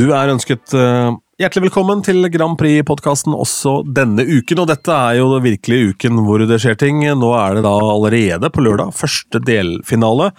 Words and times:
Du 0.00 0.06
er 0.16 0.30
ønsket 0.32 0.72
uh, 0.72 1.12
hjertelig 1.36 1.66
velkommen 1.66 2.00
til 2.00 2.24
Grand 2.32 2.56
Prix-podkasten 2.56 3.34
også 3.36 3.82
denne 3.84 4.24
uken. 4.24 4.62
Og 4.62 4.70
dette 4.70 4.94
er 4.96 5.18
jo 5.18 5.34
virkelig 5.44 5.90
uken 5.90 6.22
hvor 6.24 6.40
det 6.48 6.56
skjer 6.62 6.78
ting. 6.80 7.02
Nå 7.20 7.34
er 7.36 7.58
det 7.58 7.66
da 7.66 7.74
allerede 7.84 8.48
på 8.54 8.64
lørdag 8.64 8.94
første 8.96 9.42
delfinale. 9.44 10.30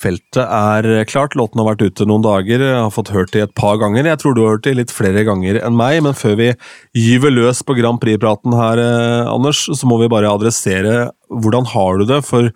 Feltet 0.00 0.40
er 0.40 1.04
klart, 1.10 1.36
låten 1.36 1.60
har 1.60 1.68
vært 1.68 1.84
ute 1.84 2.06
noen 2.08 2.24
dager, 2.24 2.64
jeg 2.64 2.78
har 2.78 2.94
fått 2.94 3.12
hørt 3.12 3.34
det 3.34 3.42
et 3.44 3.52
par 3.60 3.76
ganger. 3.82 4.08
Jeg 4.08 4.22
tror 4.22 4.32
du 4.32 4.40
har 4.46 4.54
hørt 4.54 4.64
det 4.64 4.78
litt 4.78 4.94
flere 4.96 5.26
ganger 5.28 5.60
enn 5.60 5.76
meg, 5.76 5.98
men 6.06 6.16
før 6.16 6.38
vi 6.40 6.48
gyver 6.96 7.34
løs 7.36 7.60
på 7.60 7.76
Grand 7.76 8.00
Prix-praten 8.00 8.56
her, 8.56 8.80
eh, 8.80 9.28
Anders, 9.28 9.66
så 9.68 9.90
må 9.90 10.00
vi 10.00 10.08
bare 10.08 10.32
adressere 10.32 11.10
hvordan 11.28 11.68
har 11.74 12.00
du 12.00 12.08
det, 12.08 12.22
for 12.24 12.48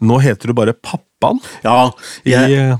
nå 0.00 0.22
heter 0.24 0.48
du 0.48 0.56
bare 0.56 0.72
pappaen. 0.72 1.44
Ja, 1.66 1.90
jeg, 2.24 2.48
i, 2.48 2.56
eh, 2.56 2.78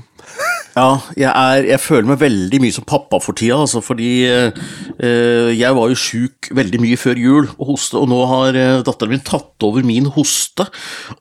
Ja, 0.71 1.01
jeg, 1.19 1.27
er, 1.27 1.65
jeg 1.67 1.79
føler 1.83 2.07
meg 2.07 2.21
veldig 2.21 2.59
mye 2.63 2.73
som 2.75 2.85
pappa 2.87 3.17
for 3.19 3.35
tida, 3.35 3.57
altså, 3.59 3.81
fordi 3.83 4.11
eh, 4.23 5.49
jeg 5.51 5.75
var 5.75 5.91
jo 5.91 5.97
sjuk 5.99 6.47
veldig 6.55 6.79
mye 6.79 6.99
før 6.99 7.19
jul 7.19 7.49
og 7.57 7.73
hoste, 7.73 7.99
og 7.99 8.07
nå 8.07 8.19
har 8.29 8.59
eh, 8.59 8.83
datteren 8.87 9.11
min 9.11 9.25
tatt 9.27 9.65
over 9.67 9.83
min 9.87 10.07
hoste, 10.15 10.69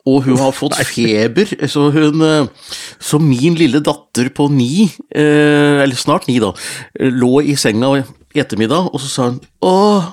og 0.06 0.22
hun 0.28 0.38
har 0.38 0.54
fått 0.54 0.78
feber, 0.92 1.50
så 1.66 1.88
hun 1.94 2.22
eh, 2.26 2.70
Så 3.00 3.18
min 3.18 3.56
lille 3.58 3.80
datter 3.82 4.30
på 4.34 4.46
ni, 4.54 4.86
eh, 5.10 5.82
eller 5.82 5.98
snart 5.98 6.28
ni, 6.30 6.38
da, 6.42 6.52
eh, 7.00 7.10
lå 7.10 7.40
i 7.42 7.56
senga 7.58 7.96
i 7.98 8.04
ettermiddag, 8.38 8.92
og 8.94 9.02
så 9.02 9.10
sa 9.10 9.28
hun 9.32 9.40
Åh, 9.66 10.12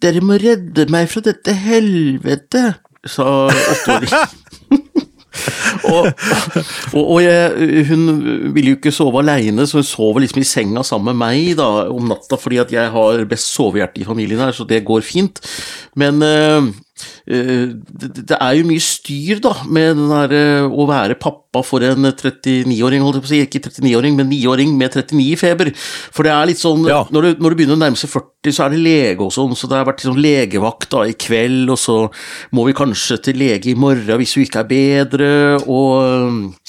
dere 0.00 0.24
må 0.24 0.40
redde 0.40 0.88
meg 0.92 1.10
fra 1.12 1.20
dette 1.28 1.52
helvete, 1.52 2.70
sa 3.04 3.50
åtteåringen. 3.52 5.04
og, 5.92 6.08
og, 6.92 7.02
og 7.02 7.18
jeg, 7.24 7.84
hun 7.90 8.06
ville 8.54 8.72
jo 8.72 8.78
ikke 8.78 8.94
sove 8.94 9.22
aleine, 9.22 9.66
så 9.66 9.80
hun 9.80 9.88
sover 9.88 10.24
liksom 10.24 10.42
i 10.42 10.48
senga 10.48 10.84
sammen 10.86 11.12
med 11.12 11.22
meg 11.24 11.54
da, 11.58 11.68
om 11.92 12.10
natta, 12.10 12.38
fordi 12.40 12.60
at 12.62 12.74
jeg 12.74 12.92
har 12.94 13.24
best 13.30 13.52
sovehjerte 13.54 14.02
i 14.02 14.08
familien 14.08 14.42
her, 14.42 14.54
så 14.56 14.66
det 14.68 14.84
går 14.86 15.04
fint. 15.06 15.40
Men 15.98 16.22
uh, 16.22 16.68
det, 17.26 18.10
det, 18.22 18.36
er 18.38 18.56
jo 18.58 18.66
mye 18.68 18.82
styr 18.82 19.40
da, 19.44 19.52
med 19.68 19.98
den 19.98 20.12
der, 20.12 20.34
uh, 20.64 20.72
å 20.72 20.86
være 20.88 21.18
pappa 21.20 21.62
for 21.66 21.84
en 21.84 22.08
39-åring, 22.08 23.04
holdt 23.04 23.18
jeg 23.18 23.24
på 23.24 23.28
å 23.28 23.32
si, 23.32 23.40
ikke 23.46 23.62
39-åring, 23.68 24.16
men 24.18 24.30
9-åring 24.32 24.74
med 24.78 24.96
39 24.96 25.22
i 25.24 25.38
feber. 25.40 25.72
For 25.76 26.26
det 26.26 26.34
er 26.34 26.50
litt 26.50 26.62
sånn, 26.62 26.86
Ja. 26.88 27.04
når, 27.12 27.28
du, 27.28 27.44
når 27.44 27.54
du 27.54 27.60
begynner 27.60 27.78
å 27.78 27.82
nærme 27.84 28.00
seg 28.00 28.12
40, 28.12 28.52
så 28.56 28.66
er 28.66 28.74
det 28.74 28.82
lege 28.84 29.26
og 29.26 29.32
sånn, 29.34 29.56
så 29.58 29.68
det 29.70 29.80
har 29.80 29.88
vært 29.88 30.04
sånn 30.06 30.20
legevakt 30.22 30.90
da 30.94 31.06
i 31.08 31.16
kveld, 31.18 31.72
og 31.72 31.80
så 31.80 31.98
må 32.56 32.66
vi 32.68 32.76
kanskje 32.76 33.20
til 33.28 33.40
lege 33.42 33.72
i 33.72 33.78
morgen 33.78 34.20
hvis 34.20 34.36
hun 34.36 34.46
ikke 34.46 34.62
er 34.64 34.70
bedre, 34.70 35.32
og, 35.66 36.62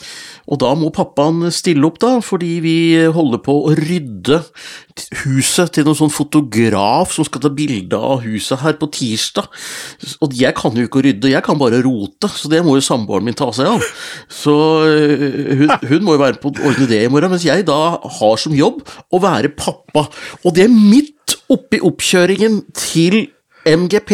og 0.48 0.60
da 0.62 0.70
må 0.80 0.90
pappaen 0.96 1.52
stille 1.52 1.84
opp, 1.88 2.00
da, 2.00 2.18
fordi 2.24 2.58
vi 2.64 2.78
holder 3.14 3.42
på 3.44 3.56
å 3.68 3.74
rydde 3.76 4.40
huset 5.26 5.74
til 5.76 5.86
noen 5.88 6.00
sånn 6.00 6.14
fotograf 6.14 7.12
som 7.16 7.28
skal 7.28 7.44
ta 7.44 7.52
bilde 7.54 8.00
av 8.00 8.24
huset 8.24 8.64
her 8.64 8.78
på 8.80 8.90
tirsdag. 8.96 9.50
Og 10.24 10.36
jeg 10.40 10.56
kan 10.58 10.78
jo 10.78 10.88
ikke 10.88 11.04
rydde, 11.04 11.34
jeg 11.34 11.44
kan 11.46 11.60
bare 11.60 11.84
rote, 11.86 12.32
så 12.32 12.52
det 12.52 12.64
må 12.66 12.78
jo 12.78 12.86
samboeren 12.88 13.28
min 13.28 13.38
ta 13.38 13.50
seg 13.56 13.74
av. 13.76 13.86
Så 14.32 14.56
øh, 14.88 15.56
hun, 15.60 15.76
hun 15.92 16.08
må 16.08 16.16
jo 16.16 16.24
være 16.24 16.42
på 16.42 16.54
å 16.54 16.68
ordne 16.72 16.90
det 16.90 17.04
i 17.04 17.12
morgen, 17.12 17.36
mens 17.36 17.48
jeg 17.48 17.68
da 17.68 17.82
har 18.20 18.42
som 18.42 18.56
jobb 18.56 18.84
å 19.12 19.24
være 19.24 19.52
pappa. 19.58 20.08
Og 20.46 20.56
det 20.56 20.68
er 20.68 20.74
midt 20.74 21.38
oppi 21.52 21.84
oppkjøringen 21.84 22.62
til 22.76 23.26
MGP. 23.68 24.14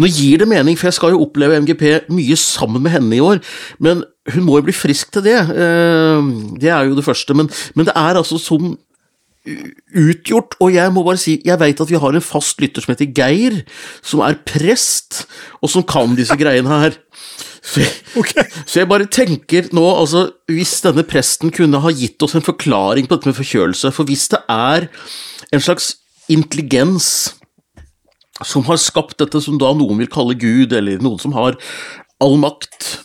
Nå 0.00 0.08
gir 0.12 0.42
det 0.42 0.48
mening, 0.50 0.76
for 0.76 0.90
jeg 0.90 0.98
skal 0.98 1.14
jo 1.14 1.22
oppleve 1.24 1.56
MGP 1.64 2.10
mye 2.12 2.36
sammen 2.40 2.84
med 2.84 2.92
henne 2.98 3.16
i 3.16 3.22
år, 3.24 3.40
men 3.80 4.04
hun 4.32 4.46
må 4.46 4.56
jo 4.58 4.66
bli 4.68 4.72
frisk 4.76 5.12
til 5.12 5.26
det. 5.26 5.36
Eh, 5.52 6.32
Det 6.60 6.70
er 6.72 6.88
jo 6.88 6.96
det 6.96 7.04
første, 7.04 7.34
men, 7.36 7.50
men 7.74 7.86
det 7.88 7.94
er 7.96 8.16
altså 8.20 8.40
sånn 8.40 8.76
utgjort, 9.44 10.54
og 10.64 10.72
jeg 10.72 10.92
må 10.94 11.02
bare 11.04 11.20
si, 11.20 11.34
jeg 11.44 11.60
veit 11.60 11.80
at 11.82 11.90
vi 11.90 11.98
har 12.00 12.16
en 12.16 12.24
fast 12.24 12.62
lytter 12.64 12.80
som 12.84 12.94
heter 12.94 13.10
Geir, 13.12 13.58
som 14.00 14.22
er 14.24 14.38
prest, 14.48 15.26
og 15.60 15.68
som 15.68 15.84
kan 15.84 16.14
disse 16.16 16.36
greiene 16.40 16.80
her. 16.80 16.96
Så 17.64 17.82
jeg, 17.82 17.92
så 18.68 18.80
jeg 18.80 18.88
bare 18.88 19.08
tenker 19.12 19.68
nå, 19.76 19.84
altså, 19.84 20.30
hvis 20.48 20.78
denne 20.84 21.04
presten 21.08 21.52
kunne 21.52 21.82
ha 21.84 21.92
gitt 21.92 22.24
oss 22.24 22.36
en 22.38 22.44
forklaring 22.46 23.08
på 23.08 23.18
dette 23.18 23.28
med 23.30 23.38
forkjølelse, 23.38 23.92
for 23.92 24.08
hvis 24.08 24.30
det 24.32 24.40
er 24.48 24.88
en 25.52 25.64
slags 25.64 25.94
intelligens 26.32 27.34
som 28.44 28.64
har 28.66 28.80
skapt 28.80 29.20
dette 29.20 29.40
som 29.44 29.60
da 29.60 29.74
noen 29.76 30.00
vil 30.00 30.10
kalle 30.10 30.36
Gud, 30.40 30.72
eller 30.72 31.04
noen 31.04 31.20
som 31.20 31.36
har 31.36 31.60
all 32.24 32.38
makt, 32.40 33.04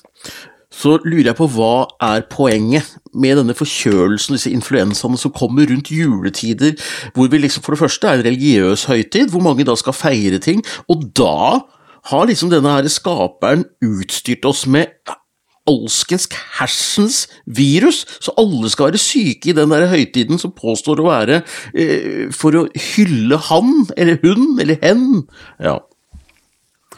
så 0.79 0.95
lurer 1.03 1.31
jeg 1.31 1.38
på 1.40 1.50
hva 1.51 1.73
er 2.09 2.25
poenget 2.31 2.95
med 3.13 3.40
denne 3.41 3.56
forkjølelsen, 3.57 4.38
disse 4.38 4.53
influensaene 4.53 5.19
som 5.19 5.34
kommer 5.35 5.67
rundt 5.69 5.91
juletider, 5.91 6.78
hvor 7.16 7.31
vi 7.31 7.41
liksom 7.41 7.66
for 7.66 7.75
det 7.75 7.84
første 7.84 8.07
er 8.07 8.19
en 8.19 8.28
religiøs 8.29 8.85
høytid, 8.89 9.34
hvor 9.34 9.44
mange 9.44 9.68
da 9.68 9.75
skal 9.79 9.97
feire 9.97 10.39
ting, 10.44 10.63
og 10.88 11.09
da 11.18 11.66
har 12.09 12.29
liksom 12.29 12.51
denne 12.53 12.78
her 12.78 12.88
skaperen 12.91 13.66
utstyrt 13.84 14.47
oss 14.47 14.63
med 14.72 14.94
alskens 15.69 16.25
hersens 16.57 17.25
virus, 17.45 18.06
så 18.23 18.34
alle 18.39 18.72
skal 18.72 18.89
være 18.89 19.01
syke 19.01 19.51
i 19.51 19.57
den 19.57 19.73
der 19.73 19.89
høytiden 19.91 20.39
som 20.41 20.56
påstår 20.56 21.01
å 21.01 21.09
være 21.09 21.41
eh, 21.73 22.31
for 22.34 22.56
å 22.57 22.66
hylle 22.73 23.38
han, 23.50 23.85
eller 23.97 24.18
hun, 24.23 24.56
eller 24.62 24.79
hen. 24.81 25.06
Ja. 25.62 25.78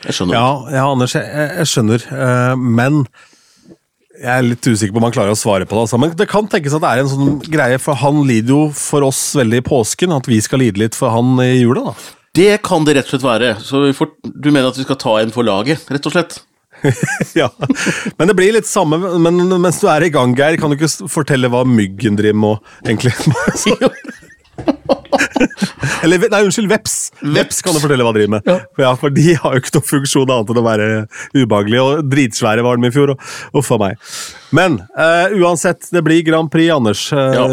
Jeg 0.06 0.18
skjønner. 0.18 0.38
Ja, 0.38 0.78
ja 0.78 0.86
Anders, 0.90 1.18
jeg, 1.18 1.28
jeg 1.60 1.70
skjønner, 1.70 2.08
eh, 2.16 2.56
men 2.62 3.04
jeg 4.22 4.32
er 4.32 4.46
litt 4.46 4.68
usikker 4.68 4.94
på 4.94 5.02
om 5.02 5.08
han 5.08 5.16
klarer 5.16 5.34
å 5.34 5.40
svare 5.40 5.66
på 5.66 5.76
det. 5.76 5.86
Altså. 5.88 6.00
Men 6.02 6.14
det 6.18 6.30
kan 6.30 6.48
tenkes 6.50 6.76
at 6.78 6.84
det 6.84 6.92
er 6.92 7.02
en 7.02 7.12
sånn 7.12 7.34
greie, 7.50 7.80
for 7.82 7.98
han 7.98 8.22
lider 8.28 8.54
jo 8.54 8.62
for 8.78 9.08
oss 9.08 9.22
veldig 9.38 9.62
i 9.62 9.66
påsken, 9.66 10.14
at 10.14 10.30
vi 10.30 10.40
skal 10.44 10.62
lide 10.62 10.82
litt 10.84 10.98
for 10.98 11.14
han 11.14 11.34
i 11.44 11.56
jula, 11.64 11.90
da. 11.90 11.96
Det 12.38 12.52
kan 12.64 12.86
det 12.88 12.96
rett 12.96 13.10
og 13.10 13.18
slett 13.18 13.28
være. 13.28 13.52
Så 13.66 13.84
får, 13.98 14.14
du 14.24 14.50
mener 14.52 14.70
at 14.70 14.80
vi 14.80 14.86
skal 14.86 15.00
ta 15.02 15.18
en 15.20 15.34
for 15.36 15.48
laget, 15.48 15.84
rett 15.92 16.08
og 16.08 16.16
slett? 16.16 16.40
ja. 17.42 17.50
Men 18.18 18.30
det 18.30 18.38
blir 18.38 18.56
litt 18.56 18.70
samme, 18.70 18.98
men 19.22 19.42
mens 19.62 19.82
du 19.82 19.90
er 19.92 20.06
i 20.06 20.14
gang, 20.14 20.36
Geir, 20.38 20.58
kan 20.62 20.72
du 20.72 20.78
ikke 20.78 21.10
fortelle 21.12 21.52
hva 21.52 21.66
myggen 21.68 22.18
driver 22.20 22.40
med, 22.46 22.72
egentlig 22.86 23.14
Eller 26.06 26.26
nei, 26.32 26.42
unnskyld, 26.48 26.70
veps. 26.72 26.96
Veps 27.22 27.62
kan 27.66 27.76
du 27.76 27.82
fortelle 27.84 28.06
hva 28.06 28.14
de 28.16 28.20
driver 28.22 28.34
med. 28.38 28.48
Ja. 28.50 28.58
For, 28.76 28.84
ja, 28.86 28.92
for 29.02 29.16
de 29.16 29.26
har 29.42 29.56
jo 29.58 29.62
ikke 29.64 29.74
noen 29.78 29.88
funksjon 29.92 30.34
annet 30.36 30.54
enn 30.54 30.62
å 30.62 30.66
være 30.68 30.88
ubehagelige, 31.38 31.84
og 31.88 32.10
dritsvære 32.12 32.66
var 32.66 32.80
de 32.82 32.90
i 32.92 32.96
fjor. 32.96 33.14
og 33.16 33.62
Uff 33.62 33.72
a 33.76 33.80
meg. 33.82 34.00
Men 34.56 34.80
uh, 34.98 35.34
uansett, 35.42 35.88
det 35.94 36.02
blir 36.06 36.24
Grand 36.28 36.52
Prix, 36.52 36.72
Anders. 36.76 37.06
eh, 37.16 37.36
Ja. 37.38 37.46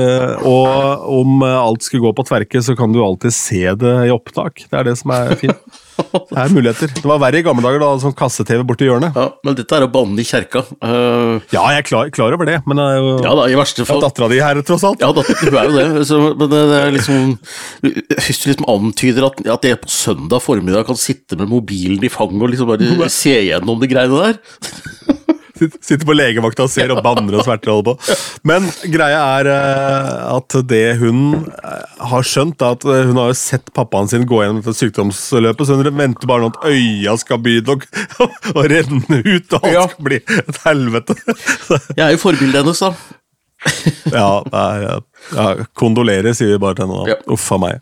Og 0.48 1.10
om 1.20 1.42
alt 1.46 1.84
skulle 1.86 2.04
gå 2.08 2.14
på 2.18 2.26
tverke, 2.28 2.62
så 2.64 2.74
kan 2.78 2.92
du 2.94 3.00
alltid 3.04 3.34
se 3.34 3.62
det 3.78 3.94
i 4.08 4.14
opptak. 4.14 4.64
Det 4.68 4.78
er 4.80 4.88
det 4.90 4.96
som 5.00 5.14
er 5.14 5.34
fint. 5.38 5.58
Det 6.28 6.38
er 6.38 6.52
muligheter. 6.54 6.92
Det 6.94 7.04
var 7.08 7.20
verre 7.22 7.40
i 7.40 7.44
gamle 7.46 7.64
dager, 7.64 7.80
da, 7.82 7.88
sånn 8.02 8.14
kasse-TV 8.16 8.62
borti 8.68 8.86
hjørnet. 8.86 9.16
Ja, 9.18 9.26
men 9.46 9.56
dette 9.58 9.76
er 9.78 9.86
å 9.86 9.90
banne 9.92 10.20
i 10.22 10.26
kjerka. 10.26 10.62
Uh, 10.78 11.38
Ja, 11.54 11.64
jeg 11.74 11.82
er 11.82 11.86
klar, 11.88 12.10
klar 12.14 12.34
over 12.36 12.48
det, 12.48 12.58
men 12.68 12.78
det 12.80 12.86
jo 12.98 13.14
ja 13.24 13.32
da, 13.38 13.46
i 13.50 13.56
verste 13.58 13.82
ja, 13.82 13.88
fall. 13.88 14.02
dattera 14.04 14.28
di 14.32 14.40
her, 14.42 14.60
tross 14.66 14.84
alt. 14.88 15.02
Ja, 15.02 15.10
datter, 15.16 15.38
hun 15.42 15.58
er 15.58 15.70
jo 15.70 15.76
det, 15.76 16.06
så, 16.08 16.20
men 16.38 16.52
det, 16.52 16.62
det 16.70 16.78
er 16.82 16.94
liksom 16.94 17.32
Hvis 17.82 18.42
du 18.42 18.48
liksom 18.50 18.68
antyder 18.70 19.28
at, 19.30 19.42
at 19.58 19.68
jeg 19.68 19.80
på 19.82 19.90
søndag 19.92 20.44
formiddag 20.44 20.86
kan 20.88 20.98
sitte 21.00 21.38
med 21.40 21.50
mobilen 21.50 22.04
i 22.04 22.12
fanget 22.12 22.44
og 22.44 22.52
liksom 22.54 22.70
bare 22.70 23.10
se 23.20 23.34
gjennom 23.48 23.82
de 23.82 23.90
greiene 23.90 24.22
der 24.28 25.36
Sitter 25.58 26.06
på 26.08 26.14
legevakta 26.16 26.64
og 26.66 26.70
ser 26.72 26.92
og 26.94 27.00
banner 27.04 27.38
og 27.38 27.44
sverter 27.46 27.72
og 27.72 27.80
holder 27.80 27.98
på. 27.98 28.16
Men 28.48 28.68
greia 28.92 29.20
er 29.40 29.50
eh, 29.52 30.22
at 30.36 30.56
det 30.70 30.82
hun 31.00 31.20
eh, 31.50 31.84
har 32.12 32.26
skjønt, 32.26 32.62
er 32.62 32.76
at 32.78 32.86
eh, 32.88 33.04
hun 33.10 33.18
har 33.20 33.32
jo 33.32 33.38
sett 33.40 33.72
pappaen 33.76 34.10
sin 34.10 34.26
gå 34.28 34.42
gjennom 34.42 34.62
dette 34.62 34.76
sykdomsløpet, 34.78 35.66
så 35.68 35.78
hun 35.80 35.90
venter 35.98 36.30
bare 36.30 36.44
nå 36.46 36.52
at 36.54 36.68
øya 36.70 37.16
skal 37.20 37.40
begynne 37.44 37.78
å, 37.78 38.28
å 38.58 38.66
renne 38.70 39.22
ut, 39.24 39.56
og 39.58 39.62
alt 39.62 39.74
Ja. 39.74 39.86
skal 39.90 40.08
bli 40.10 40.20
et 40.22 40.60
helvete. 40.64 41.18
Jeg 41.98 42.04
er 42.08 42.14
jo 42.16 42.22
forbildet 42.22 42.62
hennes, 42.62 42.82
da. 42.84 42.92
ja, 44.14 44.30
er, 44.54 44.84
ja, 45.34 45.46
kondolerer, 45.78 46.30
sier 46.38 46.54
vi 46.54 46.60
bare 46.62 46.78
til 46.78 46.86
henne 46.86 47.00
da. 47.02 47.16
Ja. 47.16 47.20
Uff 47.34 47.48
a 47.54 47.58
meg. 47.62 47.80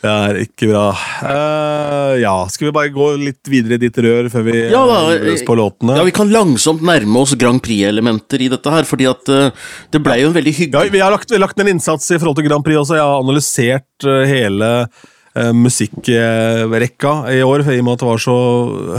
Det 0.00 0.08
er 0.08 0.38
ikke 0.46 0.70
bra. 0.70 0.84
Uh, 1.20 2.14
ja, 2.22 2.32
skal 2.48 2.70
vi 2.70 2.72
bare 2.72 2.92
gå 2.94 3.08
litt 3.20 3.50
videre 3.52 3.76
i 3.76 3.82
ditt 3.82 3.98
rør 4.00 4.30
før 4.32 4.46
vi 4.46 4.56
Ja, 4.72 4.80
da, 4.88 4.98
eh, 5.12 5.26
løs 5.28 5.44
på 5.44 5.56
låtene? 5.58 5.98
Ja, 5.98 6.06
Vi 6.08 6.14
kan 6.16 6.32
langsomt 6.32 6.80
nærme 6.80 7.20
oss 7.20 7.36
Grand 7.36 7.60
Prix-elementer 7.60 8.40
i 8.40 8.48
dette 8.48 8.72
her, 8.72 8.88
fordi 8.88 9.10
at 9.10 9.28
uh, 9.28 9.52
det 9.92 10.00
ble 10.00 10.16
jo 10.22 10.30
en 10.30 10.36
veldig 10.38 10.56
hyggelig 10.56 10.88
Ja, 10.88 10.96
vi 10.96 11.04
har 11.04 11.12
lagt, 11.12 11.36
lagt 11.36 11.60
en 11.60 11.68
innsats 11.74 12.08
i 12.14 12.18
forhold 12.18 12.40
til 12.40 12.48
Grand 12.48 12.64
Prix 12.64 12.80
også. 12.80 12.96
Jeg 12.96 13.04
har 13.04 13.20
analysert 13.20 14.08
uh, 14.08 14.24
hele 14.24 14.72
uh, 14.88 15.52
musikkrekka 15.52 17.14
i 17.36 17.44
år, 17.44 17.66
i 17.68 17.78
og 17.82 17.84
med 17.84 17.98
at 17.98 18.00
det 18.00 18.10
var 18.10 18.24
så 18.24 18.40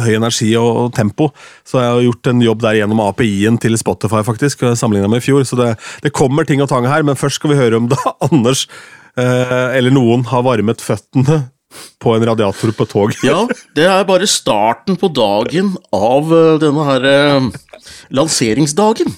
høy 0.05 0.13
energi 0.19 0.53
og, 0.61 0.71
og 0.85 0.95
tempo. 1.01 1.31
Så 1.65 1.81
jeg 1.81 1.95
har 1.95 2.07
gjort 2.11 2.33
en 2.35 2.45
jobb 2.45 2.61
der 2.61 2.77
gjennom 2.83 3.01
API-en 3.09 3.57
til 3.57 3.81
Spotify, 3.81 4.21
faktisk, 4.27 4.69
sammenligna 4.77 5.09
med 5.09 5.25
i 5.25 5.29
fjor. 5.31 5.49
Så 5.49 5.57
det, 5.57 5.73
det 6.05 6.13
kommer 6.13 6.45
ting 6.45 6.61
og 6.61 6.69
tang 6.69 6.85
her, 6.85 7.01
men 7.01 7.17
først 7.17 7.41
skal 7.41 7.55
vi 7.55 7.61
høre 7.63 7.81
om 7.81 7.89
da 7.89 7.97
Anders 8.29 8.67
eh, 8.69 9.00
eller 9.17 9.91
noen 9.93 10.23
har 10.29 10.45
varmet 10.47 10.83
føttene 10.83 11.41
på 12.01 12.15
en 12.15 12.25
radiator 12.27 12.73
på 12.75 12.87
tog. 12.89 13.15
Ja, 13.25 13.43
det 13.77 13.87
er 13.87 14.07
bare 14.07 14.29
starten 14.29 14.97
på 14.99 15.11
dagen 15.13 15.75
av 15.95 16.31
eh, 16.35 16.55
denne 16.61 16.87
her 16.87 17.09
eh, 17.11 17.51
lanseringsdagen. 18.13 19.13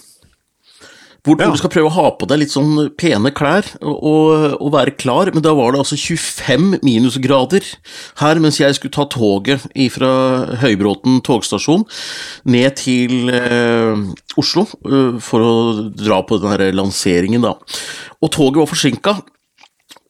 Hvor, 1.24 1.38
Ja. 1.40 1.48
du 1.48 1.56
skal 1.56 1.72
prøve 1.72 1.88
å 1.88 1.96
ha 1.96 2.10
på 2.20 2.28
deg 2.28 2.42
litt 2.42 2.52
sånn 2.52 2.90
pene 3.00 3.30
klær 3.32 3.64
og, 3.80 4.58
og, 4.60 4.66
være 4.74 4.92
klar, 5.00 5.30
men 5.32 5.40
da 5.46 5.54
var 5.56 5.72
det 5.72 5.80
altså 5.80 5.96
25 5.96 6.82
minusgrader 6.84 7.64
her 8.20 8.42
mens 8.44 8.60
jeg 8.60 8.76
skulle 8.76 8.92
ta 8.92 9.06
toget 9.08 9.64
fra 9.96 10.10
Høybråten 10.60 11.22
togstasjon 11.24 11.86
ned 12.44 12.76
til 12.76 13.32
eh, 13.32 14.04
Oslo 14.36 14.66
eh, 14.84 15.16
for 15.24 15.48
å 15.48 15.54
dra 15.96 16.20
på 16.28 16.42
den 16.44 16.52
her 16.58 16.76
lanseringen, 16.76 17.48
da. 17.48 17.56
Og 18.20 18.36
toget 18.36 18.60
var 18.60 18.74
forsinka, 18.74 19.16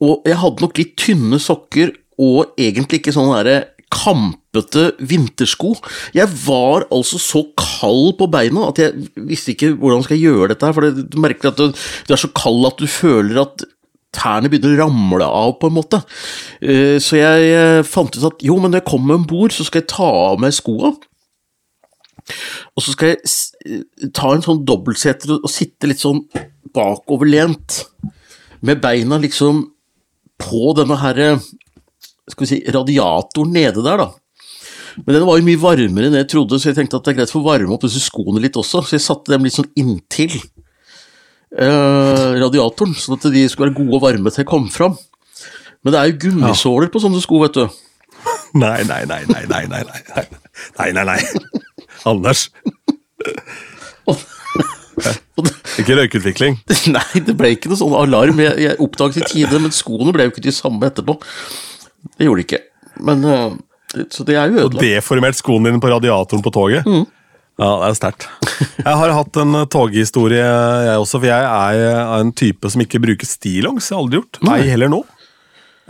og 0.04 0.28
jeg 0.28 0.40
hadde 0.42 0.66
nok 0.66 0.80
litt 0.82 0.98
tynne 1.00 1.40
sokker 1.42 1.94
og 2.22 2.58
egentlig 2.62 3.02
ikke 3.02 3.14
sånn 3.16 3.32
derre 3.32 3.60
kampete 3.94 4.88
vintersko. 5.06 5.76
Jeg 6.18 6.30
var 6.46 6.88
altså 6.94 7.20
så 7.22 7.44
kald 7.60 8.16
på 8.18 8.28
beina 8.34 8.68
at 8.72 8.82
jeg 8.82 9.28
visste 9.30 9.54
ikke 9.54 9.74
hvordan 9.78 10.06
jeg 10.10 10.24
gjøre 10.24 10.50
dette 10.54 10.66
her, 10.66 10.76
for 10.76 10.90
du 10.90 11.20
merker 11.22 11.52
at 11.52 11.62
du, 11.62 11.72
du 11.74 12.14
er 12.14 12.22
så 12.22 12.32
kald 12.34 12.66
at 12.70 12.82
du 12.82 12.90
føler 12.90 13.44
at 13.44 13.66
tærne 14.14 14.50
begynner 14.52 14.76
å 14.76 14.84
ramle 14.86 15.26
av, 15.26 15.56
på 15.62 15.70
en 15.70 15.78
måte. 15.78 16.02
Eh, 16.62 17.00
Så 17.02 17.18
jeg 17.18 17.50
eh, 17.54 17.82
fant 17.88 18.14
ut 18.14 18.30
at 18.30 18.46
jo, 18.46 18.60
men 18.62 18.74
når 18.74 18.84
jeg 18.84 18.90
kommer 18.92 19.18
om 19.18 19.28
bord, 19.30 19.54
så 19.56 19.66
skal 19.66 19.82
jeg 19.82 19.92
ta 19.94 20.10
av 20.34 20.42
meg 20.42 20.54
skoa. 20.56 20.94
Og 22.74 22.84
så 22.86 22.94
skal 22.94 23.14
jeg 23.14 23.24
eh, 23.66 24.10
ta 24.16 24.34
en 24.34 24.46
sånn 24.46 24.62
dobbeltseter 24.70 25.40
og 25.40 25.50
sitte 25.52 25.90
litt 25.90 26.04
sånn 26.04 26.24
bakoverlent, 26.74 27.84
med 28.64 28.80
beina 28.80 29.18
liksom 29.20 29.66
på 30.42 30.74
denne 30.78 30.98
her, 31.00 31.22
skal 32.32 32.46
vi 32.46 32.50
si, 32.50 32.60
radiatoren 32.74 33.54
nede 33.56 33.84
der, 33.86 34.04
da. 34.04 34.10
Men 35.02 35.16
den 35.16 35.26
var 35.26 35.40
jo 35.40 35.46
mye 35.48 35.62
varmere 35.62 36.10
enn 36.10 36.20
jeg 36.20 36.30
trodde, 36.36 36.60
så 36.62 36.70
jeg 36.70 36.78
tenkte 36.78 37.00
at 37.00 37.08
det 37.08 37.14
er 37.14 37.18
greit 37.22 37.32
å 37.34 37.38
få 37.40 37.46
varme 37.48 37.74
opp 37.74 37.86
disse 37.86 38.02
skoene 38.04 38.42
litt 38.44 38.58
også, 38.60 38.84
så 38.86 38.98
jeg 38.98 39.06
satte 39.06 39.34
dem 39.34 39.48
litt 39.48 39.56
sånn 39.56 39.72
inntil 39.80 40.36
eh, 41.58 42.28
radiatoren, 42.44 42.94
sånn 42.98 43.18
at 43.18 43.26
de 43.34 43.48
skulle 43.50 43.72
være 43.72 43.80
gode 43.80 43.98
og 43.98 44.06
varme 44.06 44.34
til 44.34 44.44
jeg 44.44 44.52
kom 44.52 44.70
fram. 44.74 45.00
Men 45.84 45.96
det 45.96 46.00
er 46.00 46.12
jo 46.12 46.20
gummisåler 46.28 46.88
ja. 46.88 46.94
på 46.94 47.02
sånne 47.04 47.24
sko, 47.24 47.42
vet 47.44 47.58
du. 47.58 47.66
Nei, 48.62 48.84
nei, 48.88 49.02
nei, 49.10 49.24
nei, 49.28 49.44
nei, 49.50 49.66
nei. 49.72 49.82
Nei, 49.82 50.28
nei, 50.78 50.92
nei. 50.94 51.04
nei. 51.10 51.20
Anders 52.08 52.50
ikke 55.82 55.96
røykutvikling. 55.98 56.60
nei, 56.96 57.22
det 57.26 57.36
ble 57.40 57.54
ikke 57.56 57.72
noe 57.72 57.80
sånn 57.80 57.96
alarm. 57.98 58.40
Jeg, 58.44 58.58
jeg 58.68 58.80
oppdaget 58.84 59.22
i 59.24 59.30
tide, 59.34 59.60
men 59.64 59.74
skoene 59.76 60.14
ble 60.16 60.28
jo 60.28 60.34
ikke 60.36 60.46
de 60.46 60.54
samme 60.56 60.90
etterpå. 60.90 61.16
Det 62.18 62.28
gjorde 62.28 62.44
de 62.44 62.48
ikke. 62.48 62.62
Men 63.10 63.26
eh, 63.26 64.04
Så 64.14 64.26
det 64.28 64.38
er 64.38 64.52
jo 64.52 64.60
ødelagt. 64.66 64.82
Og 64.82 64.86
deformert 64.86 65.40
skoene 65.40 65.72
dine 65.72 65.82
på 65.84 65.92
radiatoren 65.94 66.44
på 66.46 66.54
toget. 66.54 66.86
Ja, 67.62 67.70
det 67.84 67.90
er 67.92 67.98
sterkt. 67.98 68.28
Jeg 68.88 68.96
har 69.02 69.16
hatt 69.18 69.42
en 69.42 69.58
eh, 69.62 69.68
toghistorie, 69.72 70.42
jeg 70.44 71.02
også, 71.02 71.20
for 71.22 71.30
jeg 71.30 71.50
er 71.84 72.16
en 72.20 72.32
type 72.34 72.70
som 72.74 72.82
ikke 72.82 73.02
bruker 73.04 73.30
stillongs. 73.30 73.90
Jeg 73.92 73.96
har 73.98 74.02
aldri 74.06 74.20
gjort. 74.22 74.40
Nei, 74.50 74.58
heller 74.72 74.90
nå. 74.92 75.04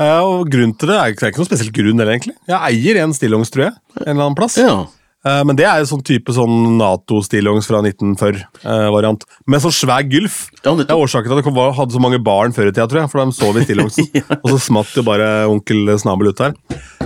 Eh, 0.01 0.19
Og 0.25 0.49
grunnen 0.51 0.73
til 0.79 0.91
det 0.91 0.97
er 0.99 1.13
det 1.15 1.23
er 1.27 1.31
ikke 1.31 1.43
noen 1.43 1.49
spesiell 1.51 1.71
grunn, 1.75 1.99
heller, 2.01 2.11
egentlig. 2.17 2.35
Jeg 2.49 2.59
eier 2.71 2.99
en 3.03 3.15
stillongs, 3.15 3.51
tror 3.53 3.67
jeg. 3.69 3.73
En 4.01 4.09
eller 4.11 4.25
annen 4.27 4.37
plass. 4.39 4.57
Ja. 4.59 4.75
Eh, 5.23 5.43
Men 5.47 5.55
det 5.55 5.65
er 5.67 5.79
jo 5.79 5.89
sånn 5.93 6.03
type 6.03 6.33
sånn 6.35 6.77
Nato-stillongs 6.79 7.67
fra 7.69 7.79
1940-variant. 7.85 9.23
Med 9.47 9.63
sånn 9.63 9.75
svær 9.75 10.03
gylf. 10.11 10.49
Ja, 10.65 10.73
det 10.75 10.89
er 10.89 10.99
årsaken 10.99 11.31
til 11.31 11.39
at 11.39 11.47
det 11.47 11.67
hadde 11.79 11.95
så 11.95 12.03
mange 12.03 12.19
barn 12.23 12.55
før 12.55 12.67
i 12.67 12.73
tida, 12.73 12.87
tror 12.91 13.03
jeg. 13.03 13.11
For 13.13 13.23
de 13.23 13.37
sov 13.37 13.59
i 13.59 13.65
stillongsen. 13.67 14.09
Og 14.43 14.51
så 14.51 14.59
smatt 14.67 14.91
jo 14.97 15.05
bare 15.07 15.31
onkel 15.51 15.93
Snabel 16.01 16.33
ut 16.33 16.43
her. 16.43 16.57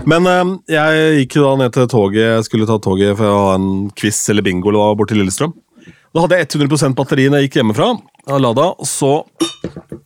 Men 0.10 0.26
eh, 0.32 0.56
jeg 0.78 1.22
gikk 1.22 1.38
jo 1.40 1.46
da 1.46 1.54
ned 1.62 1.78
til 1.78 1.88
toget, 1.94 2.48
skulle 2.50 2.70
ta 2.70 2.80
toget 2.82 3.18
for 3.20 3.30
å 3.30 3.40
ha 3.52 3.56
en 3.60 3.72
quiz 3.98 4.24
eller 4.34 4.46
bingo 4.46 4.72
eller 4.72 4.82
hva 4.82 4.98
bort 4.98 5.14
til 5.14 5.22
Lillestrøm. 5.22 5.54
Da 6.16 6.24
hadde 6.24 6.38
jeg 6.40 6.48
100% 6.56 6.96
batteri 6.98 7.28
når 7.30 7.44
jeg 7.44 7.50
gikk 7.50 7.60
hjemmefra. 7.60 7.92
Jeg 8.28 8.42
Lada, 8.42 8.72
så 8.88 9.12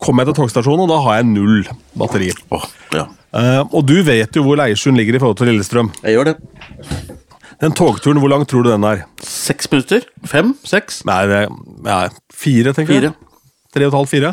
kom 0.01 0.19
jeg 0.19 0.27
til 0.27 0.37
togstasjonen, 0.41 0.83
og 0.83 0.91
da 0.91 0.97
har 1.05 1.21
jeg 1.21 1.29
null 1.29 1.61
batteri. 1.97 2.31
Oh, 2.51 2.65
ja. 2.91 3.05
Eh, 3.31 3.61
og 3.63 3.85
du 3.87 4.01
vet 4.03 4.35
jo 4.35 4.43
hvor 4.43 4.59
Leirsund 4.59 4.99
ligger 4.99 5.15
i 5.15 5.21
forhold 5.23 5.39
til 5.39 5.53
Lillestrøm. 5.53 5.93
Jeg 6.03 6.17
gjør 6.17 6.33
det. 6.33 7.19
Den 7.61 7.75
togturen, 7.77 8.17
hvor 8.21 8.31
lang 8.31 8.45
tror 8.49 8.63
du 8.65 8.71
den 8.71 8.85
er? 8.87 9.03
Seks 9.21 9.69
minutter? 9.71 10.05
Fem? 10.25 10.55
Seks? 10.65 11.03
Nei, 11.05 11.19
det 11.29 11.41
ja, 11.85 11.99
fire, 12.33 12.73
tenker 12.73 12.95
Fire. 12.95 13.11
jeg. 13.11 13.37
Tre 13.75 13.85
og 13.85 13.91
et 13.93 13.97
halvt, 13.99 14.09
fire. 14.15 14.31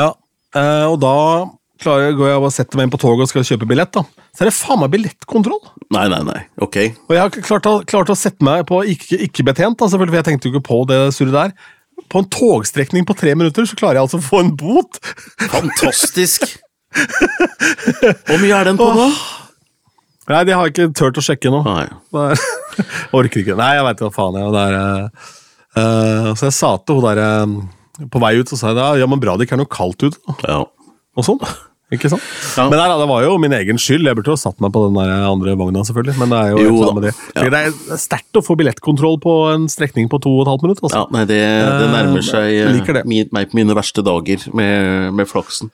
Ja, 0.00 0.06
eh, 0.56 0.86
og 0.88 0.96
da 1.02 1.12
klarer 1.84 2.06
jeg, 2.08 2.16
går 2.16 2.30
jeg 2.30 2.40
og 2.40 2.52
setter 2.54 2.78
meg 2.80 2.86
inn 2.88 2.94
på 2.94 3.00
toget 3.02 3.26
og 3.26 3.28
skal 3.28 3.44
kjøpe 3.44 3.68
billett. 3.68 3.92
da. 3.92 4.02
Så 4.34 4.42
er 4.46 4.48
det 4.50 4.56
faen 4.56 4.80
meg 4.80 4.90
billettkontroll! 4.94 5.60
Nei, 5.92 6.06
nei, 6.08 6.22
nei. 6.24 6.40
Ok. 6.64 6.78
Og 7.04 7.12
jeg 7.14 7.20
har 7.20 7.30
klart, 7.36 7.68
å- 7.68 7.84
klart 7.84 8.08
å 8.10 8.16
sette 8.16 8.42
meg 8.42 8.64
på 8.66 8.80
ikke- 8.94 9.20
ikke-betjent, 9.28 9.76
da, 9.78 9.86
selvfølgelig, 9.92 10.14
for 10.16 10.22
jeg 10.22 10.28
tenkte 10.30 10.48
jo 10.48 10.54
ikke 10.56 10.68
på 10.72 10.80
det 10.88 11.00
surret 11.14 11.36
der. 11.36 11.52
På 12.10 12.18
en 12.24 12.30
togstrekning 12.32 13.04
på 13.06 13.14
tre 13.16 13.34
minutter 13.36 13.68
så 13.68 13.76
klarer 13.76 14.00
jeg 14.00 14.08
altså 14.08 14.18
å 14.18 14.28
få 14.30 14.40
en 14.40 14.54
bot! 14.56 14.98
Fantastisk. 15.52 16.48
Hvor 16.94 18.38
mye 18.40 18.56
er 18.56 18.64
den 18.72 18.78
på 18.80 18.88
nå? 18.96 19.06
Nei, 20.30 20.40
de 20.48 20.56
har 20.56 20.70
ikke 20.70 20.88
turt 20.96 21.20
å 21.20 21.24
sjekke 21.24 21.52
nå. 21.52 21.60
Nei. 21.66 21.84
Er, 22.24 22.44
orker 23.18 23.42
ikke. 23.42 23.58
Nei, 23.58 23.74
jeg 23.78 23.86
veit 23.88 24.04
hva 24.06 24.12
faen 24.14 24.40
jeg 24.40 24.54
det 24.54 24.64
er, 24.70 24.78
eh, 24.78 25.28
eh, 25.82 26.30
Så 26.32 26.48
jeg 26.48 26.56
sa 26.56 26.72
til 26.80 26.98
hun 26.98 27.06
der 27.10 27.20
uh, 27.20 28.08
På 28.12 28.22
vei 28.22 28.34
ut 28.40 28.50
så 28.50 28.58
sa 28.58 28.72
jeg 28.72 28.80
da, 28.80 28.88
ja, 29.00 29.10
men 29.10 29.22
bra 29.22 29.36
det 29.36 29.48
ikke 29.48 29.58
er 29.58 29.64
noe 29.64 29.70
kaldt 29.70 30.06
ute. 30.06 30.36
Ja. 30.48 30.64
og 31.14 31.28
sånn. 31.28 31.42
Ikke 31.92 32.08
sant? 32.10 32.24
Ja. 32.56 32.64
Men 32.70 32.80
nei, 32.80 32.86
det 32.98 33.06
var 33.06 33.22
jo 33.22 33.34
min 33.38 33.52
egen 33.54 33.78
skyld. 33.78 34.08
Jeg 34.08 34.18
burde 34.18 34.32
jo 34.32 34.38
satt 34.40 34.56
meg 34.64 34.72
på 34.74 34.86
den 34.86 34.96
der 34.96 35.12
andre 35.28 35.52
vogna, 35.60 35.84
selvfølgelig. 35.86 36.16
Men 36.22 36.32
det 36.32 36.40
er 36.40 36.54
jo, 36.54 36.64
Jo 36.64 36.88
det. 37.04 37.12
Ja. 37.36 37.44
Det 37.52 37.60
er 37.60 38.00
sterkt 38.00 38.40
å 38.40 38.42
få 38.42 38.56
billettkontroll 38.58 39.20
på 39.22 39.34
en 39.52 39.68
strekning 39.70 40.08
på 40.10 40.18
to 40.24 40.32
og 40.32 40.46
et 40.46 40.50
halvt 40.50 40.64
minutt. 40.66 40.82
Altså. 40.82 41.04
ja, 41.04 41.04
nei, 41.14 41.26
det, 41.28 41.40
det 41.44 41.90
nærmer 41.92 42.24
seg 42.24 42.56
eh, 42.64 43.28
meg 43.36 43.52
på 43.52 43.60
mine 43.60 43.76
verste 43.76 44.02
dager 44.06 44.48
med, 44.56 45.12
med 45.20 45.30
flaksen. 45.30 45.70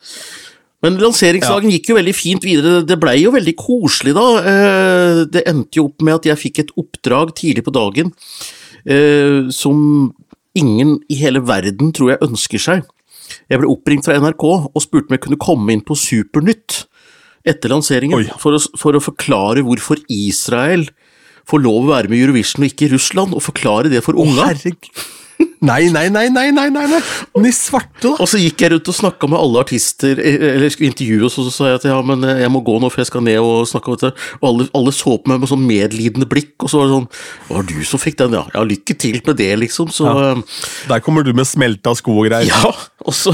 Men 0.81 0.97
lanseringsdagen 0.97 1.73
gikk 1.75 1.91
jo 1.91 1.97
veldig 1.99 2.15
fint 2.17 2.45
videre. 2.47 2.81
Det 2.89 2.97
blei 3.01 3.19
jo 3.21 3.35
veldig 3.35 3.53
koselig 3.61 4.15
da. 4.17 4.27
Eh, 4.41 5.25
Det 5.29 5.43
endte 5.51 5.77
jo 5.77 5.91
opp 5.91 6.01
med 6.07 6.15
at 6.21 6.31
jeg 6.31 6.41
fikk 6.41 6.63
et 6.63 6.73
oppdrag 6.81 7.35
tidlig 7.37 7.67
på 7.67 7.75
dagen 7.75 8.15
eh, 8.87 9.51
som 9.53 10.15
ingen 10.57 10.97
i 11.13 11.19
hele 11.21 11.43
verden 11.45 11.93
tror 11.93 12.15
jeg 12.15 12.25
ønsker 12.27 12.59
seg. 12.59 12.89
Jeg 13.51 13.61
ble 13.61 13.69
oppringt 13.71 14.07
fra 14.09 14.17
NRK 14.19 14.45
og 14.49 14.81
spurte 14.83 15.11
om 15.11 15.15
jeg 15.19 15.25
kunne 15.27 15.39
komme 15.43 15.75
inn 15.75 15.85
på 15.87 15.95
Supernytt 15.99 16.85
etter 17.47 17.73
lanseringen 17.73 18.27
for 18.41 18.57
å, 18.57 18.61
for 18.81 18.97
å 18.97 19.01
forklare 19.05 19.63
hvorfor 19.65 20.01
Israel 20.13 20.89
får 21.49 21.63
lov 21.63 21.87
å 21.87 21.93
være 21.93 22.11
med 22.11 22.19
i 22.19 22.25
Eurovision 22.27 22.65
og 22.65 22.69
ikke 22.73 22.91
Russland, 22.93 23.33
og 23.35 23.43
forklare 23.43 23.91
det 23.93 24.03
for 24.05 24.19
unga. 24.19 24.51
Herregud. 24.51 24.91
Nei, 25.61 25.91
nei, 25.93 26.07
nei, 26.09 26.27
nei, 26.33 26.47
nei, 26.57 26.71
nei, 26.73 26.87
nei. 26.89 26.99
Men 27.37 27.47
i 27.51 27.51
svarte, 27.53 28.01
da. 28.07 28.11
Og 28.25 28.29
så 28.31 28.39
gikk 28.41 28.63
jeg 28.65 28.71
rundt 28.73 28.89
og 28.89 28.95
snakka 28.97 29.29
med 29.29 29.37
alle 29.43 29.61
artister, 29.61 30.17
eh, 30.17 30.39
eller 30.55 30.73
skulle 30.73 30.89
intervjue 30.89 31.27
oss, 31.29 31.37
og 31.41 31.45
så 31.49 31.53
sa 31.53 31.67
jeg 31.69 31.81
at 31.83 31.85
ja, 31.91 31.99
men 32.09 32.25
eh, 32.25 32.41
jeg 32.47 32.53
må 32.55 32.63
gå 32.65 32.79
nå, 32.81 32.89
for 32.93 33.03
jeg 33.03 33.11
skal 33.11 33.25
ned 33.27 33.37
og 33.45 33.69
snakke 33.69 33.93
om 33.93 33.99
dette. 34.01 34.11
Og 34.41 34.47
alle, 34.49 34.67
alle 34.81 34.95
så 34.97 35.19
på 35.21 35.29
meg 35.29 35.43
med 35.43 35.51
sånn 35.53 35.67
medlidende 35.69 36.29
blikk, 36.33 36.55
og 36.65 36.73
så 36.73 36.81
var 36.81 36.89
det 36.89 36.97
sånn 36.97 37.53
var 37.53 37.69
du 37.69 37.75
som 37.91 38.01
fikk 38.01 38.17
den, 38.23 38.39
ja. 38.41 38.43
Ja, 38.57 38.65
lykke 38.73 38.97
til 39.05 39.21
med 39.29 39.37
det, 39.43 39.51
liksom. 39.67 39.93
Så 39.93 40.09
Ja. 40.09 40.17
eh, 40.33 40.43
Der 40.95 41.05
kommer 41.05 41.29
du 41.29 41.33
med 41.37 41.45
smelta 41.49 41.93
sko 42.01 42.17
og 42.25 42.31
greier. 42.33 42.49
ja. 42.49 42.73
Og 43.05 43.13
så, 43.17 43.33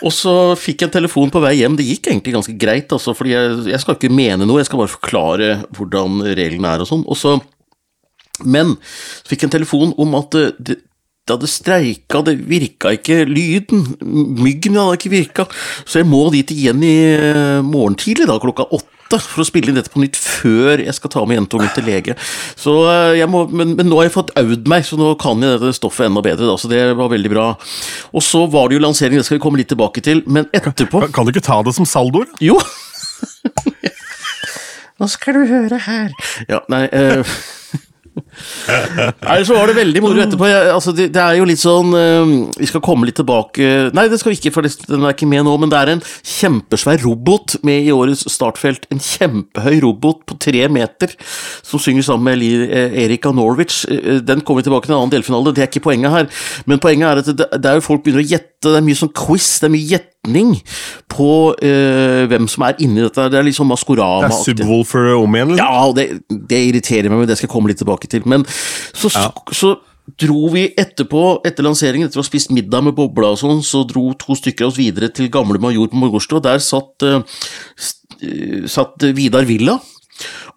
og 0.00 0.12
så 0.16 0.34
fikk 0.60 0.80
jeg 0.82 0.88
en 0.90 0.96
telefon 0.98 1.30
på 1.32 1.40
vei 1.44 1.58
hjem. 1.60 1.76
Det 1.76 1.84
gikk 1.86 2.08
egentlig 2.12 2.34
ganske 2.40 2.56
greit, 2.60 2.88
altså, 2.92 3.12
fordi 3.16 3.36
jeg, 3.36 3.64
jeg 3.76 3.80
skal 3.84 3.96
ikke 4.00 4.10
mene 4.12 4.48
noe, 4.48 4.60
jeg 4.64 4.68
skal 4.72 4.80
bare 4.86 4.96
forklare 4.96 5.50
hvordan 5.76 6.22
reglene 6.36 6.72
er 6.76 6.84
og 6.84 6.88
sånn. 6.88 7.04
Og 7.08 7.16
så 7.20 7.36
Men 8.44 8.78
så 8.80 9.28
fikk 9.28 9.42
jeg 9.44 9.50
en 9.50 9.58
telefon 9.60 9.90
om 10.00 10.14
at 10.16 10.32
det, 10.56 10.78
det, 11.30 11.38
det 11.38 11.38
hadde 11.38 11.50
streika, 11.54 12.20
det 12.26 12.36
virka 12.50 12.90
ikke 12.98 13.22
lyden. 13.30 13.84
Myggen 14.42 14.74
hadde 14.80 14.96
ikke 14.98 15.12
virka. 15.12 15.46
Så 15.86 16.00
jeg 16.02 16.08
må 16.10 16.24
dit 16.34 16.50
igjen 16.50 16.82
i 16.82 16.94
eh, 17.14 17.60
morgen 17.62 17.94
tidlig, 18.00 18.26
da, 18.30 18.40
klokka 18.42 18.66
åtte. 18.74 18.96
For 19.10 19.42
å 19.42 19.44
spille 19.46 19.72
inn 19.72 19.74
dette 19.74 19.90
på 19.90 19.98
nytt 19.98 20.14
før 20.14 20.78
jeg 20.84 20.92
skal 20.94 21.10
ta 21.10 21.22
med 21.26 21.34
jentungen 21.34 21.70
til 21.74 21.82
lege. 21.88 22.14
Så 22.54 22.74
eh, 22.86 23.16
jeg 23.18 23.26
må, 23.30 23.40
men, 23.50 23.72
men 23.78 23.88
nå 23.90 23.96
har 23.98 24.06
jeg 24.06 24.14
fått 24.14 24.30
aud 24.38 24.68
meg, 24.70 24.84
så 24.86 24.94
nå 25.00 25.08
kan 25.18 25.42
jeg 25.42 25.56
dette 25.58 25.72
stoffet 25.78 26.06
enda 26.06 26.22
bedre. 26.22 26.46
Da, 26.46 26.54
så 26.62 26.70
det 26.70 26.82
var 26.98 27.10
veldig 27.10 27.32
bra. 27.32 27.48
Og 28.14 28.22
så 28.22 28.44
var 28.52 28.68
det 28.70 28.78
jo 28.78 28.84
lansering, 28.84 29.18
det 29.18 29.26
skal 29.26 29.40
vi 29.40 29.42
komme 29.42 29.58
litt 29.62 29.70
tilbake 29.72 30.02
til. 30.06 30.22
Men 30.30 30.46
etterpå 30.54 31.02
Kan- 31.08 31.14
Kan 31.20 31.26
du 31.26 31.34
ikke 31.34 31.42
ta 31.46 31.58
det 31.66 31.74
som 31.78 31.86
saldoer? 31.90 32.26
Jo! 32.42 32.58
Nå 35.00 35.08
skal 35.10 35.38
du 35.40 35.46
høre 35.48 35.78
her. 35.86 36.10
Ja, 36.50 36.60
nei 36.70 36.84
eh. 36.92 37.22
Nei, 39.24 39.38
så 39.46 39.56
var 39.56 39.70
det 39.70 39.76
veldig 39.78 40.02
moro 40.04 40.20
etterpå. 40.22 40.46
Jeg, 40.50 40.68
altså, 40.74 40.94
det, 40.96 41.08
det 41.14 41.22
er 41.22 41.38
jo 41.38 41.46
litt 41.48 41.60
sånn 41.62 41.94
eh, 41.96 42.32
Vi 42.60 42.68
skal 42.70 42.82
komme 42.84 43.08
litt 43.08 43.18
tilbake 43.18 43.90
Nei, 43.96 44.06
det 44.10 44.20
skal 44.20 44.32
vi 44.32 44.38
ikke, 44.38 44.52
for 44.54 44.66
den 44.66 45.06
er 45.06 45.14
ikke 45.14 45.28
med 45.30 45.46
nå. 45.46 45.56
Men 45.60 45.72
det 45.72 45.80
er 45.80 45.92
en 45.94 46.04
kjempesvær 46.04 47.02
robot 47.04 47.58
med 47.66 47.86
i 47.88 47.94
årets 47.94 48.26
startfelt. 48.32 48.86
En 48.92 49.02
kjempehøy 49.02 49.80
robot 49.84 50.22
på 50.28 50.38
tre 50.42 50.66
meter 50.72 51.16
som 51.66 51.82
synger 51.82 52.06
sammen 52.06 52.30
med 52.30 52.68
eh, 52.68 52.96
Erika 53.06 53.32
Norwich. 53.34 53.82
Eh, 53.90 54.20
Den 54.26 54.44
kommer 54.44 54.62
vi 54.62 54.68
tilbake 54.68 54.88
til 54.88 54.96
en 54.96 55.00
annen 55.02 55.14
delfinale, 55.14 55.54
det 55.56 55.64
er 55.64 55.70
ikke 55.72 55.86
poenget 55.88 56.14
her. 56.14 56.30
Men 56.70 56.82
poenget 56.82 57.10
er 57.10 57.22
at 57.24 57.30
det, 57.32 57.50
det 57.56 57.70
er 57.70 57.80
jo 57.80 57.86
folk 57.86 58.04
begynner 58.06 58.24
å 58.24 58.30
gjette. 58.30 58.49
Det 58.60 58.76
er 58.76 58.84
mye 58.84 58.98
sånn 58.98 59.12
quiz, 59.16 59.46
det 59.62 59.70
er 59.70 59.72
mye 59.72 59.88
gjetning 59.88 60.50
på 61.08 61.28
eh, 61.64 62.26
hvem 62.28 62.48
som 62.52 62.66
er 62.66 62.80
inni 62.84 63.00
dette. 63.00 63.28
Det 63.32 63.38
er 63.40 63.46
litt 63.46 63.56
sånn 63.56 63.70
Det 63.70 63.72
er 63.72 63.76
Maskorama. 63.78 64.32
Subwoolfer 64.44 65.14
om 65.16 65.36
igjen? 65.38 65.54
Ja, 65.56 65.86
det, 65.96 66.08
det 66.28 66.58
irriterer 66.68 67.08
meg, 67.08 67.22
men 67.22 67.30
det 67.30 67.38
skal 67.38 67.48
jeg 67.48 67.54
komme 67.54 67.72
litt 67.72 67.80
tilbake 67.80 68.10
til. 68.10 68.26
Men 68.28 68.44
så, 68.92 69.08
Ja. 69.14 69.30
så 69.56 69.78
dro 70.20 70.50
vi 70.52 70.66
etterpå, 70.76 71.40
etter 71.46 71.64
lanseringen, 71.64 72.08
etter 72.08 72.20
å 72.20 72.24
ha 72.24 72.28
spist 72.28 72.52
middag 72.52 72.84
med 72.84 72.96
bobla 72.98 73.32
og 73.32 73.40
sånn, 73.40 73.62
så 73.64 73.80
dro 73.88 74.10
to 74.18 74.36
stykker 74.36 74.66
av 74.66 74.72
oss 74.74 74.80
videre 74.80 75.08
til 75.14 75.30
Gamle 75.32 75.60
Major 75.62 75.88
på 75.88 76.00
Morgårdstua. 76.00 76.42
Der 76.44 76.60
satt, 76.64 77.00
uh, 77.06 77.22
satt 78.68 79.08
Vidar 79.16 79.48
Villa. 79.48 79.78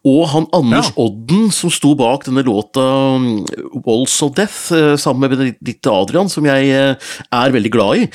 Og 0.04 0.26
han 0.34 0.50
Anders 0.52 0.90
ja. 0.92 1.06
Odden, 1.06 1.46
som 1.56 1.72
sto 1.72 1.94
bak 1.96 2.26
denne 2.28 2.44
låta 2.44 2.84
um, 3.16 3.46
Walls 3.86 4.18
of 4.26 4.34
Death, 4.36 4.74
uh, 4.76 4.98
sammen 5.00 5.24
med 5.24 5.32
Benedicte 5.32 5.92
Adrian, 5.92 6.28
som 6.32 6.44
jeg 6.50 6.74
uh, 6.76 7.14
er 7.32 7.56
veldig 7.56 7.72
glad 7.72 8.02
i. 8.02 8.10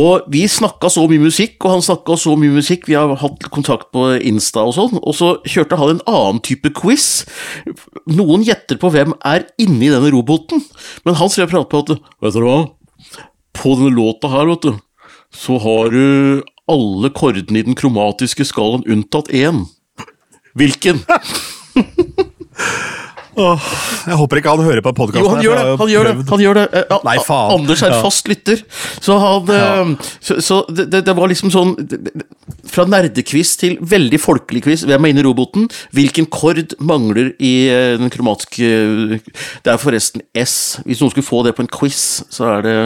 Og 0.00 0.24
vi 0.32 0.46
snakka 0.48 0.88
så 0.92 1.04
mye 1.10 1.26
musikk, 1.26 1.58
og 1.60 1.76
han 1.76 1.84
snakka 1.84 2.16
så 2.16 2.32
mye 2.40 2.56
musikk, 2.56 2.88
vi 2.88 2.96
har 2.96 3.12
hatt 3.20 3.44
kontakt 3.52 3.92
på 3.92 4.08
Insta 4.24 4.64
og 4.64 4.76
sånn, 4.78 4.96
og 5.02 5.18
så 5.20 5.34
kjørte 5.44 5.76
han 5.80 5.98
en 5.98 6.04
annen 6.08 6.40
type 6.48 6.72
quiz. 6.80 7.26
Noen 8.08 8.48
gjetter 8.48 8.80
på 8.80 8.92
hvem 8.96 9.12
er 9.28 9.44
inni 9.60 9.92
denne 9.92 10.12
roboten, 10.14 10.64
men 11.04 11.20
han 11.20 11.32
skrev 11.32 11.52
prat 11.52 11.68
på 11.68 11.84
at 11.84 11.96
Vet 12.24 12.34
du 12.34 12.44
hva, 12.44 12.60
på 13.56 13.76
denne 13.76 13.92
låta 13.94 14.30
her, 14.32 14.48
vet 14.48 14.64
du, 14.64 14.78
så 15.34 15.58
har 15.60 15.92
du 15.92 16.40
alle 16.68 17.10
kordene 17.12 17.60
i 17.60 17.66
den 17.66 17.76
kromatiske 17.76 18.46
skalaen 18.48 18.86
unntatt 18.88 19.28
én. 19.28 19.66
Hvilken? 20.58 21.04
Åh, 23.38 23.66
jeg 24.08 24.18
håper 24.18 24.40
ikke 24.40 24.52
han 24.56 24.64
hører 24.66 24.82
på 24.82 24.92
podkasten. 24.98 25.22
Jo, 25.22 25.30
han 25.30 25.44
gjør 25.44 25.58
det! 25.58 25.74
Han 25.78 25.92
gjør 25.92 26.08
det, 26.08 26.14
han 26.28 26.42
gjør 26.42 26.58
det. 26.58 26.66
Nei, 27.06 27.16
faen. 27.22 27.52
Anders 27.54 27.82
er 27.86 27.94
fast 28.02 28.30
lytter. 28.30 28.62
Så, 28.98 29.18
han, 29.22 29.52
ja. 29.52 29.68
Eh, 29.84 30.08
så, 30.18 30.38
så 30.42 30.60
det, 30.66 30.88
det, 30.92 31.14
var 31.14 31.30
liksom 31.30 31.52
sånn 31.52 31.74
Fra 32.68 32.84
nerdekviss 32.88 33.54
til 33.60 33.76
veldig 33.78 34.18
folkelig 34.20 34.64
quiz. 34.66 34.84
Hvem 34.88 35.06
er 35.06 35.14
inne 35.14 35.22
i 35.22 35.26
roboten? 35.26 35.68
Hvilken 35.94 36.26
kord 36.32 36.74
mangler 36.82 37.30
i 37.38 37.52
eh, 37.70 37.94
den 38.00 38.10
kromatiske 38.12 38.72
Det 39.22 39.72
er 39.72 39.78
forresten 39.80 40.24
S. 40.34 40.56
Hvis 40.88 41.02
noen 41.04 41.14
skulle 41.14 41.28
få 41.28 41.44
det 41.46 41.54
på 41.54 41.62
en 41.64 41.70
quiz, 41.78 42.02
så 42.34 42.50
er 42.56 42.66
det 42.66 42.76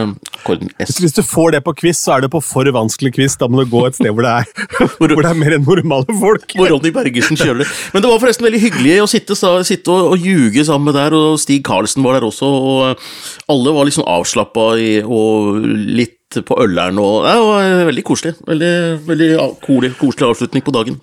korden 0.45 0.69
S. 0.77 0.99
Hvis 1.01 1.17
du 1.17 1.23
får 1.25 1.57
det 1.57 1.63
på 1.65 1.73
quiz, 1.81 2.03
så 2.03 2.17
er 2.17 2.27
det 2.27 2.33
på 2.33 2.43
for 2.43 2.69
vanskelig 2.77 3.15
quiz. 3.17 3.39
Da 3.41 3.49
må 3.49 3.63
du 3.63 3.73
gå 3.73 3.85
et 3.87 3.97
sted 3.97 4.13
hvor 4.13 4.27
det 4.27 4.37
er, 4.43 4.69
hvor 4.99 5.09
det 5.09 5.17
er 5.31 5.41
mer 5.41 5.57
enn 5.57 5.65
normale 5.65 6.19
folk. 6.21 6.45
Hvor 6.59 6.69
Ronny 6.75 6.93
Bergersen 6.93 7.39
kjører 7.39 7.63
det. 7.63 7.69
Men 7.95 8.05
det 8.05 8.13
var 8.13 8.21
forresten 8.21 8.45
veldig 8.45 8.61
hyggelig 8.67 8.99
å 9.01 9.09
sitte, 9.09 9.37
sitte 9.65 9.93
og, 9.93 10.13
og 10.13 10.21
ljuge 10.21 10.42
ljuge 10.43 10.65
sammen 10.67 10.91
med 10.91 10.97
der, 10.99 11.15
og 11.17 11.39
Stig 11.41 11.63
Karlsen 11.65 12.03
var 12.05 12.17
der 12.19 12.27
også. 12.27 12.49
og 12.49 13.49
Alle 13.51 13.75
var 13.75 13.87
liksom 13.89 14.07
avslappa 14.07 14.67
og 15.03 15.63
litt 15.63 16.43
på 16.43 16.59
øleren. 16.63 16.99
og 16.99 17.23
Det 17.27 17.39
var 17.47 17.89
veldig 17.91 18.05
koselig. 18.07 18.35
Veldig, 18.47 18.75
veldig 19.07 19.31
koselig, 19.63 19.95
koselig 19.99 20.29
avslutning 20.29 20.65
på 20.65 20.75
dagen. 20.75 21.01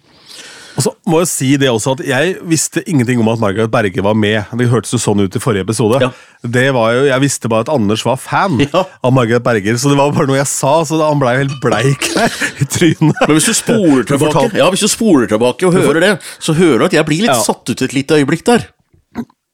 Og 0.78 0.84
så 0.84 0.92
må 1.10 1.20
Jeg 1.20 1.28
si 1.30 1.48
det 1.60 1.68
også 1.70 1.96
at 1.98 2.02
jeg 2.06 2.36
visste 2.48 2.82
ingenting 2.88 3.20
om 3.20 3.28
at 3.32 3.40
Margaret 3.42 3.70
Berge 3.72 4.04
var 4.04 4.14
med. 4.16 4.48
Det 4.56 4.68
hørtes 4.70 4.94
jo 4.94 5.00
sånn 5.02 5.20
ut 5.20 5.36
i 5.36 5.42
forrige 5.42 5.66
episode. 5.66 6.00
Ja. 6.02 6.10
Det 6.46 6.70
var 6.76 6.94
jo, 6.96 7.04
Jeg 7.10 7.24
visste 7.24 7.50
bare 7.52 7.66
at 7.66 7.72
Anders 7.72 8.04
var 8.06 8.16
fan 8.20 8.60
ja. 8.64 8.84
av 9.04 9.12
Margaret 9.12 9.44
Berger, 9.44 9.76
så 9.76 9.92
det 9.92 9.98
var 10.00 10.14
bare 10.16 10.30
noe 10.30 10.40
jeg 10.40 10.48
sa. 10.50 10.78
så 10.88 11.00
Han 11.02 11.20
blei 11.20 11.36
helt 11.42 11.58
bleik 11.62 12.10
i 12.62 12.68
trynet. 12.68 13.22
Men 13.26 13.36
hvis 13.36 13.50
du 13.50 13.56
spoler 13.58 14.06
tilbake, 14.10 14.50
ja, 14.56 14.70
hvis 14.72 14.86
du 14.86 14.90
spoler 14.90 15.30
tilbake 15.30 15.68
og 15.68 15.76
hører 15.76 16.04
det, 16.06 16.12
så 16.40 16.56
hører 16.56 16.84
du 16.84 16.90
at 16.90 17.00
jeg 17.00 17.08
blir 17.08 17.24
litt 17.26 17.34
ja. 17.34 17.40
satt 17.44 17.74
ut 17.74 17.86
et 17.88 17.96
lite 17.96 18.20
øyeblikk 18.20 18.46
der. 18.48 18.70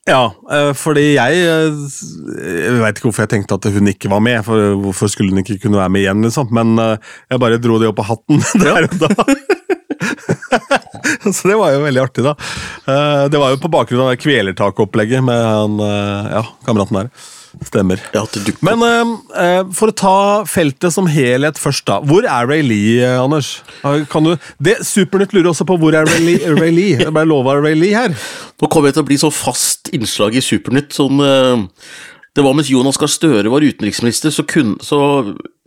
Ja, 0.06 0.28
eh, 0.54 0.68
fordi 0.78 1.16
jeg 1.16 1.38
eh, 1.42 1.72
Jeg 2.38 2.76
veit 2.78 2.98
ikke 2.98 3.08
hvorfor 3.08 3.25
jeg 3.25 3.32
tenkte 3.32 3.56
at 3.58 3.66
hun 3.75 3.90
ikke 3.90 4.10
var 4.12 4.20
med. 4.22 4.38
for 4.46 4.54
Hvorfor 4.84 5.10
skulle 5.10 5.32
hun 5.34 5.42
ikke 5.42 5.58
kunne 5.64 5.80
være 5.80 5.90
med 5.90 6.00
igjen, 6.04 6.22
liksom? 6.22 6.46
Men 6.54 6.78
eh, 6.78 6.94
jeg 7.32 7.42
bare 7.42 7.58
dro 7.62 7.75
det 7.82 7.88
opp 7.90 7.98
av 8.04 8.10
hatten 8.12 8.36
der 8.62 8.86
og 8.86 8.94
da. 9.02 9.10
Så 11.36 11.42
det 11.50 11.56
var 11.58 11.72
jo 11.75 11.82
veldig 11.82 12.02
artig, 12.02 12.22
da. 12.22 12.34
Det 13.30 13.38
var 13.40 13.50
jo 13.52 13.58
på 13.60 13.70
bakgrunn 13.72 14.04
av 14.04 14.16
kvelertakopplegget 14.20 15.25
med 15.25 15.40
han, 15.42 15.78
ja, 16.30 16.42
kameraten 16.66 16.98
der. 17.00 17.08
Stemmer. 17.64 18.00
Men 18.60 18.82
uh, 19.32 19.62
for 19.75 19.88
å 19.88 19.96
ta 19.96 20.16
feltet 20.50 20.92
som 20.92 21.08
helhet 21.08 21.56
først, 21.60 21.86
da. 21.88 22.00
Hvor 22.04 22.26
er 22.28 22.50
Ray 22.50 22.64
Lee, 22.66 22.98
uh, 23.00 23.22
Anders? 23.22 23.62
Kan 24.12 24.28
du, 24.28 24.34
det, 24.62 24.78
Supernytt 24.86 25.32
lurer 25.32 25.52
også 25.54 25.66
på 25.68 25.78
hvor 25.80 25.96
er 25.96 26.08
Ray 26.10 26.20
Lee? 26.25 26.52
Ray 26.58 26.75
Lee? 26.75 26.98
Jeg 27.00 27.14
ble 27.16 27.25
lova 27.28 27.56
Ray 27.58 27.78
Lee 27.78 27.96
her. 27.96 28.12
Nå 28.60 28.68
kommer 28.72 28.90
jeg 28.90 28.98
til 28.98 29.06
å 29.06 29.08
bli 29.08 29.18
så 29.20 29.32
fast 29.32 29.92
innslag 29.96 30.36
i 30.36 30.44
Supernytt. 30.44 30.92
sånn... 30.96 31.22
Uh, 31.22 31.66
det 32.37 32.45
var 32.45 32.52
mens 32.52 32.69
Jonas 32.69 32.99
Gahr 33.00 33.09
Støre 33.09 33.49
var 33.49 33.64
utenriksminister, 33.64 34.33
så, 34.35 34.45
kun, 34.45 34.75
så, 34.85 34.99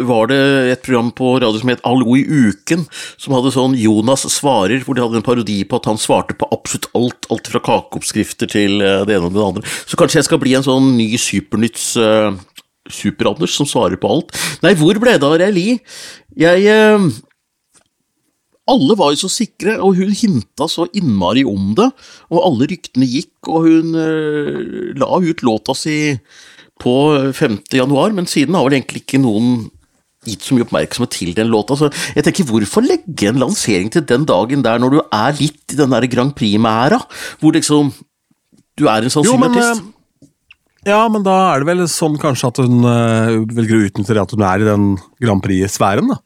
var 0.06 0.30
det 0.30 0.40
et 0.70 0.84
program 0.86 1.10
på 1.18 1.32
radio 1.42 1.58
som 1.58 1.72
het 1.72 1.82
Allo 1.88 2.14
i 2.14 2.22
uken, 2.22 2.86
som 3.18 3.34
hadde 3.34 3.54
sånn 3.56 3.78
Jonas 3.80 4.28
svarer, 4.30 4.84
hvor 4.86 4.96
de 4.96 5.02
hadde 5.02 5.18
en 5.18 5.26
parodi 5.26 5.58
på 5.66 5.80
at 5.80 5.90
han 5.90 5.98
svarte 6.00 6.38
på 6.38 6.48
absolutt 6.54 6.86
alt, 7.00 7.26
alt 7.34 7.50
fra 7.50 7.64
kakeoppskrifter 7.66 8.52
til 8.54 8.84
eh, 8.86 9.02
det 9.10 9.18
ene 9.18 9.32
og 9.32 9.36
det 9.36 9.48
andre. 9.48 9.74
Så 9.90 9.98
kanskje 10.00 10.22
jeg 10.22 10.30
skal 10.30 10.42
bli 10.44 10.54
en 10.60 10.68
sånn 10.68 10.92
ny 11.00 11.10
Supernytts 11.20 11.88
uh, 11.98 12.38
Super-Anders 12.90 13.58
som 13.58 13.68
svarer 13.70 13.98
på 14.00 14.12
alt. 14.14 14.38
Nei, 14.62 14.76
hvor 14.78 15.02
ble 15.02 15.18
det 15.18 15.26
av 15.26 15.40
Reili? 15.42 15.80
Jeg 16.38 16.70
uh, 16.70 17.10
alle 18.70 18.98
var 19.00 19.16
jo 19.16 19.24
så 19.24 19.32
sikre, 19.34 19.80
og 19.82 19.98
hun 19.98 20.14
hinta 20.14 20.70
så 20.70 20.86
innmari 20.94 21.42
om 21.50 21.74
det. 21.78 21.90
Og 22.30 22.46
alle 22.46 22.70
ryktene 22.70 23.10
gikk, 23.10 23.50
og 23.50 23.66
hun 23.66 23.98
uh, 23.98 24.94
la 25.02 25.10
ut 25.26 25.44
låta 25.46 25.74
si 25.78 25.98
på 26.80 26.96
5. 27.36 27.60
januar, 27.76 28.16
men 28.16 28.30
siden 28.30 28.56
har 28.58 28.66
vel 28.68 28.80
egentlig 28.80 29.04
ikke 29.04 29.22
noen 29.22 29.68
gitt 30.28 30.44
så 30.44 30.56
mye 30.56 30.66
oppmerksomhet 30.66 31.14
til 31.16 31.32
den 31.36 31.52
låta. 31.52 31.78
Så 31.80 31.90
jeg 32.16 32.26
tenker, 32.26 32.48
hvorfor 32.50 32.84
legge 32.86 33.30
en 33.30 33.40
lansering 33.42 33.92
til 33.94 34.06
den 34.08 34.26
dagen 34.28 34.66
der, 34.66 34.82
når 34.82 34.96
du 34.96 35.00
er 35.06 35.38
litt 35.40 35.76
i 35.76 35.80
den 35.80 35.94
der 35.96 36.08
Grand 36.12 36.36
Prix-mæra, 36.38 37.00
hvor 37.40 37.56
liksom 37.56 37.94
du 38.80 38.88
er 38.88 39.06
en 39.06 39.14
sannsynlig 39.14 39.52
artist? 39.52 39.84
Eh, 39.84 39.96
ja, 40.88 41.00
men 41.12 41.24
da 41.26 41.36
er 41.52 41.62
det 41.62 41.70
vel 41.70 41.86
sånn 41.92 42.18
kanskje 42.20 42.52
at 42.52 42.60
hun 42.64 42.84
uh, 42.88 43.40
velger 43.52 43.78
å 43.78 43.88
utnytte 43.90 44.16
det 44.16 44.24
at 44.24 44.36
hun 44.36 44.46
er 44.48 44.64
i 44.64 44.68
den 44.68 44.92
Grand 45.24 45.44
Prix-sfæren. 45.44 46.12
da. 46.14 46.20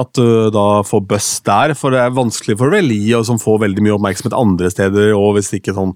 At 0.00 0.14
du 0.18 0.22
uh, 0.22 0.48
da 0.54 0.66
får 0.86 1.04
buss 1.10 1.30
der, 1.46 1.74
for 1.78 1.94
det 1.94 2.02
er 2.02 2.16
vanskelig 2.16 2.58
for 2.58 2.74
Relie, 2.74 3.18
som 3.26 3.38
får 3.42 3.62
veldig 3.66 3.86
mye 3.86 3.98
oppmerksomhet 3.98 4.38
andre 4.38 4.70
steder, 4.72 5.14
og 5.18 5.36
hvis 5.38 5.52
ikke 5.58 5.76
sånn 5.76 5.94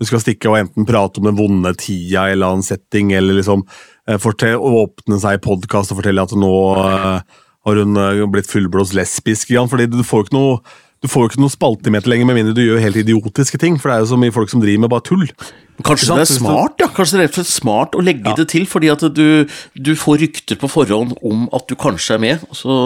du 0.00 0.06
skal 0.08 0.22
stikke 0.22 0.50
og 0.50 0.58
enten 0.58 0.86
prate 0.88 1.20
om 1.20 1.28
den 1.28 1.38
vonde 1.38 1.74
tida 1.78 2.26
i 2.26 2.32
en 2.32 2.38
eller 2.38 2.54
annen 2.54 2.66
setting, 2.66 3.12
eller 3.14 3.38
liksom 3.38 3.62
eh, 4.08 4.18
fortell, 4.22 4.58
åpne 4.58 5.20
seg 5.22 5.38
i 5.38 5.44
podkast 5.44 5.94
og 5.94 6.00
fortelle 6.00 6.24
at 6.24 6.34
nå 6.38 6.54
uh, 6.78 7.20
har 7.64 7.82
hun 7.82 8.00
uh, 8.00 8.24
blitt 8.30 8.50
fullblås 8.50 8.94
lesbisk. 8.98 9.52
igjen, 9.52 9.70
fordi 9.70 9.86
du 9.92 10.02
får 10.02 10.24
jo 10.24 10.28
ikke 10.28 10.38
noe 10.38 10.58
du 11.04 11.10
får 11.12 11.20
jo 11.20 11.28
ikke 11.28 11.42
noe 11.42 11.52
spaltemeter 11.52 12.08
lenger 12.08 12.28
med 12.30 12.38
mindre 12.38 12.54
du 12.56 12.62
gjør 12.62 12.80
helt 12.80 12.96
idiotiske 12.96 13.58
ting. 13.60 13.74
For 13.76 13.90
det 13.90 13.96
er 13.98 14.04
jo 14.06 14.12
så 14.14 14.16
mye 14.16 14.32
folk 14.32 14.48
som 14.48 14.62
driver 14.62 14.86
med 14.86 14.92
bare 14.94 15.04
tull. 15.04 15.26
Kanskje 15.84 16.14
det 16.14 16.22
er 16.22 16.30
smart 16.30 16.80
ja. 16.80 16.88
Kanskje 16.96 17.18
det 17.18 17.20
er 17.20 17.26
rett 17.26 17.34
og 17.34 17.42
slett 17.42 17.50
smart 17.50 17.98
å 17.98 18.04
legge 18.04 18.30
ja. 18.30 18.36
det 18.38 18.46
til, 18.54 18.64
fordi 18.70 18.88
at 18.88 19.04
du, 19.12 19.26
du, 19.76 19.92
får 20.00 20.22
rykter 20.22 20.56
på 20.56 20.70
forhånd 20.72 21.12
om 21.20 21.44
at 21.52 21.68
du 21.68 21.76
kanskje 21.76 22.16
er 22.16 22.24
med. 22.24 22.46
og 22.48 22.56
så 22.56 22.78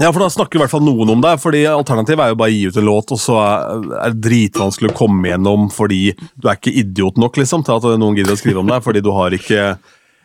ja, 0.00 0.08
for 0.10 0.20
Da 0.22 0.28
snakker 0.32 0.58
i 0.58 0.62
hvert 0.64 0.72
fall 0.72 0.84
noen 0.84 1.12
om 1.14 1.22
det. 1.22 1.36
fordi 1.42 1.64
Alternativet 1.70 2.24
er 2.24 2.32
jo 2.32 2.38
bare 2.40 2.52
å 2.52 2.54
gi 2.54 2.68
ut 2.68 2.78
en 2.80 2.88
låt, 2.88 3.12
og 3.14 3.20
så 3.20 3.38
er 3.42 4.14
det 4.14 4.24
dritvanskelig 4.28 4.92
å 4.92 4.96
komme 4.96 5.30
gjennom 5.30 5.68
fordi 5.74 6.02
du 6.34 6.48
er 6.48 6.58
ikke 6.58 6.74
idiot 6.82 7.20
nok 7.20 7.38
liksom, 7.40 7.64
til 7.66 7.78
at 7.78 7.86
noen 8.00 8.18
gidder 8.18 8.34
å 8.34 8.40
skrive 8.40 8.62
om 8.62 8.70
deg. 8.70 8.82
fordi 8.84 9.04
du 9.04 9.12
har 9.14 9.36
ikke 9.36 9.76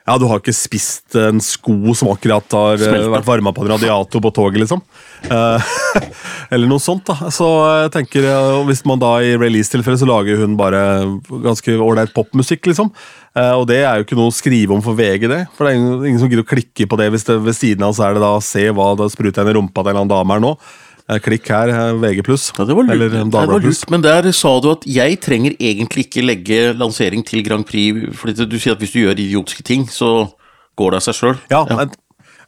ja, 0.09 0.17
du 0.17 0.25
har 0.25 0.41
ikke 0.41 0.55
spist 0.57 1.15
en 1.19 1.37
sko 1.43 1.93
som 1.97 2.09
akkurat 2.09 2.55
har 2.57 2.81
Smelte. 2.81 3.11
vært 3.13 3.27
varma 3.27 3.53
på 3.53 3.61
en 3.63 3.71
radiator 3.75 4.23
på 4.25 4.31
toget, 4.33 4.63
liksom. 4.63 4.81
Uh, 5.29 5.61
eller 6.53 6.69
noe 6.71 6.81
sånt, 6.81 7.05
da. 7.05 7.29
Så 7.33 7.45
jeg 7.83 7.93
tenker, 7.93 8.25
Hvis 8.65 8.81
man 8.89 9.01
da 9.01 9.13
i 9.21 9.35
release-tilfellet 9.37 10.01
så 10.01 10.09
lager 10.09 10.41
hun 10.41 10.57
bare 10.59 10.81
ganske 11.45 11.77
ålreit 11.77 12.13
popmusikk, 12.15 12.71
liksom. 12.71 12.91
Og 13.39 13.63
det 13.69 13.83
er 13.85 13.99
jo 13.99 14.07
ikke 14.07 14.17
noe 14.17 14.31
å 14.31 14.35
skrive 14.35 14.73
om 14.73 14.81
for 14.83 14.97
VG, 14.97 15.27
det. 15.29 15.43
For 15.55 15.63
det 15.63 15.71
er 15.71 15.77
ingen, 15.77 16.01
ingen 16.09 16.19
som 16.19 16.31
gidder 16.31 16.43
å 16.43 16.49
klikke 16.49 16.87
på 16.89 16.97
det 16.99 17.11
hvis 17.13 17.27
det, 17.27 17.37
ved 17.45 17.55
siden 17.55 17.85
av 17.85 17.93
så 17.95 18.07
er 18.07 18.17
det 18.17 18.23
da 18.25 18.31
se 18.43 18.65
hva 18.75 18.87
det 18.99 19.11
spruter 19.13 19.45
en 19.45 19.51
i 19.53 19.55
rumpa 19.55 19.83
til 19.83 19.91
en 19.91 19.93
eller 19.93 20.01
annen 20.01 20.15
dame 20.15 20.35
her 20.35 20.43
nå. 20.43 20.55
Uh, 21.09 21.17
klikk 21.25 21.47
her, 21.49 21.71
VG+. 21.97 22.21
Ja, 22.21 22.65
det 22.69 22.75
var 22.77 22.85
lurt. 22.85 22.93
Eller 22.93 23.15
Dagbladet 23.17 23.63
Pluss. 23.65 23.85
Men 23.89 24.03
der 24.05 24.29
sa 24.35 24.51
du 24.61 24.69
at 24.75 24.85
jeg 24.89 25.17
trenger 25.25 25.55
egentlig 25.57 26.05
ikke 26.07 26.25
legge 26.25 26.59
lansering 26.77 27.25
til 27.25 27.41
Grand 27.45 27.65
Prix, 27.65 28.11
fordi 28.19 28.45
du 28.45 28.59
sier 28.59 28.77
at 28.77 28.83
hvis 28.83 28.93
du 28.93 29.01
gjør 29.01 29.17
idiotiske 29.17 29.65
ting, 29.65 29.87
så 29.89 30.29
går 30.79 30.93
det 30.93 31.01
av 31.01 31.07
seg 31.09 31.17
sjøl. 31.17 31.41
Ja, 31.51 31.65
ja. 31.69 31.89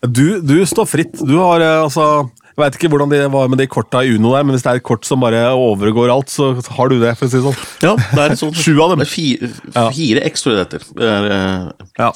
Du, 0.01 0.41
du, 0.41 0.55
står 0.65 0.87
fritt. 0.89 1.19
Du 1.21 1.35
har 1.37 1.61
altså 1.61 2.29
jeg 2.51 2.59
veit 2.65 2.75
ikke 2.77 2.89
hvordan 2.91 3.11
det 3.13 3.19
var 3.31 3.47
med 3.49 3.61
de 3.61 3.67
korta 3.71 4.01
i 4.03 4.11
Uno 4.11 4.33
der, 4.35 4.43
men 4.43 4.53
hvis 4.53 4.65
det 4.65 4.71
er 4.73 4.79
et 4.81 4.85
kort 4.85 5.05
som 5.07 5.21
bare 5.23 5.39
overgår 5.55 6.11
alt, 6.11 6.29
så 6.29 6.51
har 6.75 6.91
du 6.91 6.97
det. 6.99 7.13
for 7.17 7.29
å 7.29 7.31
si 7.31 7.39
det 7.39 7.45
sånn. 7.45 7.61
Ja, 7.85 7.93
det 7.95 8.25
er 8.25 8.35
sånn. 8.41 8.51
Sju 8.61 8.73
av 8.83 8.91
dem. 8.91 9.01
Det 9.01 9.07
fire, 9.09 9.49
fire 9.95 10.25
X, 10.27 10.43
tror 10.43 10.57
jeg 10.57 10.59
det 10.59 10.81
heter. 10.81 11.71
Ja. 12.01 12.11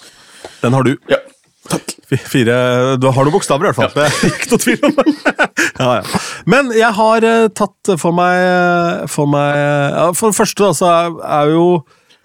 Den 0.62 0.76
har 0.76 0.86
du. 0.86 0.92
Ja. 1.10 1.22
Takk. 1.66 1.96
Fire 2.30 2.56
Du 3.02 3.08
har 3.10 3.26
noen 3.26 3.34
bokstaver, 3.34 3.66
i 3.66 3.72
hvert 3.72 3.80
fall. 3.80 4.06
Ja. 4.06 4.10
Det 4.14 4.32
ikke 4.32 4.52
noe 4.52 4.62
tvil 4.62 4.86
om 4.86 4.96
det. 5.00 5.36
ja, 5.82 5.92
ja. 6.00 6.24
Men 6.50 6.72
jeg 6.76 6.92
har 7.00 7.26
uh, 7.26 7.50
tatt 7.58 7.96
for 8.02 8.16
meg 8.16 9.10
For 9.12 9.30
meg 9.30 9.58
ja, 9.58 10.10
For 10.18 10.30
det 10.34 10.38
første, 10.38 10.68
da, 10.68 10.76
så 10.78 10.92
er, 10.94 11.16
er 11.42 11.54
jo 11.56 11.68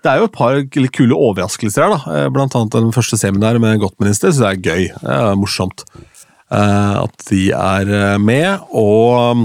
det 0.01 0.09
er 0.09 0.23
jo 0.23 0.29
et 0.31 0.33
par 0.33 0.55
litt 0.57 0.95
kule 0.97 1.13
overraskelser 1.13 1.85
her. 1.85 1.91
da. 1.93 2.15
Eh, 2.17 2.29
blant 2.33 2.55
annet 2.57 2.73
den 2.73 2.93
første 2.95 3.19
seminaret 3.21 3.61
med 3.61 3.83
Gottminister, 3.83 4.33
Så 4.33 4.47
det 4.47 4.49
er 4.49 4.63
gøy. 4.65 4.87
Det 4.95 5.17
er 5.17 5.35
morsomt. 5.37 5.85
Eh, 6.51 6.95
at 7.03 7.27
de 7.29 7.43
er 7.53 7.91
eh, 7.95 8.17
med. 8.19 8.65
Og 8.73 9.45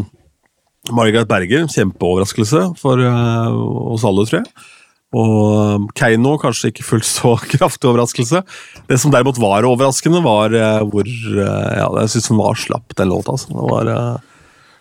Margaret 0.96 1.28
Berger, 1.30 1.68
kjempeoverraskelse 1.70 2.64
for 2.80 3.02
eh, 3.02 3.60
oss 3.94 4.06
alle, 4.08 4.26
tror 4.30 4.42
jeg. 4.42 4.72
Og 5.16 5.90
Keiino 5.96 6.36
kanskje 6.42 6.74
ikke 6.74 6.86
fullt 6.86 7.08
så 7.08 7.36
kraftig 7.56 7.90
overraskelse. 7.92 8.44
Det 8.90 9.00
som 9.02 9.14
derimot 9.14 9.40
var 9.42 9.68
overraskende, 9.68 10.24
var 10.26 10.56
uh, 10.56 10.86
hvor 10.92 11.08
uh, 11.08 11.76
Ja, 11.80 11.90
jeg 12.04 12.16
syns 12.16 12.32
den 12.32 12.42
var 12.42 12.58
slapp, 12.60 12.96
den 12.98 13.14
låta. 13.14 13.38
Altså. 13.38 13.54
Det 13.54 13.68
var... 13.72 13.92
Uh, 13.92 14.32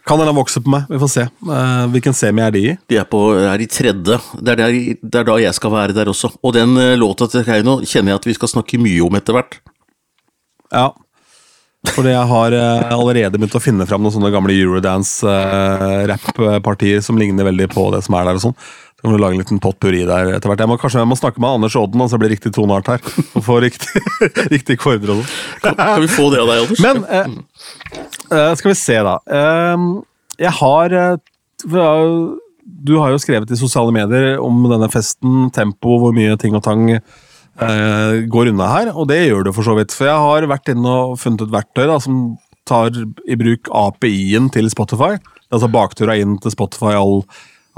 kan 0.04 0.20
hende 0.20 0.34
vokse 0.36 0.60
på 0.60 0.68
meg, 0.68 0.82
vi 0.90 0.98
får 1.00 1.08
se. 1.08 1.22
Uh, 1.48 1.86
hvilken 1.94 2.16
semi 2.16 2.42
er 2.44 2.52
de 2.52 2.60
i? 2.60 2.72
De 2.92 2.98
er, 3.00 3.06
på, 3.08 3.22
er 3.40 3.62
i 3.64 3.68
tredje. 3.72 4.18
Det 4.36 4.52
er, 4.52 4.58
der, 4.60 4.74
det 5.00 5.22
er, 5.22 5.28
da 5.30 5.38
jeg 5.40 5.56
skal 5.56 5.72
være 5.72 5.96
der 5.96 6.10
også. 6.12 6.34
Og 6.44 6.52
den 6.56 6.76
uh, 6.76 6.92
låta 7.00 7.30
til 7.32 7.46
Keiino 7.46 7.78
kjenner 7.80 8.12
jeg 8.12 8.20
at 8.20 8.28
vi 8.28 8.36
skal 8.36 8.52
snakke 8.52 8.82
mye 8.82 9.00
om 9.06 9.16
etter 9.16 9.38
hvert. 9.38 9.56
Ja, 10.74 10.90
fordi 11.92 12.14
jeg 12.14 12.28
har 12.30 12.54
uh, 12.56 12.94
allerede 12.96 13.38
begynt 13.38 13.56
å 13.58 13.60
finne 13.62 13.86
fram 13.88 14.02
noen 14.04 14.14
sånne 14.14 14.30
gamle 14.32 14.52
Eurodance-rapp-partier 14.56 17.00
som 17.04 17.18
ligner 17.20 17.44
veldig 17.50 17.68
på 17.74 17.82
det 17.92 18.00
som 18.06 18.14
er 18.16 18.24
der. 18.28 18.36
og 18.40 18.44
sånn. 18.46 18.56
Kan 19.04 19.12
du 19.12 19.18
lage 19.20 19.37
en 19.37 19.42
liten 19.42 19.58
potpurri 19.61 19.99
der 20.08 20.30
etter 20.32 20.49
hvert. 20.49 20.62
Jeg 20.64 20.70
må, 20.70 20.78
kanskje 20.80 21.02
jeg 21.02 21.08
må 21.11 21.16
snakke 21.20 21.42
med 21.44 21.58
Anders 21.58 21.75
Odden, 21.76 22.00
så 22.08 22.16
det 22.16 22.23
blir 22.23 22.32
riktig 22.32 22.54
toneart 22.56 22.88
her. 22.88 23.02
Og 23.37 23.44
få 23.44 23.58
riktig, 23.61 24.00
riktig. 24.54 24.78
Kan, 24.80 25.20
kan, 25.76 26.00
vi 26.00 26.08
få 26.08 26.30
det 26.32 26.40
av 26.40 26.49
deg, 26.49 26.62
Anders? 26.64 26.80
Men 26.80 28.56
skal 28.56 28.70
vi 28.70 28.78
se, 28.80 28.96
da. 29.04 29.18
jeg 30.40 30.54
har 30.56 30.96
Du 32.88 32.96
har 33.02 33.12
jo 33.12 33.20
skrevet 33.20 33.52
i 33.52 33.61
sosiale 33.61 33.92
medier 33.92 34.40
om 34.40 34.64
denne 34.73 34.88
festen, 34.88 35.50
tempo, 35.52 36.00
hvor 36.00 36.16
mye 36.16 36.40
ting 36.40 36.56
og 36.56 36.64
tang 36.64 36.88
går 38.32 38.54
unna 38.54 38.73
her, 38.73 38.94
og 38.96 39.12
det 39.12 39.26
gjør 39.26 39.44
du 39.44 39.52
for 39.52 39.68
så 39.68 39.76
vidt. 39.76 39.92
For 39.92 40.08
jeg 40.08 40.16
har 40.16 40.49
vært 40.49 40.73
inne 40.73 40.99
og 41.12 41.18
funnet 41.20 41.44
et 41.44 41.52
verktøy 41.52 41.84
da, 41.92 42.00
som 42.00 42.38
tar 42.64 42.96
i 43.28 43.37
bruk 43.37 43.68
API-en 43.68 44.49
til 44.49 44.73
Spotify. 44.73 45.18
Altså 45.52 45.68
baktura 45.68 46.16
inn 46.16 46.38
til 46.40 46.56
Spotify, 46.56 46.96
all 46.96 47.20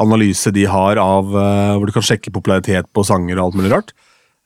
analyse 0.03 0.53
de 0.55 0.67
har 0.69 1.01
av 1.01 1.31
uh, 1.33 1.77
hvor 1.77 1.89
du 1.89 1.95
kan 1.95 2.05
sjekke 2.05 2.33
popularitet 2.35 2.89
på 2.95 3.05
sanger 3.07 3.39
og 3.39 3.49
alt 3.49 3.61
mulig 3.61 3.73
rart. 3.73 3.95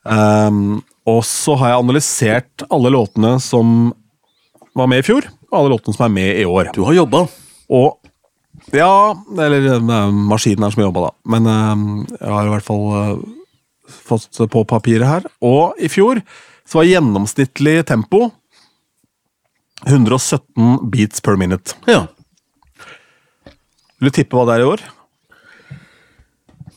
Um, 0.03 0.81
og 1.09 1.23
så 1.27 1.57
har 1.59 1.73
jeg 1.73 1.83
analysert 1.83 2.65
alle 2.69 2.91
låtene 2.93 3.35
som 3.43 3.91
var 4.77 4.87
med 4.87 5.01
i 5.01 5.05
fjor, 5.05 5.27
og 5.49 5.57
alle 5.59 5.73
låtene 5.73 5.97
som 5.97 6.05
er 6.07 6.15
med 6.15 6.39
i 6.41 6.47
år. 6.47 6.71
Du 6.75 6.83
har 6.87 6.95
jobba. 6.95 7.25
Og 7.71 7.97
ja, 8.75 9.15
eller 9.41 9.79
maskinen 9.81 9.91
er 9.95 10.11
maskinen 10.29 10.65
her 10.65 10.75
som 10.75 10.83
jobba, 10.85 11.07
da. 11.07 11.11
Men 11.33 11.49
um, 11.49 11.85
jeg 12.13 12.35
har 12.35 12.47
i 12.47 12.53
hvert 12.53 12.67
fall 12.67 12.85
uh, 12.93 13.23
fått 13.91 14.39
på 14.53 14.63
papiret 14.69 15.07
her. 15.07 15.27
Og 15.43 15.81
i 15.81 15.89
fjor 15.91 16.21
så 16.63 16.79
var 16.79 16.87
gjennomsnittlig 16.87 17.81
tempo 17.89 18.29
117 19.87 20.89
beats 20.93 21.21
per 21.25 21.39
minute. 21.41 21.75
Ja. 21.89 22.05
Vil 23.99 24.09
du 24.09 24.15
tippe 24.15 24.37
hva 24.37 24.45
det 24.47 24.59
er 24.59 24.65
i 24.65 24.69
år? 24.69 24.83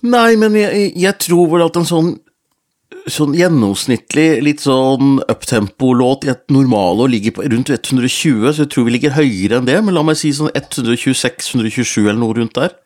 Nei, 0.05 0.35
men 0.41 0.57
jeg, 0.59 0.93
jeg 1.01 1.19
tror 1.25 1.49
vel 1.55 1.65
at 1.65 1.79
en 1.81 1.89
sånn, 1.89 2.11
sånn 3.11 3.35
gjennomsnittlig, 3.39 4.27
litt 4.45 4.65
sånn 4.65 5.19
uptempo-låt 5.33 6.27
i 6.29 6.33
et 6.35 6.45
normalår 6.53 7.13
ligger 7.15 7.39
på 7.39 7.47
rundt 7.49 7.73
120, 7.73 8.51
så 8.51 8.65
jeg 8.65 8.73
tror 8.75 8.89
vi 8.89 8.97
ligger 8.99 9.17
høyere 9.17 9.61
enn 9.61 9.69
det. 9.69 9.79
Men 9.85 9.97
la 9.97 10.05
meg 10.07 10.21
si 10.21 10.33
sånn 10.37 10.53
126-127 10.53 12.05
eller 12.05 12.21
noe 12.21 12.37
rundt 12.37 12.57
der. 12.61 12.77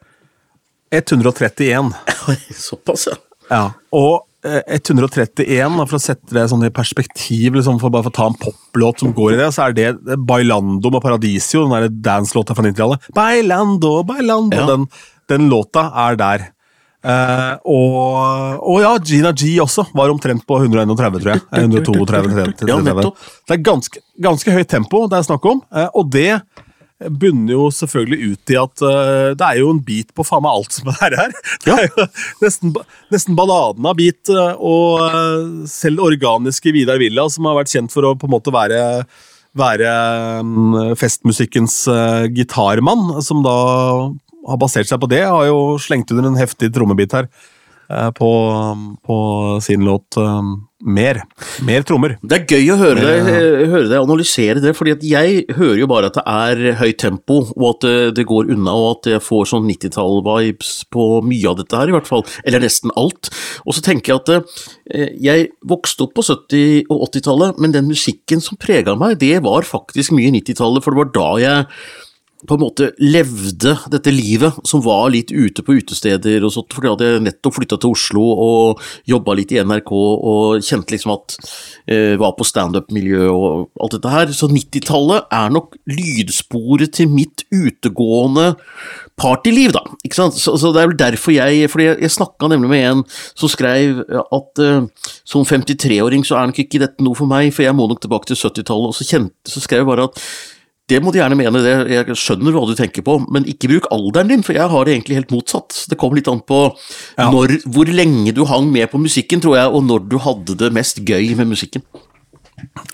131. 0.94 1.92
Såpass, 2.68 3.10
ja. 3.10 3.18
Ja, 3.48 3.62
og 3.96 4.25
131, 4.44 5.80
for 5.88 5.98
å 5.98 6.00
sette 6.00 6.34
det 6.37 6.44
sånn 6.50 6.62
i 6.68 6.70
perspektiv, 6.75 7.56
liksom 7.56 7.80
for 7.82 7.90
bare 7.90 8.06
for 8.06 8.12
å 8.12 8.18
ta 8.18 8.26
en 8.30 8.38
poplåt 8.38 9.02
som 9.02 9.14
går 9.16 9.34
i 9.34 9.40
det, 9.40 9.48
så 9.54 9.66
er 9.66 9.75
det 9.75 10.18
Bailando 10.28 10.92
med 10.94 11.02
Paradisio, 11.02 11.64
den 11.64 11.75
der 11.75 11.96
dance-låta 12.10 12.54
fra 12.54 12.64
90-tallet. 12.68 13.10
Bailando, 13.16 13.96
bailando, 14.06 14.60
ja. 14.60 14.68
den, 14.70 14.87
den, 15.32 15.48
låta 15.50 15.88
er 16.06 16.20
der. 16.20 16.46
Uh, 17.08 17.54
og, 17.64 18.60
og, 18.60 18.78
ja, 18.82 18.90
Gina 19.00 19.30
G 19.32 19.54
også 19.62 19.86
var 19.96 20.12
omtrent 20.12 20.44
på 20.44 20.58
131, 20.60 21.20
tror 21.22 21.30
jeg. 21.33 21.44
132, 21.56 22.18
133, 22.35 22.68
ja, 22.68 22.78
det 23.48 23.54
er 23.56 23.62
ganske, 23.64 24.02
ganske 24.20 24.52
høyt 24.52 24.68
tempo 24.68 25.06
det 25.09 25.16
er 25.16 25.28
snakk 25.30 25.46
om, 25.48 25.62
uh, 25.72 25.87
og 25.96 26.11
det 26.12 26.35
bunner 26.98 27.54
jo 27.54 27.68
selvfølgelig 27.72 28.33
ut 28.35 28.52
i 28.52 28.59
at 28.59 28.85
uh, 28.85 29.30
det 29.38 29.46
er 29.46 29.62
jo 29.62 29.70
en 29.72 29.80
bit 29.87 30.12
på 30.12 30.26
faen 30.26 30.44
meg 30.44 30.61
alt 30.61 30.76
som 30.76 30.92
er 30.98 31.16
her. 31.22 31.35
Det 31.64 31.72
er 31.72 31.87
jo 31.87 32.06
nesten, 32.42 32.76
nesten 33.14 33.38
balladen 33.38 33.88
av 33.88 33.96
bit, 33.96 34.28
og 34.59 35.00
uh, 35.06 35.64
selv 35.70 36.04
organiske 36.11 36.74
Vidar 36.76 37.00
Villa, 37.00 37.24
som 37.33 37.48
har 37.48 37.56
vært 37.62 37.72
kjent 37.72 37.94
for 37.94 38.04
å 38.04 38.16
på 38.18 38.28
en 38.28 38.35
måte 38.37 38.52
være, 38.52 38.83
være 39.56 39.98
um, 40.42 40.92
festmusikkens 40.98 41.85
gitarmann, 42.37 43.14
som 43.24 43.46
da 43.46 43.59
har 44.46 44.61
basert 44.61 44.90
seg 44.90 45.01
på 45.03 45.11
det, 45.11 45.24
har 45.27 45.46
jo 45.48 45.79
slengt 45.83 46.12
under 46.14 46.31
en 46.31 46.40
heftig 46.40 46.72
trommebit 46.74 47.16
her. 47.16 47.31
På, 47.88 48.29
på, 49.01 49.14
sin 49.64 49.81
låt 49.81 50.18
mer. 50.85 51.22
Mer 51.64 51.85
trommer. 51.88 52.18
Det 52.20 52.37
er 52.37 52.59
gøy 52.59 52.72
å 52.74 52.77
høre 52.79 53.01
deg, 53.01 53.29
høre 53.70 53.87
deg 53.88 54.03
analysere 54.03 54.61
det, 54.61 54.74
fordi 54.77 55.09
jeg 55.09 55.46
hører 55.57 55.81
jo 55.81 55.88
bare 55.88 56.11
at 56.11 56.18
det 56.18 56.24
er 56.29 56.77
høyt 56.83 56.98
tempo, 57.01 57.38
og 57.57 57.64
at 57.70 57.87
det, 58.18 58.27
går 58.29 58.53
unna, 58.53 58.74
og 58.77 58.90
at 58.90 59.09
jeg 59.14 59.24
får 59.24 59.48
sånn 59.55 59.66
90-tall-vibes 59.70 60.72
på 60.94 61.07
mye 61.27 61.48
av 61.48 61.57
dette 61.62 61.81
her, 61.81 61.88
i 61.90 61.96
hvert 61.96 62.11
fall. 62.11 62.27
Eller 62.44 62.62
nesten 62.62 62.92
alt. 63.01 63.33
Og 63.64 63.79
så 63.79 63.85
tenker 63.88 64.14
jeg 64.14 64.20
at 64.20 64.35
eh, 64.37 65.14
jeg 65.24 65.48
vokste 65.72 66.07
opp 66.07 66.12
på 66.18 66.27
70- 66.29 66.92
og 66.92 67.09
80-tallet, 67.09 67.62
men 67.62 67.72
den 67.74 67.88
musikken 67.88 68.44
som 68.44 68.61
prega 68.61 68.98
meg, 69.01 69.16
det 69.24 69.38
var 69.48 69.66
faktisk 69.66 70.12
mye 70.12 70.35
90-tallet, 70.37 70.85
for 70.85 70.92
det 70.92 71.03
var 71.07 71.16
da 71.16 71.31
jeg 71.42 71.64
på 72.46 72.55
en 72.55 72.62
måte 72.62 72.92
levde 73.03 73.72
dette 73.90 74.12
livet, 74.14 74.55
som 74.68 74.83
var 74.85 75.09
litt 75.11 75.33
ute 75.35 75.64
på 75.66 75.74
utesteder 75.81 76.44
og 76.46 76.53
sånt, 76.55 76.74
fordi 76.74 76.87
jeg 76.87 76.94
hadde 76.94 77.22
nettopp 77.27 77.57
flytta 77.57 77.79
til 77.83 77.94
Oslo 77.96 78.27
og 78.44 78.83
jobba 79.11 79.35
litt 79.38 79.55
i 79.55 79.59
NRK 79.66 79.90
og 79.90 80.62
kjente 80.62 80.94
liksom 80.94 81.16
at 81.16 81.35
eh, 81.90 82.14
var 82.20 82.37
på 82.38 82.46
standup-miljø 82.46 83.24
og 83.33 83.83
alt 83.83 83.96
dette 83.96 84.12
her. 84.12 84.31
Så 84.37 84.51
90-tallet 84.53 85.27
er 85.35 85.51
nok 85.55 85.74
lydsporet 85.90 86.94
til 87.01 87.11
mitt 87.11 87.42
utegående 87.51 88.53
partyliv, 89.18 89.72
da. 89.74 89.83
Ikke 90.07 90.20
sant? 90.20 90.38
Så, 90.38 90.55
så 90.62 90.70
det 90.74 90.85
er 90.85 90.92
vel 90.92 91.01
derfor 91.01 91.35
jeg 91.35 91.66
fordi 91.72 91.88
jeg, 91.88 91.98
jeg 92.07 92.14
snakka 92.14 92.53
nemlig 92.53 92.70
med 92.70 92.85
en 92.92 93.03
som 93.11 93.51
skrev 93.51 94.05
at 94.22 94.62
eh, 94.62 95.09
som 95.27 95.42
53-åring 95.42 96.22
så 96.29 96.38
er 96.38 96.53
nok 96.53 96.62
ikke 96.62 96.85
dette 96.85 97.03
noe 97.03 97.18
for 97.18 97.31
meg, 97.31 97.51
for 97.57 97.66
jeg 97.66 97.74
må 97.74 97.88
nok 97.90 98.05
tilbake 98.05 98.31
til 98.31 98.38
70-tallet, 98.38 98.92
og 98.92 98.94
så, 98.94 99.09
kjente, 99.11 99.51
så 99.51 99.64
skrev 99.64 99.83
jeg 99.83 99.90
bare 99.90 100.07
at 100.12 100.22
det 100.88 100.98
må 101.05 101.12
du 101.12 101.18
gjerne 101.20 101.37
mene, 101.37 101.61
det. 101.64 101.74
jeg 101.92 102.16
skjønner 102.16 102.55
hva 102.55 102.64
du 102.68 102.74
tenker 102.79 103.05
på, 103.05 103.18
men 103.29 103.46
ikke 103.51 103.68
bruk 103.74 103.88
alderen 103.92 104.31
din, 104.33 104.44
for 104.46 104.57
jeg 104.57 104.72
har 104.72 104.87
det 104.87 104.94
egentlig 104.94 105.18
helt 105.18 105.35
motsatt. 105.35 105.85
Det 105.90 105.98
kommer 106.01 106.20
litt 106.20 106.31
an 106.33 106.40
på 106.48 106.62
ja. 106.70 107.29
når, 107.29 107.59
hvor 107.68 107.90
lenge 107.92 108.33
du 108.37 108.44
hang 108.48 108.70
med 108.72 108.88
på 108.92 109.01
musikken, 109.03 109.42
tror 109.44 109.59
jeg, 109.59 109.72
og 109.72 109.85
når 109.85 110.07
du 110.09 110.16
hadde 110.24 110.57
det 110.61 110.72
mest 110.77 111.03
gøy 111.05 111.35
med 111.38 111.53
musikken. 111.53 111.85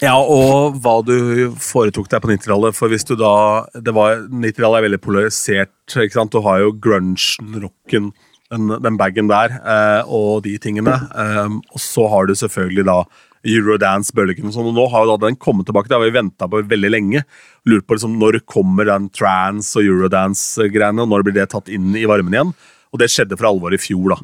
Ja, 0.03 0.15
og 0.19 0.81
hva 0.83 0.99
du 1.07 1.55
foretok 1.63 2.11
deg 2.11 2.23
på 2.23 2.31
90-tallet. 2.33 2.77
For 2.77 2.93
hvis 2.93 3.07
du 3.09 3.15
da 3.19 3.35
det 3.75 3.95
var 3.97 4.25
90-tallet 4.27 4.81
er 4.81 4.87
veldig 4.89 5.01
polarisert. 5.05 5.75
ikke 5.89 6.19
sant? 6.19 6.35
Du 6.35 6.45
har 6.45 6.61
jo 6.65 6.75
grungen, 6.75 7.17
rocken, 7.63 8.11
den, 8.53 8.75
den 8.85 8.99
bagen 9.01 9.31
der, 9.31 9.57
eh, 9.63 10.03
og 10.05 10.45
de 10.45 10.57
tingene. 10.63 10.99
Eh, 11.15 11.49
og 11.49 11.81
så 11.81 12.09
har 12.13 12.29
du 12.29 12.35
selvfølgelig 12.39 12.87
da 12.91 12.99
eurodance-bølgen. 13.45 14.49
og 14.49 14.55
sånn, 14.57 14.71
og 14.71 14.77
Nå 14.77 14.87
har 14.93 15.05
jo 15.05 15.17
da 15.17 15.27
den 15.27 15.37
kommet 15.37 15.69
tilbake, 15.69 15.89
det 15.89 15.99
har 15.99 16.05
vi 16.05 16.15
venta 16.15 16.49
på 16.49 16.63
veldig 16.71 16.91
lenge. 16.91 17.25
Lurt 17.69 17.87
på 17.87 17.97
liksom, 17.97 18.17
når 18.21 18.41
kommer 18.47 18.89
den 18.89 19.11
trans- 19.11 19.75
og 19.77 19.85
eurodance-greiene, 19.85 21.03
og 21.03 21.11
når 21.13 21.27
blir 21.27 21.39
det 21.39 21.51
tatt 21.53 21.69
inn 21.69 21.95
i 21.97 22.07
varmen 22.09 22.35
igjen? 22.35 22.55
Og 22.93 23.03
det 23.03 23.11
skjedde 23.13 23.37
for 23.37 23.51
alvor 23.51 23.75
i 23.75 23.81
fjor. 23.81 24.15
da. 24.15 24.21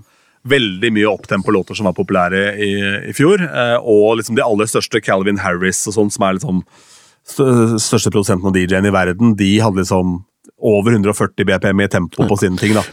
Veldig 0.51 0.93
mye 0.97 1.11
opptempo-låter 1.11 1.77
som 1.77 1.91
var 1.91 1.99
populære 1.99 2.57
i, 2.57 2.73
i 3.11 3.13
fjor. 3.13 3.43
Eh, 3.45 3.77
og 3.81 4.17
liksom 4.21 4.39
de 4.39 4.47
aller 4.47 4.71
største, 4.71 5.03
Calvin 5.05 5.43
Harris 5.43 5.87
og 5.91 5.99
sånn, 5.99 6.11
som 6.11 6.25
er 6.25 6.39
liksom 6.39 6.65
største 7.27 8.11
produsenten 8.11 8.49
av 8.49 8.57
DJ-en 8.57 8.89
i 8.89 8.95
verden, 8.95 9.35
de 9.37 9.53
hadde 9.61 9.83
liksom 9.83 10.25
over 10.61 10.93
140 10.93 11.47
BPM 11.47 11.85
i 11.85 11.89
tempo 11.89 12.27
på 12.27 12.39
sine 12.41 12.59
ting. 12.61 12.75
da. 12.75 12.85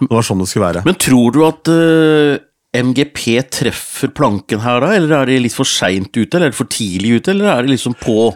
Det 0.00 0.12
var 0.12 0.26
sånn 0.26 0.42
det 0.42 0.48
skulle 0.50 0.66
være. 0.68 0.82
Men 0.84 0.98
tror 1.00 1.32
du 1.32 1.40
at 1.46 1.70
uh, 1.72 2.36
MGP 2.76 3.26
treffer 3.52 4.12
planken 4.16 4.62
her 4.64 4.82
da, 4.84 4.94
eller 4.96 5.20
er 5.20 5.32
de 5.32 5.42
litt 5.46 5.56
for 5.56 5.68
seint 5.68 6.12
ute, 6.14 6.30
eller 6.36 6.48
er 6.48 6.54
det 6.54 6.60
for 6.60 6.70
tidlig 6.72 7.18
ute, 7.20 7.34
eller 7.34 7.52
er 7.52 7.66
det 7.66 7.76
liksom 7.76 7.96
på 8.00 8.32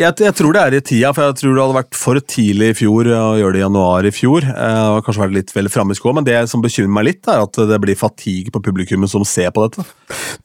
jeg, 0.00 0.16
jeg, 0.22 0.32
tror 0.38 0.54
det 0.54 0.60
er 0.62 0.74
i 0.76 0.80
tida, 0.80 1.10
for 1.12 1.26
jeg 1.26 1.36
tror 1.40 1.52
det 1.52 1.60
hadde 1.60 1.76
vært 1.76 1.96
for 1.98 2.20
tidlig 2.32 2.68
i 2.72 2.76
fjor 2.78 3.08
å 3.12 3.34
gjøre 3.36 3.52
det 3.52 3.60
i 3.60 3.64
januar 3.64 4.06
i 4.08 4.12
fjor. 4.14 4.46
Eh, 4.48 5.00
kanskje 5.04 5.22
vært 5.24 5.34
litt 5.36 5.52
vel 5.52 5.68
framme 5.72 5.92
i 5.92 5.98
skoa, 5.98 6.14
men 6.16 6.26
det 6.26 6.38
som 6.48 6.62
bekymrer 6.64 6.94
meg 6.94 7.06
litt, 7.08 7.28
er 7.28 7.42
at 7.42 7.58
det 7.68 7.78
blir 7.82 7.98
fatigue 7.98 8.54
på 8.54 8.62
publikummet 8.64 9.12
som 9.12 9.26
ser 9.28 9.52
på 9.52 9.66
dette. 9.66 9.84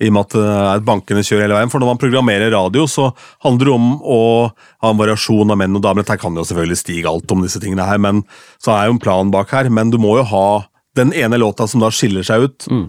I 0.03 0.09
og 0.09 0.17
med 0.17 0.25
at 0.25 0.35
det 0.35 0.43
er 0.65 0.85
bankene 0.89 1.23
kjører 1.23 1.45
hele 1.45 1.59
veien. 1.59 1.71
For 1.71 1.83
når 1.83 1.93
man 1.93 2.01
programmerer 2.01 2.51
radio, 2.55 2.87
så 2.89 3.11
handler 3.45 3.69
det 3.69 3.75
om 3.77 3.89
å 4.01 4.21
ha 4.51 4.91
en 4.91 4.99
variasjon 4.99 5.55
av 5.55 5.61
menn 5.61 5.79
og 5.79 5.85
damer. 5.85 6.03
Dette 6.03 6.19
kan 6.19 6.35
jo 6.35 6.47
selvfølgelig 6.49 6.81
stige 6.81 7.11
alt 7.11 7.35
om 7.35 7.45
disse 7.45 7.61
tingene 7.63 7.87
her, 7.87 8.01
men 8.01 8.25
så 8.59 8.75
er 8.75 8.89
jo 8.89 8.97
en 8.97 9.03
plan 9.07 9.31
bak 9.31 9.55
her. 9.55 9.71
Men 9.71 9.93
du 9.93 10.01
må 10.01 10.17
jo 10.19 10.27
ha 10.35 10.47
den 10.95 11.13
ene 11.15 11.39
låta 11.41 11.67
som 11.67 11.83
da 11.83 11.91
skiller 11.93 12.25
seg 12.25 12.47
ut. 12.47 12.67
Mm. 12.71 12.85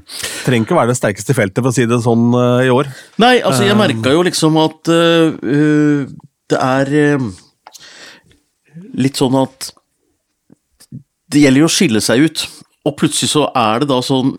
Trenger 0.47 0.66
ikke 0.66 0.79
være 0.79 0.92
det 0.92 0.99
sterkeste 1.01 1.37
feltet, 1.37 1.62
for 1.62 1.73
å 1.73 1.77
si 1.77 1.87
det 1.88 2.01
sånn 2.05 2.29
uh, 2.35 2.62
i 2.64 2.73
år. 2.73 2.90
Nei, 3.23 3.38
altså 3.40 3.66
jeg 3.66 3.79
merka 3.79 4.14
jo 4.14 4.25
liksom 4.27 4.59
at 4.62 4.92
uh, 4.92 6.07
det 6.47 6.61
er 6.62 6.92
litt 8.97 9.19
sånn 9.19 9.37
at 9.40 9.73
det 11.33 11.42
gjelder 11.42 11.64
jo 11.64 11.69
å 11.69 11.75
skille 11.75 12.03
seg 12.05 12.29
ut, 12.29 12.45
og 12.87 12.95
plutselig 13.01 13.33
så 13.33 13.49
er 13.51 13.83
det 13.83 13.90
da 13.90 13.99
sånn 14.05 14.37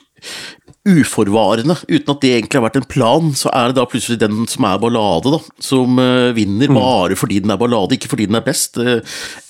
uforvarende, 0.88 1.76
uten 1.89 2.12
at 2.13 2.21
det 2.23 2.30
egentlig 2.38 2.58
har 2.62 2.63
vært 2.69 2.78
en 2.80 2.88
plan, 2.88 3.26
så 3.36 3.50
er 3.52 3.67
det 3.69 3.76
da 3.78 3.86
plutselig 3.91 4.19
den 4.21 4.45
som 4.47 4.63
er 4.69 4.78
ballade, 4.80 5.30
da, 5.36 5.39
som 5.60 6.00
uh, 6.00 6.32
vinner 6.38 6.67
Mm. 6.71 6.76
bare 6.80 7.15
fordi 7.19 7.39
den 7.43 7.52
er 7.52 7.58
ballade, 7.60 7.93
ikke 7.97 8.08
fordi 8.12 8.26
den 8.30 8.36
er 8.39 8.45
best. 8.45 8.78
Uh, 8.80 9.00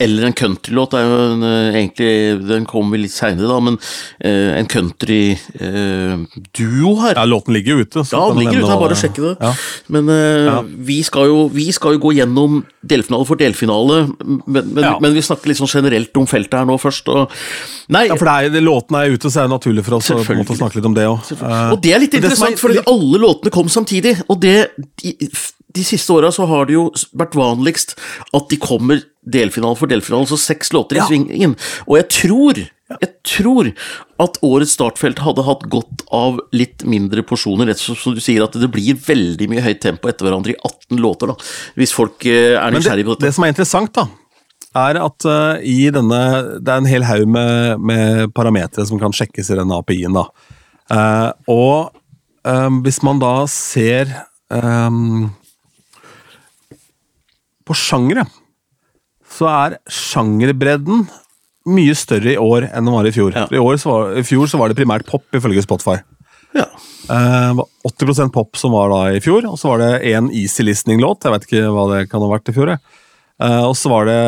eller 0.02 0.26
en 0.28 0.34
countrylåt 0.38 0.94
er 0.98 1.04
jo 1.06 1.18
en, 1.34 1.44
uh, 1.46 1.72
egentlig 1.78 2.48
Den 2.48 2.66
kommer 2.70 2.98
litt 3.00 3.14
seinere, 3.14 3.48
da, 3.48 3.60
men 3.64 3.78
en 4.28 4.68
country-duo 5.58 6.92
her. 7.02 7.14
Ja, 7.18 7.26
låten 7.26 7.54
ligger 7.56 7.78
jo 7.78 7.84
ute. 7.86 8.04
så 8.06 8.18
Ja, 8.18 8.28
den 8.34 8.40
ligger 8.44 8.60
ute, 8.64 8.72
her, 8.72 8.80
bare 8.82 8.96
å 8.96 9.02
sjekke 9.02 9.22
det. 9.22 9.36
Ja. 9.42 9.54
Men 9.94 10.08
Ja. 10.08 10.62
vi, 10.64 11.02
skal 11.04 11.26
jo, 11.28 11.48
vi 11.54 11.72
skal 11.72 11.94
jo 11.98 12.00
gå 12.00 12.14
gjennom 12.18 12.64
delfinale 12.88 13.28
for 13.28 13.40
delfinale, 13.40 13.98
men, 14.26 14.42
men, 14.74 14.84
Ja. 14.84 14.94
men 15.04 15.14
vi 15.14 15.22
snakker 15.26 15.52
litt 15.52 15.60
sånn 15.60 15.70
generelt 15.72 16.16
om 16.18 16.26
feltet 16.30 16.58
her 16.60 16.66
nå 16.66 16.78
først. 16.82 17.08
Og, 17.14 17.30
nei, 17.90 18.06
Ja, 18.08 18.16
for 18.16 18.26
det 18.26 18.56
er, 18.56 18.62
låten 18.66 18.96
er 19.00 19.12
ute, 19.14 19.30
så 19.30 19.44
er 19.44 19.48
det 19.48 19.56
naturlig 19.58 19.84
for 19.86 19.98
oss 20.00 20.10
å 20.12 20.24
snakke 20.24 20.76
litt 20.80 20.86
om 20.90 20.94
det 20.98 21.06
òg. 21.08 21.32
Og 21.74 21.82
det 21.84 21.94
er 21.94 22.00
litt 22.00 22.14
interessant, 22.18 22.58
for 22.60 22.70
alle 22.72 23.20
låtene 23.22 23.52
kom 23.52 23.68
samtidig. 23.68 24.16
Og 24.30 24.40
det, 24.42 24.70
de, 25.04 25.14
de 25.78 25.84
siste 25.84 26.10
åra 26.16 26.32
så 26.34 26.48
har 26.48 26.66
det 26.66 26.74
jo 26.78 26.88
vært 27.16 27.36
vanligst 27.38 27.96
at 28.34 28.50
de 28.50 28.58
kommer 28.58 29.04
delfinale 29.28 29.76
for 29.78 29.88
delfinale, 29.92 30.26
så 30.30 30.38
seks 30.40 30.72
låter 30.74 30.96
i 30.98 31.04
Ja. 31.04 31.08
svingen. 31.10 31.56
Og 31.88 31.98
jeg 32.00 32.10
tror, 32.10 32.64
jeg 32.88 33.10
tror 33.28 33.70
at 34.24 34.38
årets 34.46 34.74
startfelt 34.78 35.20
hadde 35.20 35.44
hatt 35.44 35.66
godt 35.72 36.06
av 36.16 36.40
litt 36.56 36.86
mindre 36.88 37.24
porsjoner, 37.28 37.68
rett 37.68 37.82
som 37.82 37.98
som 38.00 38.16
du 38.16 38.22
sier, 38.24 38.46
at 38.46 38.56
det 38.56 38.70
blir 38.72 38.96
veldig 38.96 39.50
mye 39.52 39.64
høyt 39.66 39.82
tempo 39.84 40.08
etter 40.08 40.28
hverandre 40.28 40.56
i 40.56 40.62
18 40.62 41.02
låter, 41.04 41.34
da. 41.34 41.36
Hvis 41.80 41.94
folk 41.96 42.24
eh, 42.30 42.56
er 42.56 42.72
nysgjerrige 42.72 43.10
på 43.10 43.18
dette. 43.18 43.28
det 43.28 43.36
som 43.36 43.44
er 43.44 43.52
interessant, 43.52 43.92
da, 43.98 44.08
er 44.78 45.02
at 45.02 45.28
uh, 45.28 45.60
i 45.66 45.90
denne 45.94 46.22
Det 46.62 46.70
er 46.70 46.82
en 46.82 46.90
hel 46.90 47.06
haug 47.08 47.28
med, 47.34 47.82
med 47.82 48.34
parametere 48.38 48.86
som 48.88 49.00
kan 49.02 49.16
sjekkes 49.16 49.52
i 49.52 49.60
denne 49.60 49.80
API-en. 49.82 50.18
da. 50.20 50.28
Uh, 50.88 51.32
og 51.52 51.98
um, 52.48 52.82
hvis 52.86 53.02
man 53.04 53.20
da 53.20 53.34
ser 53.52 54.12
um, 54.48 55.28
på 57.68 57.76
sjangere, 57.76 58.28
så 59.28 59.50
er 59.52 59.80
sjangerbredden 59.92 61.08
mye 61.68 61.96
større 61.98 62.34
i 62.34 62.40
år 62.40 62.70
enn 62.70 62.88
den 62.88 62.96
var 62.96 63.08
i 63.08 63.14
fjor. 63.16 63.34
Ja. 63.36 63.48
I, 63.52 63.62
år 63.62 63.80
så 63.82 63.92
var, 63.92 64.14
I 64.20 64.26
fjor 64.28 64.50
så 64.52 64.60
var 64.62 64.72
det 64.72 64.80
primært 64.80 65.08
pop, 65.10 65.26
ifølge 65.36 65.64
Spotify. 65.66 66.00
Ja. 66.56 66.68
Eh, 67.12 67.60
80% 67.88 68.34
pop 68.36 68.58
som 68.60 68.74
var 68.76 68.92
da 68.92 69.02
i 69.16 69.24
fjor, 69.24 69.46
og 69.50 69.60
så 69.60 69.74
var 69.74 69.84
det 69.84 69.92
én 70.12 70.30
easy 70.36 70.66
listening-låt. 70.66 71.28
Jeg 71.28 71.36
vet 71.36 71.48
ikke 71.48 71.74
hva 71.76 71.88
det 71.94 72.06
kan 72.12 72.24
ha 72.24 72.32
vært 72.32 72.52
i 72.52 72.56
fjor. 72.56 72.74
Eh, 72.76 73.64
og 73.64 73.76
så 73.78 73.92
var 73.94 74.08
det 74.10 74.20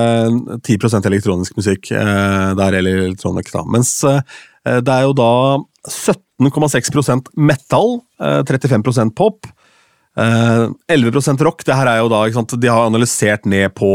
10% 0.68 1.08
elektronisk 1.10 1.58
musikk 1.58 1.92
eh, 1.96 2.50
der, 2.60 2.80
eller 2.82 3.06
elektronikk, 3.08 3.52
da. 3.56 3.64
Mens 3.66 3.96
eh, 4.08 4.22
det 4.66 4.94
er 4.94 5.08
jo 5.08 5.16
da 5.18 5.32
17,6% 5.90 7.32
metal, 7.40 8.00
eh, 8.22 8.42
35% 8.48 9.16
pop, 9.18 9.50
eh, 10.20 10.68
11% 10.92 11.48
rock. 11.48 11.66
Det 11.66 11.78
her 11.80 11.90
er 11.90 12.04
jo 12.04 12.12
da, 12.14 12.26
ikke 12.28 12.42
sant, 12.42 12.60
De 12.62 12.72
har 12.72 12.86
analysert 12.86 13.50
ned 13.50 13.74
på 13.80 13.90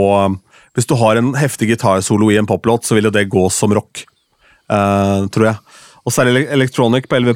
Hvis 0.74 0.88
du 0.90 0.96
har 0.98 1.18
en 1.18 1.32
heftig 1.38 1.70
gitarsolo 1.70 2.32
i 2.32 2.38
en 2.40 2.48
poplåt, 2.50 2.87
så 2.87 2.96
vil 2.96 3.08
jo 3.08 3.14
det 3.14 3.30
gå 3.32 3.48
som 3.52 3.74
rock, 3.74 4.06
Uh, 4.64 5.26
tror 5.28 5.44
jeg. 5.44 5.58
Og 6.08 6.12
så 6.12 6.22
er 6.22 6.24
det 6.24 6.32
ele- 6.32 6.52
electronic 6.56 7.04
på 7.04 7.18
11 7.18 7.34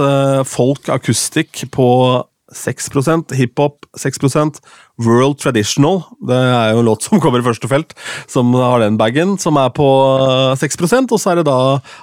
uh, 0.00 0.40
folk 0.48 0.88
akustikk 0.88 1.66
på 1.76 1.88
6% 2.54 3.34
hiphop 3.34 3.86
6% 3.98 4.60
World 5.02 5.38
Traditional, 5.42 6.02
det 6.26 6.36
er 6.36 6.72
jo 6.72 6.82
en 6.82 6.88
låt 6.88 7.06
som 7.06 7.20
kommer 7.22 7.42
i 7.42 7.46
første 7.46 7.68
felt, 7.70 7.94
som 8.30 8.52
har 8.54 8.82
den 8.82 8.98
bagen, 9.00 9.36
som 9.42 9.58
er 9.60 9.72
på 9.74 9.88
eh, 10.54 10.54
6% 10.60 11.12
og 11.14 11.20
så 11.20 11.32
er 11.32 11.40
det 11.40 11.48
da 11.48 11.58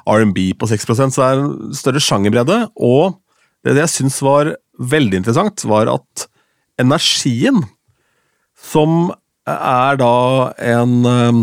R&B 0.10 0.52
på 0.60 0.70
6% 0.70 1.16
så 1.16 1.22
det 1.22 1.30
er 1.30 1.44
en 1.44 1.78
større 1.78 2.04
sjangerbredde. 2.04 2.60
Og 2.76 3.18
det 3.66 3.78
jeg 3.78 3.94
syns 3.96 4.20
var 4.26 4.56
veldig 4.82 5.22
interessant, 5.22 5.64
var 5.70 5.92
at 5.94 6.28
energien, 6.82 7.62
som 8.58 9.12
er 9.56 10.00
da 10.02 10.16
en 10.76 10.96
eh, 11.12 11.42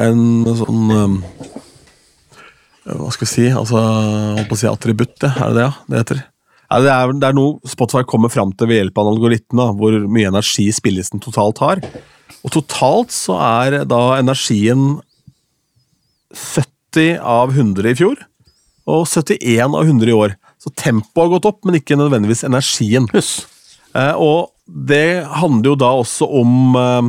en 0.00 0.20
sånn 0.56 0.92
eh, 0.94 1.16
hva 2.98 3.12
skal 3.14 3.26
vi 3.26 3.30
si, 3.30 3.46
altså, 3.54 3.78
holdt 3.78 4.48
på 4.50 4.56
å 4.56 4.60
si 4.60 4.68
attributt, 4.70 5.14
det. 5.22 5.30
er 5.36 5.52
det 5.52 5.58
det 5.60 5.66
ja? 5.66 5.72
det 5.86 6.00
heter? 6.00 6.22
Det, 6.72 6.88
er, 6.88 7.12
det 7.20 7.28
er 7.28 7.36
noe 7.36 7.68
Spotify 7.68 8.00
kommer 8.08 8.32
fram 8.32 8.54
til 8.56 8.70
ved 8.70 8.80
hjelp 8.80 8.98
av 8.98 9.10
en 9.10 9.36
da, 9.52 9.68
hvor 9.76 9.96
mye 10.08 10.30
energi 10.30 10.70
spillelisten 10.72 11.20
totalt 11.20 11.60
har. 11.60 11.82
Og 12.42 12.54
totalt 12.54 13.12
så 13.12 13.36
er 13.44 13.82
da 13.86 14.00
energien 14.16 14.96
70 16.32 17.20
av 17.20 17.52
100 17.52 17.92
i 17.92 17.98
fjor, 18.00 18.24
og 18.88 19.04
71 19.04 19.76
av 19.76 19.84
100 19.84 20.10
i 20.10 20.16
år. 20.16 20.34
Så 20.58 20.72
tempoet 20.72 21.26
har 21.26 21.32
gått 21.36 21.50
opp, 21.52 21.60
men 21.68 21.76
ikke 21.78 21.98
nødvendigvis 22.00 22.46
energien. 22.48 23.06
Yes. 23.12 23.44
Eh, 23.92 24.16
og 24.16 24.51
det 24.66 25.24
handler 25.26 25.72
jo 25.72 25.78
da 25.78 25.90
også 25.98 26.28
om 26.40 26.76
eh, 26.78 27.08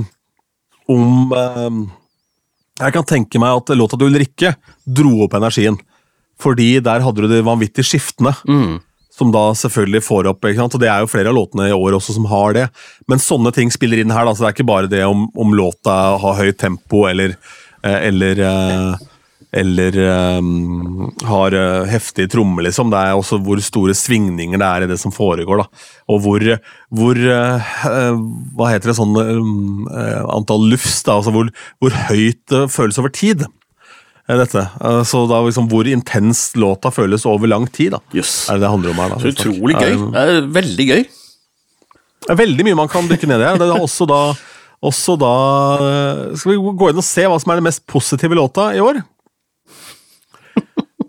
Om 0.93 1.35
eh, 1.37 1.75
Jeg 2.81 2.95
kan 2.95 3.05
tenke 3.07 3.39
meg 3.39 3.61
at 3.61 3.75
låta 3.77 3.99
til 3.99 4.09
Ulrikke 4.09 4.55
dro 4.83 5.13
opp 5.25 5.37
energien. 5.37 5.77
Fordi 6.41 6.79
der 6.83 7.03
hadde 7.05 7.23
du 7.23 7.29
de 7.31 7.43
vanvittig 7.45 7.85
skiftende. 7.87 8.33
Som 9.13 9.29
da 9.31 9.51
selvfølgelig 9.53 10.01
får 10.03 10.27
opp 10.31 10.47
ikke 10.49 10.57
sant? 10.57 10.75
Og 10.75 10.81
det 10.81 10.89
er 10.89 11.03
jo 11.03 11.11
flere 11.11 11.29
av 11.29 11.37
låtene 11.37 11.69
i 11.69 11.75
år 11.75 11.99
også 11.99 12.15
som 12.17 12.25
har 12.31 12.55
det. 12.57 12.65
Men 13.07 13.21
sånne 13.21 13.53
ting 13.53 13.71
spiller 13.71 14.01
inn 14.01 14.11
her. 14.11 14.25
Da. 14.25 14.33
Så 14.33 14.43
det 14.43 14.49
er 14.49 14.55
ikke 14.57 14.71
bare 14.73 14.89
det 14.91 15.03
om, 15.05 15.27
om 15.37 15.53
låta 15.55 15.97
har 16.19 16.39
høyt 16.41 16.57
tempo 16.59 17.05
eller, 17.07 17.37
eh, 17.85 17.99
eller 18.09 18.41
eh, 18.49 19.05
eller 19.53 19.97
um, 20.39 21.11
har 21.29 21.53
heftige 21.53 21.91
heftig 21.93 22.25
tromme, 22.33 22.63
liksom. 22.65 22.89
Det 22.89 22.97
er 22.97 23.13
også 23.13 23.37
hvor 23.45 23.59
store 23.61 23.93
svingninger 23.93 24.57
det 24.57 24.65
er 24.67 24.85
i 24.85 24.87
det 24.89 24.97
som 25.01 25.13
foregår. 25.13 25.61
da. 25.61 25.67
Og 26.09 26.21
hvor, 26.25 26.41
hvor 26.89 27.19
eh, 27.21 27.73
eh, 27.85 28.17
Hva 28.57 28.69
heter 28.71 28.89
det 28.91 28.95
sånn 28.97 29.13
eh, 29.21 30.23
Antall 30.33 30.65
lufs, 30.71 31.03
da. 31.05 31.19
Altså 31.19 31.33
hvor, 31.35 31.51
hvor 31.79 31.93
høyt 32.09 32.41
det 32.49 32.63
føles 32.73 32.97
over 32.97 33.13
tid. 33.13 33.45
eh, 34.27 34.37
Dette. 34.41 34.65
Eh, 34.81 35.03
Så 35.05 35.21
da 35.29 35.43
liksom 35.45 35.69
hvor 35.69 35.85
intenst 35.85 36.57
låta 36.57 36.89
føles 36.91 37.25
over 37.29 37.47
lang 37.47 37.67
tid. 37.69 37.91
da. 37.93 38.01
Yes. 38.17 38.49
Er 38.49 38.57
det 38.57 38.65
det 38.65 38.73
handler 38.73 38.89
om 38.95 39.03
her, 39.03 39.13
da. 39.13 39.21
Så 39.21 39.35
utrolig 39.35 39.77
gøy. 39.77 39.93
det- 40.11 40.25
er 40.25 40.41
veldig 40.57 40.87
gøy. 40.89 41.03
det 42.25 42.31
er 42.33 42.41
veldig 42.41 42.65
mye 42.65 42.75
man 42.81 42.87
kan 42.89 43.07
dykke 43.07 43.27
ned 43.29 43.39
i. 43.39 43.43
her. 43.51 43.57
Det 43.61 43.69
er 43.69 43.79
også 43.85 44.07
da, 44.09 44.33
også 44.83 45.19
da 45.19 45.33
eh, 45.77 46.35
Skal 46.41 46.51
vi 46.57 46.57
gå 46.81 46.89
inn 46.89 46.97
og 46.97 47.03
se 47.05 47.21
hva 47.29 47.39
som 47.39 47.51
er 47.53 47.61
den 47.61 47.69
mest 47.69 47.85
positive 47.85 48.33
låta 48.33 48.73
i 48.73 48.81
år? 48.81 49.03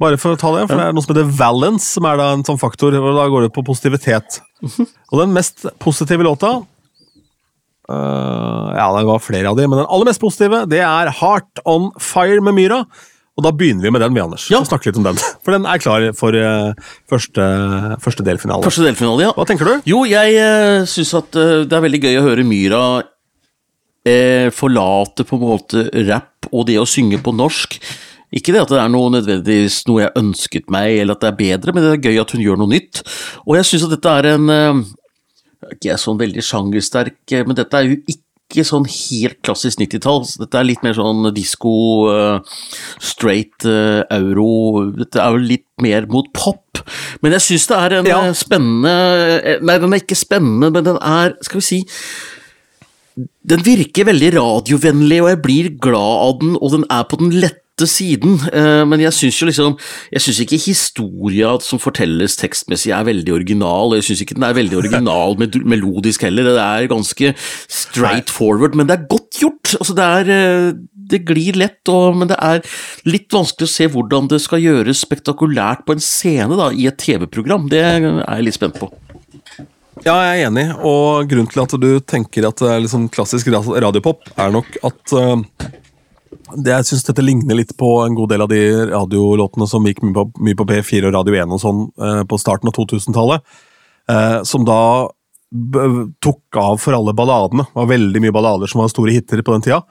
Bare 0.01 0.19
for 0.21 0.35
å 0.35 0.41
ta 0.41 0.51
det, 0.57 0.67
for 0.69 0.81
det 0.81 0.87
er 0.89 0.95
noe 0.97 1.05
som 1.05 1.15
heter 1.15 1.33
valence, 1.39 1.89
som 1.97 2.07
er 2.09 2.21
da 2.21 2.29
en 2.35 2.45
sånn 2.47 2.61
faktor. 2.61 2.95
og 2.99 3.19
Da 3.19 3.27
går 3.33 3.47
det 3.47 3.55
på 3.55 3.65
positivitet. 3.67 4.41
Og 4.65 5.21
den 5.21 5.35
mest 5.37 5.67
positive 5.83 6.25
låta 6.27 6.53
uh, 7.91 8.69
Ja, 8.75 8.87
det 8.97 9.05
var 9.09 9.21
flere 9.23 9.51
av 9.51 9.59
de, 9.59 9.67
men 9.69 9.83
den 9.83 9.91
aller 9.91 10.09
mest 10.09 10.23
positive, 10.23 10.65
det 10.71 10.81
er 10.85 11.13
Heart 11.21 11.65
On 11.69 11.91
Fire 12.01 12.41
med 12.45 12.57
Myra. 12.57 12.85
Og 13.35 13.43
da 13.43 13.51
begynner 13.51 13.83
vi 13.83 13.91
med 13.91 14.03
den, 14.05 14.15
vi, 14.15 14.23
Anders. 14.23 14.47
Ja. 14.53 14.61
Snakke 14.63 14.89
litt 14.89 14.99
om 15.01 15.09
den. 15.09 15.19
For 15.43 15.51
den 15.57 15.67
er 15.67 15.81
klar 15.83 16.05
for 16.15 16.37
uh, 16.39 16.71
første, 17.11 17.43
første 18.05 18.27
delfinale. 18.27 18.63
Første 18.63 18.87
delfinale, 18.87 19.27
ja. 19.27 19.33
Hva 19.35 19.47
tenker 19.49 19.67
du? 19.67 19.75
Jo, 19.91 20.05
jeg 20.07 20.39
uh, 20.39 20.87
syns 20.89 21.17
at 21.19 21.35
uh, 21.35 21.65
det 21.67 21.75
er 21.75 21.85
veldig 21.89 22.03
gøy 22.07 22.21
å 22.21 22.29
høre 22.29 22.47
Myra 22.47 22.85
eh, 24.05 24.51
forlate 24.55 25.25
på 25.27 25.39
en 25.39 25.47
måte 25.49 25.87
rapp 26.09 26.49
og 26.53 26.67
det 26.69 26.79
å 26.81 26.89
synge 26.89 27.21
på 27.25 27.35
norsk. 27.37 27.79
Ikke 28.35 28.51
det 28.55 28.65
at 28.65 28.73
det 28.73 28.81
er 28.83 28.91
noe 28.91 29.13
nødvendigvis 29.15 29.83
noe 29.87 30.03
jeg 30.07 30.17
ønsket 30.19 30.69
meg, 30.75 30.97
eller 31.05 31.15
at 31.15 31.23
det 31.23 31.31
er 31.31 31.39
bedre, 31.39 31.75
men 31.77 31.85
det 31.87 31.93
er 31.95 32.05
gøy 32.09 32.21
at 32.25 32.35
hun 32.35 32.43
gjør 32.43 32.61
noe 32.65 32.73
nytt. 32.75 33.05
Og 33.47 33.57
jeg 33.61 33.69
syns 33.71 33.87
at 33.87 33.95
dette 33.95 34.15
er 34.19 34.31
en 34.35 34.51
eh, 34.51 34.83
Ikke 35.71 35.89
jeg 35.89 35.95
er 35.97 36.03
sånn 36.03 36.19
veldig 36.21 36.43
sjangersterk, 36.45 37.19
eh, 37.33 37.45
men 37.47 37.57
dette 37.61 37.79
er 37.79 37.87
jo 37.93 38.01
ikke 38.11 38.65
sånn 38.67 38.85
helt 38.91 39.39
klassisk 39.47 39.81
90-tall. 39.81 40.27
Dette 40.43 40.59
er 40.61 40.67
litt 40.69 40.83
mer 40.85 40.99
sånn 40.99 41.31
disko, 41.35 41.73
eh, 42.13 42.59
straight 43.03 43.65
eh, 43.71 44.03
euro 44.19 44.85
Dette 44.99 45.23
er 45.23 45.33
jo 45.39 45.47
litt 45.55 45.67
mer 45.83 46.07
mot 46.11 46.29
pop. 46.37 46.83
Men 47.25 47.33
jeg 47.39 47.47
syns 47.47 47.71
det 47.71 47.79
er 47.81 47.99
en 48.01 48.11
Ja. 48.11 48.21
eh, 48.29 48.35
spennende 48.37 48.93
eh, 49.41 49.59
Nei, 49.65 49.79
den 49.81 49.95
er 49.95 50.03
ikke 50.03 50.19
spennende, 50.19 50.71
men 50.75 50.85
den 50.91 50.99
er, 51.01 51.33
skal 51.47 51.63
vi 51.63 51.69
si 51.71 51.81
Den 53.47 53.63
virker 53.65 54.09
veldig 54.11 54.33
radiovennlig, 54.37 55.21
og 55.23 55.29
jeg 55.31 55.43
blir 55.45 55.69
glad 55.79 56.17
av 56.29 56.41
den, 56.43 56.57
og 56.61 56.73
den 56.75 56.85
er 56.91 57.05
på 57.09 57.19
den 57.23 57.31
lette 57.31 57.61
siden, 57.83 58.37
eh, 58.55 58.85
men 58.87 59.01
jeg 59.03 59.11
syns 59.13 59.41
jo 59.41 59.47
liksom 59.49 59.73
Jeg 60.13 60.23
syns 60.23 60.39
ikke 60.45 60.59
historia 60.63 61.51
som 61.61 61.81
fortelles 61.83 62.37
tekstmessig 62.39 62.93
er 62.95 63.03
veldig 63.09 63.33
original, 63.35 63.97
jeg 63.99 64.05
syns 64.07 64.23
ikke 64.23 64.37
den 64.39 64.47
er 64.47 64.55
veldig 64.55 64.79
original 64.79 65.35
med 65.41 65.59
melodisk 65.67 66.23
heller, 66.23 66.47
det 66.55 66.63
er 66.63 66.87
ganske 66.93 67.33
straight 67.67 68.31
forward, 68.31 68.77
men 68.79 68.87
det 68.87 68.95
er 69.01 69.09
godt 69.11 69.41
gjort. 69.43 69.75
Altså 69.81 69.97
det 69.99 70.05
er 70.07 70.31
eh, 70.37 70.73
Det 71.15 71.25
glir 71.27 71.59
lett, 71.59 71.83
og, 71.91 72.15
men 72.17 72.31
det 72.31 72.39
er 72.41 72.63
litt 73.11 73.29
vanskelig 73.35 73.67
å 73.67 73.75
se 73.75 73.89
hvordan 73.93 74.31
det 74.31 74.39
skal 74.41 74.63
gjøres 74.63 75.03
spektakulært 75.05 75.83
på 75.85 75.93
en 75.99 76.01
scene 76.01 76.57
da, 76.57 76.71
i 76.73 76.87
et 76.89 76.97
TV-program. 76.97 77.67
Det 77.69 77.83
er 77.83 78.07
jeg 78.07 78.47
litt 78.47 78.57
spent 78.57 78.79
på. 78.81 78.89
Ja, 80.05 80.15
jeg 80.25 80.45
er 80.45 80.49
enig, 80.49 80.65
og 80.85 81.27
grunnen 81.31 81.51
til 81.51 81.63
at 81.63 81.75
du 81.81 81.91
tenker 82.01 82.47
at 82.49 82.59
det 82.63 82.71
er 82.71 82.81
liksom 82.87 83.09
klassisk 83.13 83.51
ra- 83.53 83.81
radiopop, 83.85 84.25
er 84.39 84.55
nok 84.55 84.79
at 84.85 85.13
det, 85.13 85.75
jeg 86.67 86.87
syns 86.89 87.05
dette 87.07 87.25
ligner 87.25 87.59
litt 87.59 87.75
på 87.81 87.91
en 88.05 88.17
god 88.17 88.33
del 88.35 88.45
av 88.45 88.51
de 88.53 88.61
radiolåtene 88.91 89.69
som 89.71 89.87
gikk 89.87 90.03
mye 90.05 90.17
på, 90.17 90.25
mye 90.47 90.59
på 90.59 90.67
P4 90.71 91.09
og 91.09 91.17
Radio 91.17 91.37
1 91.43 91.55
og 91.55 91.63
sånn 91.63 91.85
eh, 91.99 92.23
på 92.29 92.39
starten 92.41 92.71
av 92.71 92.77
2000-tallet. 92.77 93.45
Eh, 94.11 94.39
som 94.49 94.67
da 94.69 94.81
tok 96.25 96.59
av 96.59 96.81
for 96.83 96.97
alle 96.97 97.15
balladene. 97.15 97.67
Det 97.69 97.79
var 97.79 97.93
veldig 97.93 98.23
mye 98.25 98.35
ballader 98.35 98.71
som 98.71 98.83
var 98.83 98.91
store 98.91 99.15
hiter 99.15 99.43
på 99.45 99.55
den 99.55 99.65
tida. 99.69 99.83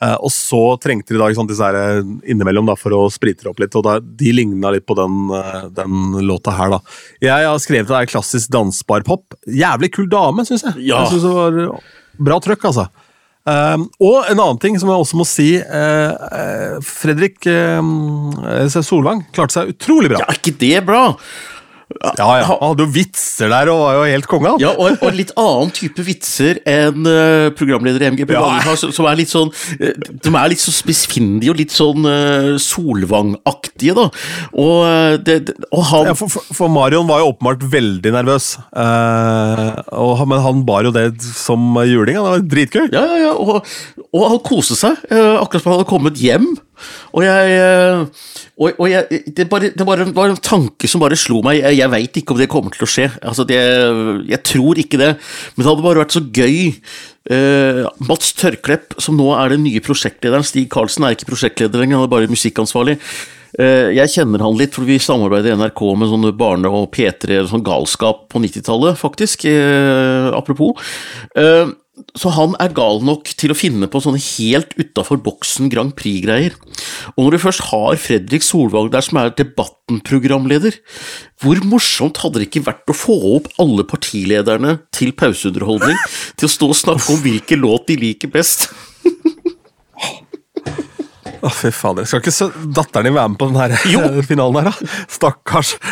Eh, 0.00 0.16
og 0.16 0.30
så 0.32 0.62
trengte 0.80 1.12
de 1.12 1.20
da 1.20 1.28
sant, 1.36 1.50
disse 1.50 1.66
her, 1.66 1.76
eh, 1.76 2.12
innimellom 2.32 2.70
da, 2.70 2.76
for 2.78 2.94
å 2.96 3.02
sprite 3.12 3.44
det 3.44 3.50
opp 3.50 3.60
litt, 3.60 3.74
og 3.76 3.84
da, 3.84 3.98
de 4.00 4.32
ligna 4.32 4.72
litt 4.72 4.86
på 4.88 4.96
den, 4.96 5.28
eh, 5.36 5.68
den, 5.76 6.24
låta 6.24 6.54
her. 6.56 6.70
da. 6.70 6.80
Jeg 7.20 7.44
har 7.44 7.58
skrevet 7.58 7.90
at 7.90 7.92
det 7.92 8.00
er 8.08 8.12
klassisk 8.14 8.48
dansbar 8.48 9.04
pop. 9.04 9.34
Jævlig 9.46 9.92
kul 9.92 10.08
dame, 10.08 10.46
syns 10.46 10.64
jeg. 10.64 10.88
Ja. 10.88 11.04
Jeg 11.04 11.20
synes 11.20 11.22
det 11.22 11.66
var 11.68 11.80
Bra 12.20 12.36
trøkk, 12.40 12.64
altså. 12.64 12.88
Um, 13.48 13.86
og 14.04 14.26
en 14.28 14.36
annen 14.36 14.58
ting 14.60 14.76
som 14.78 14.90
jeg 14.92 15.00
også 15.00 15.18
må 15.18 15.24
si. 15.28 15.48
Uh, 15.64 16.76
Fredrik 16.84 17.40
uh, 17.48 18.80
Solvang 18.84 19.24
klarte 19.32 19.56
seg 19.56 19.72
utrolig 19.72 20.12
bra. 20.12 20.20
Ja, 20.24 20.36
ikke 20.36 20.54
det 20.60 20.84
bra? 20.88 21.06
Ja, 22.00 22.26
ja. 22.38 22.44
Han 22.46 22.60
hadde 22.62 22.86
jo 22.86 22.92
vitser 22.94 23.50
der 23.52 23.70
og 23.72 23.80
var 23.82 23.96
jo 23.98 24.04
helt 24.08 24.28
konge. 24.30 24.52
Ja, 24.62 24.70
og, 24.78 25.00
og 25.02 25.16
litt 25.16 25.32
annen 25.40 25.72
type 25.74 26.04
vitser 26.06 26.60
enn 26.68 27.06
uh, 27.08 27.50
programleder 27.58 28.04
i 28.06 28.10
MGP 28.14 28.34
Ja. 28.36 28.44
har, 28.64 28.78
som 28.78 29.08
er 29.10 29.18
litt 29.18 29.32
sånn 29.32 29.50
De 29.80 30.30
er 30.30 30.52
litt 30.52 30.62
så 30.62 30.72
spissfindige 30.74 31.52
og 31.52 31.58
litt 31.60 31.74
sånn 31.74 32.06
uh, 32.06 32.54
Solvang-aktige, 32.62 33.96
da. 33.98 34.06
Og, 34.54 35.20
det, 35.26 35.40
det, 35.50 35.56
og 35.74 35.84
han 35.90 36.10
Ja, 36.12 36.16
for, 36.18 36.30
for, 36.30 36.70
Marion 36.72 37.08
var 37.10 37.24
jo 37.24 37.32
åpenbart 37.32 37.66
veldig 37.72 38.14
nervøs, 38.14 38.52
uh, 38.70 39.80
og, 39.98 40.24
men 40.30 40.44
han 40.44 40.64
bar 40.68 40.86
jo 40.86 40.94
det 40.94 41.08
som 41.26 41.74
juling. 41.86 42.16
han. 42.16 42.24
Det 42.24 42.36
var 42.36 42.48
dritgøy. 42.54 42.86
Ja, 42.94 43.04
ja, 43.10 43.20
ja, 43.26 43.32
og, 43.34 43.66
og 44.14 44.26
han 44.32 44.42
koste 44.46 44.76
seg, 44.78 44.98
eh, 45.10 45.36
akkurat 45.40 45.62
som 45.62 45.72
han 45.72 45.80
hadde 45.80 45.90
kommet 45.90 46.20
hjem. 46.20 46.48
Og 47.16 47.24
jeg, 47.24 47.54
eh, 47.56 48.26
og, 48.60 48.68
og 48.76 48.86
jeg 48.90 49.22
det, 49.36 49.46
bare, 49.50 49.72
det 49.74 49.86
bare 49.86 50.06
var 50.16 50.32
en 50.32 50.42
tanke 50.44 50.90
som 50.90 51.02
bare 51.02 51.18
slo 51.18 51.40
meg. 51.46 51.60
Jeg, 51.62 51.80
jeg 51.80 51.92
veit 51.94 52.20
ikke 52.20 52.34
om 52.34 52.40
det 52.40 52.50
kommer 52.52 52.74
til 52.74 52.86
å 52.86 52.90
skje. 52.90 53.08
Altså 53.22 53.46
det, 53.48 53.60
jeg 54.30 54.42
tror 54.46 54.80
ikke 54.82 55.00
det. 55.00 55.10
Men 55.54 55.64
det 55.64 55.70
hadde 55.70 55.86
bare 55.86 56.04
vært 56.04 56.16
så 56.16 56.24
gøy. 56.24 56.70
Uh, 57.30 57.84
Mats 58.08 58.32
Tørklepp, 58.34 58.96
som 58.98 59.18
nå 59.18 59.28
er 59.36 59.52
den 59.52 59.60
nye 59.66 59.82
prosjektlederen 59.84 60.46
Stig 60.46 60.70
Karlsen 60.72 61.04
er 61.04 61.14
ikke 61.14 61.28
prosjektleder 61.28 61.82
lenger, 61.82 62.00
han 62.00 62.08
er 62.08 62.14
bare 62.14 62.30
musikkansvarlig. 62.32 62.96
Uh, 63.58 63.92
Jeg 63.94 64.14
kjenner 64.14 64.42
han 64.42 64.56
litt, 64.58 64.72
for 64.74 64.88
vi 64.88 64.96
samarbeider 65.02 65.52
i 65.52 65.58
NRK 65.60 65.82
med 66.00 66.10
sånne 66.10 66.32
barne- 66.38 66.72
og 66.72 66.88
P3 66.96 67.42
sånn 67.50 67.66
galskap 67.66 68.24
på 68.32 68.42
90-tallet, 68.42 68.98
faktisk. 68.98 69.44
Uh, 69.46 70.32
apropos. 70.38 70.80
Eh, 71.36 71.68
så 72.18 72.32
han 72.34 72.54
er 72.62 72.72
gal 72.76 73.00
nok 73.04 73.30
til 73.38 73.52
å 73.52 73.56
finne 73.56 73.88
på 73.90 74.02
sånne 74.02 74.20
helt 74.22 74.74
utafor 74.78 75.20
boksen 75.24 75.70
Grand 75.72 75.94
Prix-greier. 75.98 76.56
Og 77.16 77.26
når 77.26 77.36
du 77.36 77.42
først 77.44 77.64
har 77.70 78.00
Fredrik 78.00 78.46
Solvang 78.46 78.90
der 78.92 79.04
som 79.06 79.20
er 79.20 79.32
Debatten-programleder, 79.38 80.78
hvor 81.42 81.62
morsomt 81.68 82.20
hadde 82.22 82.42
det 82.42 82.50
ikke 82.50 82.66
vært 82.68 82.92
å 82.92 82.96
få 82.96 83.16
opp 83.36 83.50
alle 83.62 83.86
partilederne 83.88 84.78
til 84.96 85.14
pauseunderholdning 85.16 85.98
til 86.36 86.48
å 86.48 86.54
stå 86.56 86.70
og 86.72 86.80
snakke 86.82 87.14
om 87.14 87.22
hvilken 87.24 87.64
låt 87.64 87.88
de 87.90 87.98
liker 88.00 88.32
best? 88.32 88.68
Å, 91.40 91.50
fy 91.54 91.70
fader. 91.72 92.04
Skal 92.08 92.20
ikke 92.20 92.48
datteren 92.76 93.08
din 93.08 93.16
være 93.16 93.30
med 93.32 93.38
på 93.40 93.46
denne 93.48 93.78
Jo. 93.88 94.02
finalen 94.26 94.60
her, 94.60 94.68
da? 94.70 94.90
Stakkars. 95.08 95.74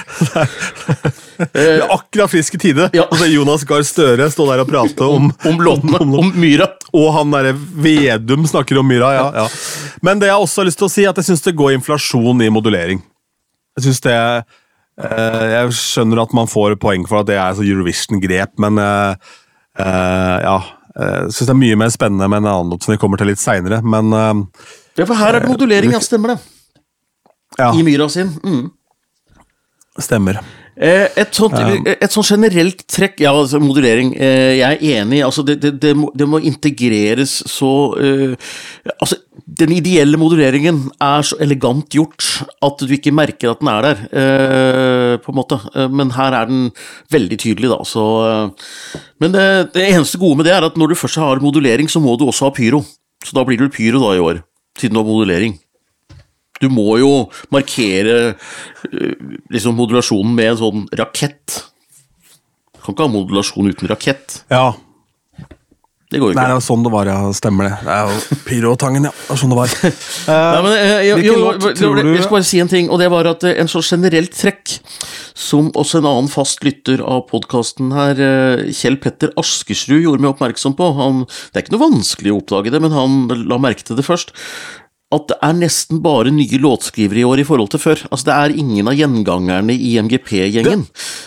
Er 1.55 1.85
akkurat 1.87 2.31
frisk 2.33 2.57
i 2.57 2.59
tide. 2.59 2.89
Ja. 2.97 3.05
Og 3.07 3.21
så 3.21 3.29
Jonas 3.31 3.63
Gahr 3.69 3.85
Støre 3.87 4.27
stå 4.33 4.49
der 4.51 4.65
og 4.65 4.71
prate 4.71 5.07
om, 5.07 5.29
Om 5.47 5.61
låtene, 5.63 6.01
om 6.03 6.33
myra. 6.35 6.67
Og 6.93 7.13
han 7.15 7.31
derre 7.35 7.53
Vedum 7.55 8.47
snakker 8.51 8.81
om 8.81 8.89
myra, 8.91 9.13
ja, 9.15 9.27
ja. 9.45 9.45
Men 10.05 10.19
det 10.23 10.31
jeg 10.33 10.43
også 10.43 10.63
har 10.63 10.69
lyst 10.71 10.81
til 10.83 10.89
å 10.89 10.93
si, 10.93 11.05
er 11.07 11.13
at 11.13 11.21
jeg 11.23 11.29
syns 11.31 11.45
det 11.47 11.55
går 11.59 11.77
inflasjon 11.77 12.43
i 12.45 12.51
modulering. 12.53 13.01
Jeg 13.79 13.87
synes 13.87 14.03
det 14.09 14.17
eh, 14.19 15.45
Jeg 15.55 15.77
skjønner 15.79 16.25
at 16.25 16.35
man 16.37 16.51
får 16.51 16.75
poeng 16.83 17.07
for 17.09 17.23
at 17.23 17.31
det 17.31 17.39
er 17.39 17.55
så 17.55 17.63
Eurovision-grep, 17.67 18.57
men 18.65 18.83
eh, 18.83 19.31
eh, 19.79 20.37
ja. 20.49 20.59
Jeg 20.99 21.31
syns 21.31 21.47
det 21.47 21.55
er 21.55 21.61
mye 21.61 21.79
mer 21.79 21.91
spennende 21.95 22.27
med 22.27 22.43
en 22.43 22.51
annen 22.51 22.73
låt 22.75 22.83
som 22.83 22.91
vi 22.91 22.99
kommer 22.99 23.21
til 23.21 23.29
litt 23.31 23.39
seinere, 23.39 23.79
men 23.87 24.11
eh, 24.11 24.33
Ja, 24.99 25.05
for 25.07 25.15
her 25.19 25.35
er 25.37 25.41
det 25.45 25.49
modulering, 25.53 25.93
ja, 25.95 26.01
stemmer 26.03 26.35
det. 26.35 26.39
ja, 27.59 27.73
I 27.75 27.83
myra 27.87 28.09
sin. 28.11 28.33
Mm. 28.45 28.71
stemmer. 29.99 30.41
Eh, 30.79 31.09
Et 31.19 31.35
sånt, 31.35 31.55
et 31.91 32.13
sånt 32.15 32.29
generelt 32.29 32.85
trekk 32.87 33.19
Ja, 33.25 33.33
altså 33.35 33.59
modulering. 33.59 34.13
eh, 34.15 34.59
Jeg 34.61 34.79
er 34.79 35.01
enig. 35.03 35.25
altså 35.25 35.43
Det, 35.43 35.57
det, 35.61 35.73
det, 35.83 35.97
må, 35.97 36.13
det 36.15 36.29
må 36.29 36.39
integreres 36.39 37.33
så 37.51 37.71
uh, 37.99 38.37
Altså, 39.01 39.17
den 39.59 39.73
ideelle 39.75 40.17
moduleringen 40.17 40.85
er 41.03 41.23
så 41.27 41.35
elegant 41.43 41.91
gjort 41.91 42.23
at 42.63 42.79
du 42.79 42.93
ikke 42.95 43.11
merker 43.11 43.51
at 43.51 43.59
den 43.59 43.69
er 43.73 43.83
der, 43.89 44.05
uh, 44.15 45.17
på 45.19 45.33
en 45.33 45.39
måte. 45.41 45.59
Eh, 45.75 45.89
Men 45.91 46.11
her 46.15 46.33
er 46.33 46.47
den 46.47 46.71
veldig 47.11 47.39
tydelig, 47.39 47.71
da. 47.71 47.83
Så, 47.83 48.05
uh, 48.55 49.01
men 49.21 49.33
det, 49.35 49.73
det 49.75 49.89
eneste 49.89 50.19
gode 50.19 50.37
med 50.39 50.47
det 50.47 50.55
er 50.55 50.63
at 50.69 50.77
når 50.79 50.89
du 50.95 50.95
først 50.95 51.19
har 51.19 51.43
modulering, 51.43 51.89
så 51.91 51.99
må 51.99 52.15
du 52.19 52.27
også 52.29 52.47
ha 52.47 52.55
pyro. 52.55 52.85
Så 53.25 53.35
da 53.35 53.43
blir 53.43 53.59
du 53.59 53.67
pyro 53.69 53.99
da 53.99 54.15
i 54.15 54.23
år, 54.23 54.45
siden 54.79 54.97
du 54.97 55.03
har 55.03 55.09
modulering. 55.09 55.59
Du 56.59 56.69
må 56.73 56.97
jo 56.99 57.13
markere 57.55 58.35
øh, 58.91 59.15
liksom 59.53 59.79
modulasjonen 59.79 60.35
med 60.35 60.53
en 60.53 60.61
sånn 60.63 60.85
rakett. 60.99 61.61
Du 62.75 62.83
kan 62.83 62.95
ikke 62.97 63.07
ha 63.07 63.13
modulasjon 63.13 63.71
uten 63.71 63.91
rakett. 63.91 64.41
Ja. 64.51 64.73
Det 66.09 66.23
går 66.23 66.33
jo 66.33 66.37
Nei, 66.39 66.47
det 66.49 66.55
er 66.57 66.65
sånn 66.65 66.85
det 66.87 66.91
var, 66.93 67.09
ja. 67.11 67.17
Stemmer 67.37 67.67
det. 67.69 67.73
Det 67.85 67.93
er 67.93 68.09
jo 68.09 68.37
pyrotangen, 68.47 69.09
ja. 69.11 69.13
Det 69.13 69.35
er 69.35 69.41
sånn 69.43 69.53
det 69.53 69.59
var. 69.59 69.75
Nei, 70.55 70.63
men, 70.65 70.77
jo, 71.05 71.19
jo, 71.27 71.35
låt 71.43 71.83
jo, 71.85 71.91
Jeg 72.01 72.23
skal 72.23 72.37
bare 72.39 72.49
si 72.49 72.63
en 72.65 72.71
ting, 72.73 72.89
og 72.89 73.03
det 73.03 73.11
var 73.13 73.29
at 73.29 73.45
eh, 73.45 73.59
en 73.61 73.69
så 73.69 73.83
generelt 73.85 74.33
trekk, 74.33 74.79
som 75.37 75.69
også 75.77 76.01
en 76.01 76.09
annen 76.09 76.33
fast 76.33 76.65
lytter 76.65 77.05
av 77.05 77.27
podkasten 77.29 77.93
her, 77.93 78.25
eh, 78.25 78.65
Kjell 78.73 78.97
Petter 79.03 79.35
Askersrud, 79.41 80.01
gjorde 80.01 80.25
meg 80.25 80.33
oppmerksom 80.33 80.79
på 80.79 80.89
han, 80.97 81.27
Det 81.29 81.61
er 81.61 81.67
ikke 81.67 81.77
noe 81.77 81.87
vanskelig 81.91 82.33
å 82.33 82.41
oppdage 82.41 82.73
det, 82.73 82.81
men 82.85 82.97
han 82.97 83.21
la 83.45 83.61
merke 83.61 83.85
til 83.85 84.01
det 84.01 84.09
først. 84.09 84.33
At 85.09 85.31
det 85.31 85.39
er 85.41 85.55
nesten 85.57 86.03
bare 86.05 86.29
nye 86.29 86.59
låtskrivere 86.61 87.23
i 87.23 87.25
år 87.25 87.41
i 87.41 87.45
forhold 87.49 87.71
til 87.73 87.81
før. 87.81 88.03
Altså 88.13 88.27
Det 88.29 88.35
er 88.35 88.57
ingen 88.61 88.91
av 88.91 88.97
gjengangerne 88.99 89.73
i 89.73 89.95
MGP-gjengen. 90.05 90.83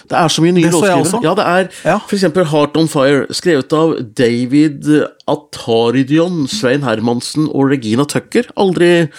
Det, 0.05 0.17
er 0.19 0.29
så 0.29 0.43
mye 0.45 0.53
nye 0.53 0.67
det 0.67 0.73
låtskrivere. 0.75 1.23
Ja, 1.25 1.33
det 1.33 1.45
er 1.49 1.69
Ja. 1.89 1.97
eksempel 2.05 2.45
Heart 2.45 2.77
on 2.77 2.87
Fire, 2.87 3.25
skrevet 3.33 3.73
av 3.73 3.95
David 4.13 4.85
Ataridion, 5.27 6.47
Svein 6.47 6.85
Hermansen 6.85 7.49
og 7.49 7.71
Regina 7.71 8.05
Tucker. 8.05 8.43
Aldri 8.55 9.09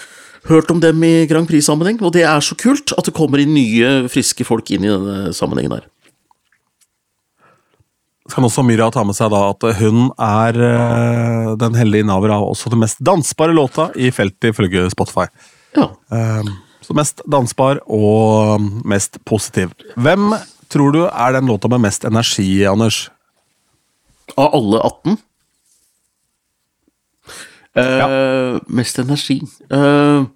hørt 0.46 0.70
om 0.70 0.80
dem 0.82 1.02
i 1.02 1.26
Grand 1.26 1.48
Prix-sammenheng, 1.48 2.00
og 2.02 2.12
det 2.12 2.22
er 2.22 2.38
så 2.38 2.54
kult 2.58 2.94
at 2.96 3.04
det 3.04 3.14
kommer 3.14 3.42
inn 3.42 3.54
nye, 3.54 4.08
friske 4.10 4.46
folk 4.46 4.70
inn 4.70 4.86
i 4.86 4.90
denne 4.94 5.34
sammenhengen 5.34 5.72
her. 5.78 5.88
Skal 8.30 8.46
også 8.46 8.62
Myra 8.62 8.86
ta 8.94 9.02
med 9.06 9.16
seg 9.18 9.32
da 9.32 9.40
at 9.50 9.64
hun 9.80 10.12
er 10.14 10.58
eh, 10.68 11.48
den 11.58 11.74
heldige 11.78 12.04
innehaver 12.04 12.36
av 12.36 12.44
også 12.46 12.70
den 12.70 12.82
mest 12.84 13.02
dansbare 13.02 13.54
låta 13.56 13.88
i 13.98 14.12
feltet 14.14 14.52
ifølge 14.52 14.86
Spotify. 14.94 15.26
Ja. 15.74 15.88
Eh, 16.14 16.52
så 16.82 16.94
mest 16.98 17.22
dansbar 17.30 17.82
og 17.90 18.62
mest 18.86 19.18
positiv. 19.26 19.74
Hvem 19.98 20.36
tror 20.72 20.94
du 20.94 21.02
er 21.06 21.34
den 21.34 21.50
låta 21.50 21.70
med 21.70 21.82
mest 21.82 22.06
energi, 22.06 22.62
Anders? 22.66 23.08
Av 24.36 24.54
alle 24.54 24.80
18? 24.80 25.18
Eh, 27.72 28.58
Mest 28.68 28.98
energi 29.00 29.38
uh, 29.72 30.26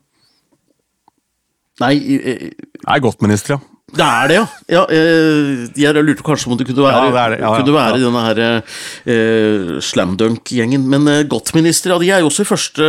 Nei, 1.83 1.97
uh, 2.17 2.47
Det 2.49 2.87
er 2.89 3.03
godt, 3.05 3.21
minister, 3.21 3.59
ja. 3.59 3.76
Det 3.97 4.07
er 4.07 4.31
det, 4.31 4.39
ja. 4.39 4.45
ja 4.77 4.85
eh, 4.93 5.67
jeg 5.81 6.05
lurte 6.07 6.27
kanskje 6.27 6.53
om 6.53 6.61
det 6.61 6.69
kunne 6.69 6.87
være, 6.87 7.03
Ja, 7.03 7.11
det 7.11 7.37
det. 7.37 7.41
Ja, 7.43 7.53
kunne 7.59 7.77
være 7.77 8.01
denne 8.03 8.25
her 8.27 8.43
eh, 8.47 9.75
slamdunk-gjengen. 9.83 10.87
Men 10.93 11.09
uh, 11.11 11.21
Godt-minister, 11.29 11.95
ja, 11.95 12.01
de 12.03 12.13
er 12.15 12.25
jo 12.25 12.31
også 12.31 12.45
i 12.45 12.51
første 12.53 12.89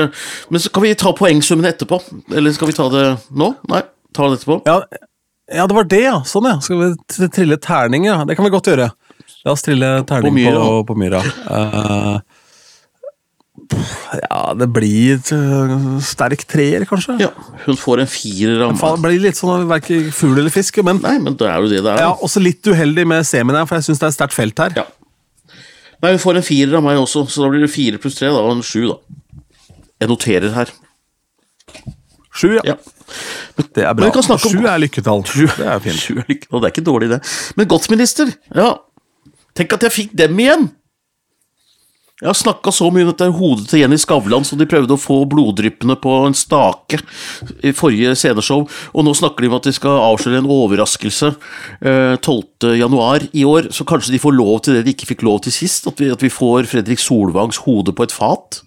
Men 0.52 0.63
så 0.63 0.72
kan 0.74 0.84
vi 0.84 0.93
ta 1.00 1.13
poengsummene 1.15 1.74
etterpå? 1.74 2.02
Eller 2.36 2.56
skal 2.56 2.72
vi 2.72 2.78
ta 2.78 2.89
det 2.93 3.06
nå? 3.32 3.54
Nei, 3.72 3.84
ta 4.15 4.32
det 4.32 4.41
etterpå. 4.41 4.62
ja. 4.70 4.82
Ja, 5.48 5.63
det 5.63 5.76
var 5.78 5.86
det, 5.88 6.02
ja. 6.04 6.15
Sånn, 6.28 6.43
ja. 6.50 6.58
Skal 6.60 6.82
vi 6.82 7.28
trille 7.32 7.56
terning, 7.63 8.04
ja. 8.10 8.17
Det 8.28 8.36
kan 8.36 8.43
vi 8.43 8.52
godt 8.52 8.67
gjøre. 8.67 8.89
La 9.46 9.54
oss 9.54 9.63
trille 9.63 9.89
terning 10.08 10.34
på 10.34 10.36
Myra. 10.36 10.60
På, 10.60 10.82
På, 10.89 10.96
Myra. 11.00 11.22
Eh, 11.24 12.17
ja, 13.73 14.41
det 14.58 14.67
blir 14.73 15.15
et 15.17 15.30
sterk 16.06 16.43
treer, 16.49 16.86
kanskje. 16.89 17.17
Ja, 17.21 17.30
Hun 17.65 17.77
får 17.80 18.03
en 18.03 18.10
firer 18.12 18.63
av 18.67 18.75
meg. 18.75 19.01
Blir 19.03 19.23
litt 19.27 19.39
sånn 19.39 19.67
verken 19.69 20.08
fugl 20.15 20.38
eller 20.41 20.53
fisk, 20.53 20.80
men 20.88 21.01
Nei, 21.03 21.17
men 21.23 21.36
det 21.39 21.47
er 21.49 21.60
jo 21.63 21.69
det 21.71 21.82
det 21.86 21.93
er. 21.95 22.03
ja, 22.06 22.13
også 22.13 22.41
litt 22.43 22.65
uheldig 22.67 23.06
med 23.10 23.27
semien 23.27 23.58
her, 23.60 23.67
for 23.69 23.80
jeg 23.80 23.89
syns 23.89 24.01
det 24.01 24.08
er 24.10 24.13
et 24.13 24.19
sterkt 24.19 24.38
felt 24.38 24.63
her. 24.63 24.77
Ja. 24.80 24.86
Nei, 26.03 26.12
hun 26.13 26.21
får 26.21 26.39
en 26.39 26.45
firer 26.45 26.77
av 26.77 26.86
meg 26.86 26.99
også, 27.01 27.25
så 27.32 27.43
da 27.45 27.51
blir 27.53 27.65
det 27.65 27.71
fire 27.73 27.97
pluss 28.01 28.19
tre, 28.19 28.30
da, 28.34 28.43
og 28.45 28.56
en 28.58 28.65
sju, 28.65 28.84
da. 28.91 28.97
Jeg 30.03 30.12
noterer 30.12 30.53
her. 30.53 30.73
Sju, 32.38 32.51
ja. 32.53 32.62
Ja. 32.73 32.75
Det 33.58 33.82
er 33.82 33.95
Men 33.97 34.12
bra. 34.13 34.38
Sju 34.38 34.60
er 34.67 34.77
lykketall. 34.84 35.23
Det 35.25 35.65
er 35.65 35.80
fint. 35.82 35.97
Sju 35.97 36.19
er 36.21 36.27
lykketall, 36.30 36.62
det 36.62 36.69
er 36.69 36.75
ikke 36.75 36.86
dårlig, 36.86 37.10
det. 37.15 37.21
Men 37.58 37.69
Godt-minister, 37.71 38.30
ja. 38.53 38.75
Tenk 39.58 39.73
at 39.73 39.88
jeg 39.88 39.95
fikk 39.95 40.12
dem 40.19 40.38
igjen! 40.38 40.67
Jeg 42.17 42.32
har 42.32 42.38
snakka 42.38 42.71
så 42.73 42.88
mye 42.89 43.06
om 43.06 43.12
dette 43.12 43.27
hodet 43.30 43.67
til 43.69 43.84
Jenny 43.84 43.97
Skavlan 44.01 44.45
som 44.47 44.58
de 44.58 44.65
prøvde 44.69 44.95
å 44.95 44.97
få 44.97 45.19
bloddryppende 45.30 45.93
på 46.01 46.15
en 46.25 46.34
stake 46.34 46.97
i 47.62 47.73
forrige 47.77 48.15
sceneshow, 48.17 48.63
og 48.65 49.06
nå 49.06 49.13
snakker 49.19 49.45
de 49.45 49.51
om 49.51 49.58
at 49.60 49.67
de 49.69 49.73
skal 49.77 49.99
avsløre 50.01 50.41
en 50.41 50.49
overraskelse 50.49 51.30
eh, 51.30 52.15
12. 52.17 52.73
januar 52.80 53.27
i 53.38 53.45
år, 53.45 53.69
så 53.69 53.86
kanskje 53.86 54.15
de 54.15 54.21
får 54.23 54.34
lov 54.34 54.63
til 54.65 54.80
det 54.80 54.88
de 54.88 54.95
ikke 54.95 55.12
fikk 55.12 55.27
lov 55.30 55.43
til 55.45 55.53
sist? 55.53 55.86
At 55.86 56.01
vi, 56.01 56.10
at 56.10 56.25
vi 56.25 56.34
får 56.34 56.65
Fredrik 56.73 57.03
Solvangs 57.03 57.62
hode 57.67 57.93
på 57.93 58.10
et 58.10 58.17
fat? 58.17 58.63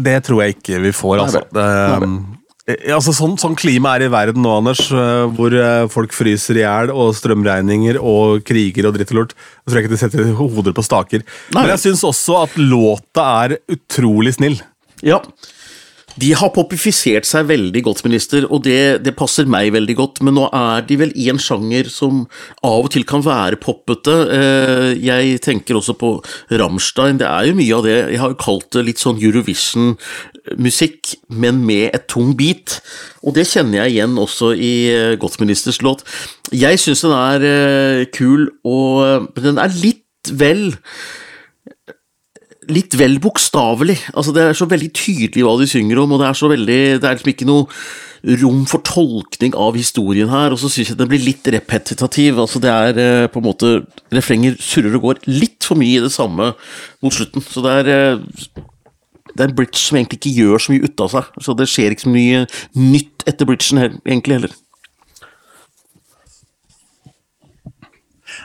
Det 0.00 0.18
tror 0.24 0.46
jeg 0.46 0.56
ikke 0.56 0.80
vi 0.88 0.96
får, 0.96 1.26
altså. 1.26 1.44
Nei 1.52 2.00
vel. 2.06 2.20
Eh, 2.68 2.90
altså 2.92 3.14
sånn, 3.16 3.36
sånn 3.40 3.56
klima 3.58 3.94
er 3.96 4.06
i 4.06 4.12
verden 4.12 4.44
nå, 4.44 4.52
Anders, 4.60 4.84
eh, 4.92 5.24
hvor 5.36 5.54
eh, 5.56 5.86
folk 5.92 6.14
fryser 6.16 6.60
i 6.60 6.64
hjel, 6.64 6.92
og 6.92 7.14
strømregninger 7.16 8.00
og 8.00 8.44
kriger 8.48 8.90
og 8.90 8.98
dritt 8.98 9.14
og 9.14 9.22
lort. 9.22 9.36
Jeg 9.64 9.72
tror 9.72 9.82
ikke 9.82 9.94
de 9.94 10.00
setter 10.02 10.32
hoder 10.38 10.76
på 10.76 10.84
staker. 10.86 11.24
Nei. 11.54 11.62
Men 11.62 11.72
jeg 11.74 11.86
syns 11.86 12.04
også 12.08 12.42
at 12.44 12.58
låta 12.60 13.28
er 13.44 13.58
utrolig 13.72 14.36
snill. 14.36 14.60
Ja. 15.04 15.22
De 16.18 16.30
har 16.34 16.50
popifisert 16.54 17.26
seg 17.28 17.46
veldig 17.50 17.82
godt, 17.86 18.00
minister, 18.06 18.46
og 18.50 18.62
det, 18.64 19.04
det 19.04 19.14
passer 19.18 19.48
meg 19.50 19.70
veldig 19.74 19.94
godt, 19.98 20.20
men 20.26 20.34
nå 20.38 20.46
er 20.56 20.82
de 20.88 20.96
vel 20.98 21.12
i 21.14 21.28
en 21.30 21.40
sjanger 21.42 21.90
som 21.92 22.24
av 22.66 22.86
og 22.86 22.90
til 22.94 23.04
kan 23.08 23.22
være 23.26 23.60
poppete. 23.62 24.14
Eh, 24.34 24.88
Jeg 25.04 25.38
tenker 25.44 25.78
også 25.78 25.94
på 26.00 26.14
Rammstein, 26.50 27.20
det 27.20 27.28
er 27.28 27.50
jo 27.50 27.58
mye 27.58 27.76
av 27.76 27.86
det. 27.86 27.98
Jeg 28.14 28.22
har 28.22 28.34
jo 28.34 28.40
kalt 28.40 28.70
det 28.74 28.86
litt 28.88 29.02
sånn 29.02 29.20
Eurovision-musikk, 29.22 31.14
men 31.28 31.62
med 31.68 31.94
et 31.94 32.08
tung 32.10 32.34
bit, 32.38 32.80
Og 33.22 33.34
det 33.34 33.48
kjenner 33.50 33.82
jeg 33.84 33.98
igjen 33.98 34.18
også 34.18 34.52
i 34.54 34.74
eh, 34.94 35.82
låt. 35.84 36.04
Jeg 36.54 36.78
syns 36.78 37.02
den 37.04 37.14
er 37.14 37.40
eh, 37.44 38.04
kul, 38.14 38.48
og 38.64 39.28
men 39.34 39.44
den 39.44 39.58
er 39.58 39.74
litt 39.82 40.32
vel 40.32 40.72
litt 42.72 42.96
vel 42.98 43.16
bokstavelig. 43.22 43.96
Altså, 44.14 44.34
det 44.36 44.44
er 44.44 44.58
så 44.58 44.68
veldig 44.68 44.90
tydelig 44.96 45.44
hva 45.46 45.56
de 45.60 45.68
synger 45.70 46.02
om, 46.02 46.14
og 46.14 46.22
det 46.22 46.28
er 46.28 46.38
så 46.38 46.50
veldig 46.52 46.78
Det 47.00 47.08
er 47.08 47.16
liksom 47.16 47.32
ikke 47.32 47.48
noe 47.48 47.66
rom 48.42 48.64
for 48.66 48.82
tolkning 48.82 49.54
av 49.54 49.76
historien 49.78 50.30
her, 50.32 50.52
og 50.52 50.58
så 50.60 50.70
syns 50.72 50.92
jeg 50.92 50.98
den 50.98 51.10
blir 51.10 51.22
litt 51.22 51.46
repetitativ. 51.54 52.40
Altså, 52.42 52.60
det 52.62 52.72
er 52.72 53.02
eh, 53.02 53.28
på 53.30 53.42
en 53.42 53.46
måte 53.46 53.74
Refrenger 54.14 54.56
surrer 54.62 54.96
og 54.98 55.04
går 55.06 55.22
litt 55.30 55.66
for 55.66 55.78
mye 55.78 56.00
i 56.00 56.04
det 56.04 56.12
samme 56.14 56.52
mot 57.04 57.14
slutten. 57.14 57.44
Så 57.44 57.62
det 57.64 57.76
er 57.82 57.92
eh, 57.94 58.64
det 59.38 59.44
er 59.44 59.52
en 59.52 59.58
bridge 59.58 59.78
som 59.78 59.98
egentlig 59.98 60.18
ikke 60.18 60.38
gjør 60.40 60.62
så 60.62 60.72
mye 60.72 60.88
ut 60.88 61.04
av 61.04 61.12
seg. 61.12 61.28
Så 61.44 61.54
det 61.54 61.68
skjer 61.70 61.94
ikke 61.94 62.08
så 62.08 62.14
mye 62.14 62.40
nytt 62.74 63.28
etter 63.30 63.46
bridgen 63.46 63.84
egentlig 63.84 64.40
heller. 64.40 64.56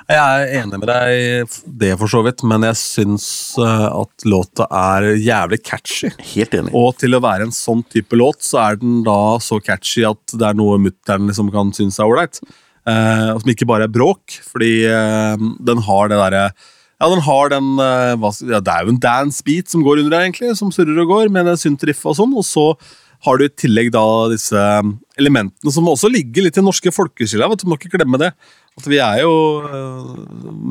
Jeg 0.10 0.20
er 0.20 0.52
enig 0.60 0.80
med 0.82 0.90
deg 0.90 1.14
i 1.14 1.28
det, 1.84 1.94
for 2.02 2.12
så 2.12 2.24
vidt, 2.26 2.44
men 2.48 2.66
jeg 2.68 2.80
syns 2.80 3.28
eh, 3.62 3.86
at 3.88 4.26
låta 4.28 4.68
er 4.68 5.14
jævlig 5.22 5.62
catchy. 5.64 6.12
Helt 6.34 6.58
enig. 6.58 6.74
Og 6.76 6.98
til 7.00 7.16
å 7.16 7.22
være 7.24 7.48
en 7.48 7.56
sånn 7.56 7.86
type 7.94 8.18
låt, 8.20 8.42
så 8.46 8.62
er 8.66 8.82
den 8.82 9.02
da 9.08 9.38
så 9.44 9.62
catchy 9.64 10.06
at 10.10 10.36
det 10.36 10.50
er 10.50 10.60
noe 10.60 10.82
mutter'n 10.82 11.30
liksom 11.30 11.54
kan 11.54 11.72
synes 11.76 12.02
er 12.02 12.10
ålreit. 12.10 12.42
Eh, 12.84 13.30
som 13.40 13.52
ikke 13.54 13.68
bare 13.70 13.88
er 13.88 13.94
bråk, 13.94 14.40
fordi 14.44 14.74
eh, 14.92 15.44
den 15.64 15.84
har 15.86 16.10
det 16.12 16.20
derre 16.20 16.48
Ja, 17.00 17.08
den 17.08 17.24
har 17.24 17.54
den 17.54 17.70
eh, 17.80 18.16
hva, 18.20 18.32
ja, 18.44 18.60
Det 18.60 18.74
er 18.74 18.84
jo 18.84 18.92
en 18.92 19.00
dance 19.00 19.44
beat 19.46 19.72
som 19.72 19.86
går 19.86 20.02
under 20.02 20.18
der, 20.18 20.26
egentlig, 20.28 20.52
som 20.60 20.72
surrer 20.72 21.00
og 21.06 21.14
går, 21.14 21.32
med 21.32 21.48
en 21.48 21.60
synt 21.60 21.86
riff 21.88 22.04
og 22.04 22.18
sånn. 22.20 22.36
Og 22.36 22.44
så 22.48 22.66
har 23.24 23.40
du 23.40 23.46
i 23.46 23.54
tillegg 23.56 23.94
da 23.96 24.04
disse 24.34 24.60
elementene 25.20 25.72
som 25.72 25.88
også 25.88 26.12
ligger 26.12 26.44
litt 26.44 26.60
i 26.60 26.66
norske 26.66 26.92
folkeskiller. 26.92 27.56
Du 27.56 27.70
må 27.72 27.80
ikke 27.80 27.94
glemme 27.96 28.20
det. 28.20 28.34
At 28.80 28.88
vi 28.90 29.00
er 29.04 29.22
jo 29.22 29.34
eh, 29.68 30.14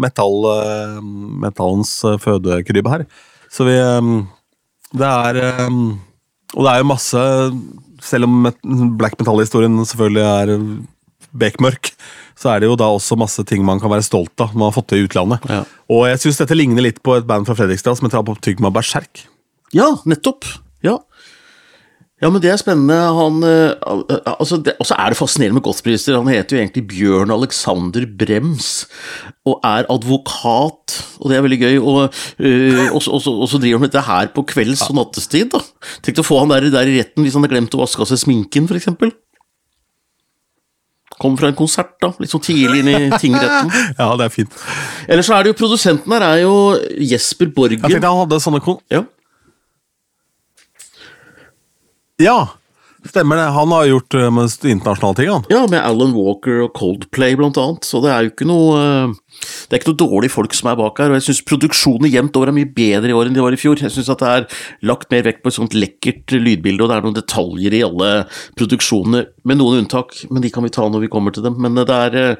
metall, 0.02 0.38
eh, 0.50 0.96
metallens 1.44 1.92
fødekrybbe 2.02 2.24
fødekrybe 2.24 2.94
her. 2.94 3.04
Så 3.52 3.66
vi 3.68 3.76
eh, 3.78 4.08
Det 4.92 5.08
er 5.08 5.38
eh, 5.42 5.68
Og 6.56 6.64
det 6.64 6.72
er 6.72 6.82
jo 6.82 6.88
masse 6.90 7.22
Selv 8.02 8.26
om 8.26 8.48
black 8.98 9.18
metal-historien 9.20 9.78
selvfølgelig 9.86 10.26
er 10.26 10.58
bekmørk, 11.32 11.92
så 12.36 12.50
er 12.52 12.60
det 12.60 12.68
jo 12.68 12.74
da 12.76 12.90
også 12.92 13.16
masse 13.16 13.40
ting 13.48 13.62
man 13.64 13.78
kan 13.80 13.88
være 13.88 14.04
stolt 14.04 14.42
av 14.42 14.50
man 14.52 14.66
har 14.66 14.74
fått 14.74 14.90
til 14.90 15.00
i 15.00 15.06
utlandet. 15.06 15.46
Ja. 15.48 15.62
Og 15.88 16.02
jeg 16.10 16.20
syns 16.20 16.40
dette 16.42 16.58
ligner 16.58 16.84
litt 16.84 16.98
på 17.00 17.14
et 17.16 17.24
band 17.28 17.48
fra 17.48 17.56
Fredrikstad 17.56 17.96
som 17.96 18.04
heter 18.04 18.20
Apotygma 18.20 18.68
Berserk. 18.74 19.22
Ja, 19.72 19.86
nettopp. 20.04 20.44
Ja. 20.84 20.98
Ja, 22.22 22.28
men 22.30 22.38
det 22.44 22.52
er 22.52 22.60
spennende. 22.60 22.94
Han 23.16 23.40
eh, 23.42 23.72
altså 24.38 24.60
det, 24.62 24.76
Og 24.78 24.86
så 24.86 24.94
er 24.94 25.10
det 25.10 25.18
fascinerende 25.18 25.56
med 25.58 25.64
Godspriser. 25.66 26.14
Han 26.20 26.28
heter 26.30 26.54
jo 26.56 26.60
egentlig 26.62 26.84
Bjørn 26.92 27.32
Alexander 27.34 28.04
Brems 28.06 28.68
og 29.48 29.58
er 29.66 29.88
advokat, 29.90 30.94
og 31.18 31.32
det 31.32 31.36
er 31.40 31.42
veldig 31.42 31.58
gøy. 31.64 31.80
Og, 31.82 32.20
eh, 32.38 32.84
og, 32.94 33.00
så- 33.02 33.16
og, 33.18 33.26
og 33.42 33.48
så 33.50 33.58
driver 33.58 33.80
han 33.80 33.84
med 33.88 33.90
dette 33.90 34.04
her 34.06 34.30
på 34.36 34.44
kvelds- 34.46 34.84
og 34.88 34.94
nattestid. 35.00 35.50
da. 35.50 35.58
Tenk 36.06 36.22
å 36.22 36.26
få 36.28 36.38
han 36.44 36.54
der, 36.54 36.68
der 36.70 36.86
i 36.92 37.00
retten 37.00 37.26
hvis 37.26 37.34
han 37.34 37.42
har 37.42 37.50
glemt 37.56 37.74
å 37.74 37.82
vaske 37.82 38.04
av 38.06 38.06
seg 38.12 38.22
sminken, 38.22 38.70
f.eks. 38.70 38.86
Kom 41.22 41.34
fra 41.38 41.50
en 41.52 41.58
konsert, 41.58 41.92
da, 42.02 42.08
litt 42.22 42.30
sånn 42.32 42.42
tidlig 42.42 42.80
inn 42.82 42.88
i 42.90 43.18
tingretten. 43.20 43.68
Ja, 44.00 44.08
det 44.18 44.24
er 44.26 44.32
fint. 44.34 44.54
Ellers 45.06 45.26
så 45.28 45.36
er 45.36 45.44
det 45.44 45.52
jo 45.52 45.58
produsenten 45.60 46.14
her 46.16 46.24
er 46.26 46.38
jo 46.42 46.54
Jesper 46.98 47.50
Borgen. 47.54 47.82
Jeg 47.82 47.98
tenkte 47.98 48.10
han 48.14 48.22
hadde 48.24 48.38
sånne 48.42 48.62
kon... 48.64 48.78
Ja. 48.90 49.02
Ja, 52.22 52.52
stemmer 53.08 53.36
det. 53.36 53.48
Han 53.56 53.72
har 53.74 53.88
gjort 53.88 54.14
uh, 54.14 54.28
mest 54.30 54.64
internasjonale 54.68 55.18
ting, 55.18 55.30
han. 55.32 55.46
Ja, 55.50 55.62
med 55.70 55.82
Alan 55.82 56.12
Walker 56.14 56.60
og 56.66 56.76
Coldplay 56.78 57.34
blant 57.38 57.58
annet, 57.58 57.86
så 57.88 57.98
det 58.04 58.12
er 58.12 58.26
jo 58.26 58.32
ikke 58.32 58.46
noe 58.46 58.76
uh, 58.78 59.16
Det 59.42 59.74
er 59.74 59.80
ikke 59.80 59.90
noe 59.90 60.02
dårlige 60.04 60.34
folk 60.34 60.54
som 60.54 60.70
er 60.70 60.78
bak 60.78 61.00
her, 61.02 61.10
og 61.10 61.18
jeg 61.18 61.26
syns 61.26 61.42
produksjonen 61.48 62.12
jevnt 62.12 62.38
over 62.38 62.52
er 62.52 62.56
mye 62.60 62.70
bedre 62.76 63.10
i 63.10 63.16
år 63.16 63.30
enn 63.30 63.34
de 63.34 63.42
var 63.42 63.56
i 63.56 63.58
fjor. 63.58 63.82
Jeg 63.82 63.94
syns 63.94 64.12
at 64.12 64.22
det 64.22 64.30
er 64.30 64.46
lagt 64.92 65.10
mer 65.14 65.26
vekt 65.26 65.42
på 65.42 65.50
et 65.50 65.58
sånt 65.58 65.74
lekkert 65.74 66.36
lydbilde, 66.36 66.84
og 66.84 66.92
det 66.92 66.98
er 67.00 67.08
noen 67.08 67.18
detaljer 67.18 67.74
i 67.78 67.82
alle 67.88 68.12
produksjonene, 68.60 69.26
med 69.48 69.58
noen 69.58 69.82
unntak, 69.82 70.14
men 70.30 70.44
de 70.44 70.52
kan 70.54 70.62
vi 70.62 70.70
ta 70.74 70.86
når 70.86 71.06
vi 71.06 71.10
kommer 71.10 71.34
til 71.34 71.42
dem. 71.48 71.58
Men 71.58 71.80
det 71.80 71.90
er 71.90 72.38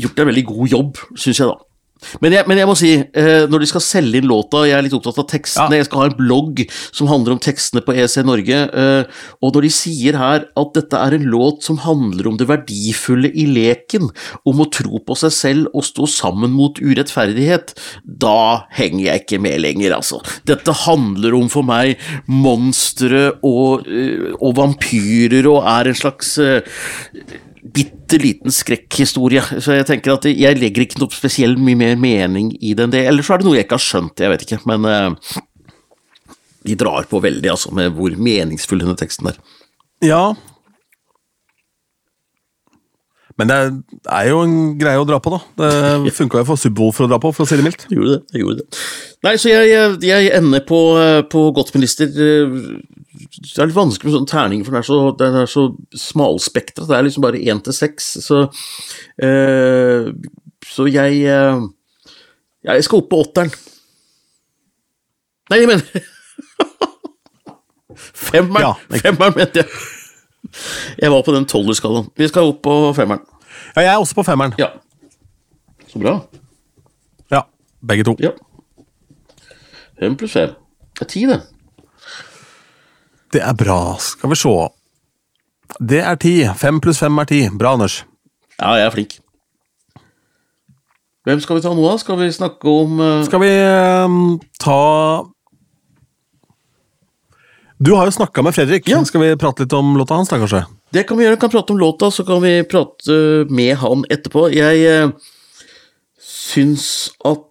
gjort 0.00 0.24
en 0.24 0.32
veldig 0.32 0.48
god 0.48 0.76
jobb, 0.78 1.04
syns 1.12 1.44
jeg, 1.44 1.52
da. 1.52 1.73
Men 2.20 2.32
jeg, 2.36 2.46
men 2.50 2.60
jeg 2.60 2.68
må 2.70 2.76
si, 2.78 2.92
eh, 3.00 3.46
når 3.50 3.64
de 3.64 3.68
skal 3.70 3.84
selge 3.84 4.20
inn 4.20 4.28
låta, 4.30 4.64
jeg 4.68 4.76
er 4.78 4.86
litt 4.86 4.96
opptatt 4.96 5.18
av 5.22 5.28
tekstene, 5.30 5.70
Ja. 5.70 5.82
jeg 5.82 5.86
skal 5.88 6.00
ha 6.00 6.06
en 6.10 6.18
blogg 6.18 6.64
som 6.92 7.08
handler 7.10 7.32
om 7.36 7.42
tekstene 7.42 7.82
på 7.84 7.94
EC 7.96 8.22
Norge, 8.24 8.58
eh, 8.72 9.04
og 9.42 9.54
når 9.54 9.62
de 9.62 9.70
sier 9.70 10.18
her 10.18 10.46
at 10.56 10.74
dette 10.74 10.94
er 10.94 11.14
en 11.14 11.24
låt 11.30 11.62
som 11.62 11.78
handler 11.78 12.28
om 12.28 12.36
det 12.40 12.48
verdifulle 12.48 13.30
i 13.34 13.46
leken, 13.46 14.10
om 14.46 14.60
å 14.64 14.70
tro 14.70 14.98
på 14.98 15.16
seg 15.16 15.32
selv 15.32 15.66
og 15.74 15.84
stå 15.86 16.08
sammen 16.10 16.50
mot 16.54 16.74
urettferdighet, 16.80 17.74
da 18.06 18.64
henger 18.74 19.04
jeg 19.04 19.24
ikke 19.24 19.40
med 19.40 19.60
lenger, 19.60 19.96
altså. 19.96 20.20
Dette 20.46 20.72
handler 20.84 21.34
om 21.34 21.48
for 21.48 21.62
meg 21.66 21.98
monstre 22.28 23.32
og, 23.42 23.86
eh, 23.88 24.34
og 24.40 24.54
vampyrer 24.58 25.46
og 25.50 25.64
er 25.64 25.90
en 25.90 25.98
slags 25.98 26.36
eh, 26.38 26.60
bitte 28.14 28.22
liten 28.22 28.54
skrekkhistorie. 28.54 29.42
Så 29.60 29.74
jeg 29.78 29.86
tenker 29.88 30.14
at 30.14 30.26
jeg 30.28 30.58
legger 30.58 30.84
ikke 30.84 31.00
noe 31.02 31.14
spesielt 31.14 31.58
mye 31.58 31.76
mer 31.78 31.96
mening 31.96 32.52
i 32.60 32.74
det 32.74 32.86
enn 32.86 32.94
det. 32.94 33.04
Eller 33.08 33.22
så 33.22 33.34
er 33.34 33.42
det 33.42 33.48
noe 33.48 33.58
jeg 33.58 33.66
ikke 33.66 33.78
har 33.78 33.84
skjønt, 33.84 34.20
jeg 34.20 34.32
vet 34.32 34.46
ikke. 34.46 34.60
Men 34.70 34.86
uh, 34.88 35.40
de 36.64 36.78
drar 36.78 37.08
på 37.10 37.20
veldig, 37.24 37.50
altså, 37.50 37.72
med 37.74 37.94
hvor 37.96 38.14
meningsfull 38.16 38.82
denne 38.82 38.96
teksten 38.98 39.32
er. 39.32 39.40
Ja. 40.04 40.34
Men 43.40 43.48
det 43.50 43.56
er, 43.58 44.28
jo 44.30 44.42
en 44.44 44.52
greie 44.78 45.00
å 45.00 45.06
dra 45.08 45.16
på, 45.18 45.32
da. 45.34 45.40
Det 45.58 46.12
funka 46.18 46.38
jo 46.42 46.46
for 46.52 46.60
Subwoolfer 46.60 47.06
å 47.06 47.10
dra 47.10 47.18
på, 47.22 47.32
for 47.34 47.42
å 47.42 47.48
si 47.50 47.56
det 47.58 47.64
mildt. 47.66 47.86
Jeg 47.90 47.98
gjorde 47.98 48.12
det. 48.14 48.20
jeg 48.36 48.44
gjorde 48.44 48.60
det. 48.60 48.82
Nei, 49.26 49.32
så 49.42 49.50
jeg, 49.50 49.70
jeg, 49.72 49.96
jeg 50.06 50.28
ender 50.38 50.62
på, 50.68 50.78
eh, 51.02 51.20
på 51.32 51.42
Godtminister 51.56 52.06
eh, 52.12 52.54
Det 53.40 53.58
er 53.58 53.70
litt 53.70 53.78
vanskelig 53.78 54.06
med 54.10 54.16
sånn 54.20 54.28
terning, 54.30 54.62
for 54.66 54.70
den 54.76 54.82
er 54.84 54.86
så, 54.86 54.98
den 55.18 55.38
er 55.42 55.50
så 55.50 55.64
smalspektra. 55.98 56.86
Det 56.86 56.94
er 56.98 57.08
liksom 57.08 57.26
bare 57.26 57.42
én 57.42 57.62
til 57.66 57.74
seks, 57.74 58.12
så 58.22 58.44
øh, 59.24 60.12
Så 60.70 60.86
jeg 60.92 61.24
Jeg 62.64 62.86
skal 62.86 63.02
opp 63.02 63.10
på 63.10 63.22
åtteren. 63.26 63.50
Nei, 65.50 65.58
jeg 65.64 65.68
mener 65.74 65.84
Femmeren! 67.96 68.62
Ja, 68.64 68.72
ikke- 68.90 69.02
Femmeren, 69.08 69.36
mente 69.42 69.62
jeg. 69.64 69.68
Jeg 71.00 71.10
var 71.12 71.22
på 71.26 71.34
den 71.34 71.46
tolverskalaen. 71.50 72.10
Vi 72.16 72.28
skal 72.30 72.52
opp 72.52 72.62
på 72.64 72.74
femmeren. 72.96 73.22
Ja, 73.74 73.82
jeg 73.82 73.92
er 73.94 74.02
også 74.02 74.18
på 74.18 74.26
femmeren. 74.26 74.54
Ja. 74.58 74.70
Så 75.90 75.98
bra. 76.02 76.18
Ja, 77.30 77.44
Begge 77.82 78.04
to. 78.04 78.16
Ja. 78.22 78.30
Fem 80.00 80.16
pluss 80.16 80.32
fem. 80.32 80.54
Det 80.94 81.06
er 81.06 81.10
ti, 81.10 81.26
det. 81.26 81.40
Det 83.34 83.42
er 83.42 83.54
bra. 83.58 83.96
Skal 83.98 84.30
vi 84.30 84.38
se. 84.38 84.54
Det 85.80 86.00
er 86.00 86.16
ti. 86.22 86.34
Fem 86.56 86.80
pluss 86.80 87.02
fem 87.02 87.18
er 87.18 87.30
ti. 87.30 87.42
Bra, 87.58 87.74
Anders. 87.74 88.04
Ja, 88.60 88.76
jeg 88.78 88.86
er 88.86 88.94
flink. 88.94 89.18
Hvem 91.24 91.40
skal 91.40 91.56
vi 91.56 91.64
ta 91.64 91.72
nå, 91.72 91.84
da? 91.88 91.96
Skal 91.98 92.18
vi 92.20 92.28
snakke 92.32 92.68
om 92.68 92.98
uh... 93.00 93.24
Skal 93.24 93.40
vi 93.40 93.50
uh, 93.50 94.16
ta 94.60 94.80
Du 97.84 97.92
har 97.92 98.08
jo 98.08 98.14
snakka 98.16 98.42
med 98.42 98.54
Fredrik. 98.56 98.86
Ja. 98.88 99.02
Skal 99.04 99.20
vi 99.20 99.34
prate 99.36 99.64
litt 99.64 99.74
om 99.76 99.96
låta 99.98 100.16
hans, 100.16 100.30
da, 100.30 100.38
kanskje? 100.40 100.62
Det 100.94 101.02
kan 101.08 101.18
vi 101.18 101.26
gjøre. 101.26 101.36
Vi 101.36 101.40
Kan 101.42 101.52
prate 101.52 101.74
om 101.74 101.80
låta, 101.82 102.10
så 102.10 102.24
kan 102.24 102.40
vi 102.40 102.52
prate 102.64 103.16
med 103.52 103.76
han 103.82 104.06
etterpå. 104.08 104.46
Jeg 104.54 104.86
eh, 104.88 105.10
syns 106.20 106.86
at 107.24 107.50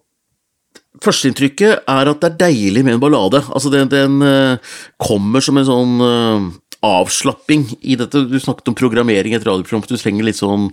Førsteinntrykket 1.04 1.84
er 1.90 2.08
at 2.08 2.20
det 2.22 2.28
er 2.30 2.36
deilig 2.46 2.84
med 2.86 2.94
en 2.96 3.00
ballade. 3.02 3.42
Altså, 3.52 3.68
den, 3.68 3.90
den 3.92 4.22
uh, 4.24 4.76
kommer 5.02 5.42
som 5.44 5.58
en 5.60 5.66
sånn 5.68 5.98
uh, 6.00 6.46
avslapping 6.86 7.66
i 7.82 7.98
dette. 8.00 8.22
Du 8.30 8.38
snakket 8.40 8.70
om 8.70 8.76
programmering 8.78 9.34
i 9.34 9.36
et 9.36 9.44
radioprogram, 9.44 9.82
du 9.84 9.98
trenger 10.00 10.24
litt 10.24 10.38
sånn 10.38 10.70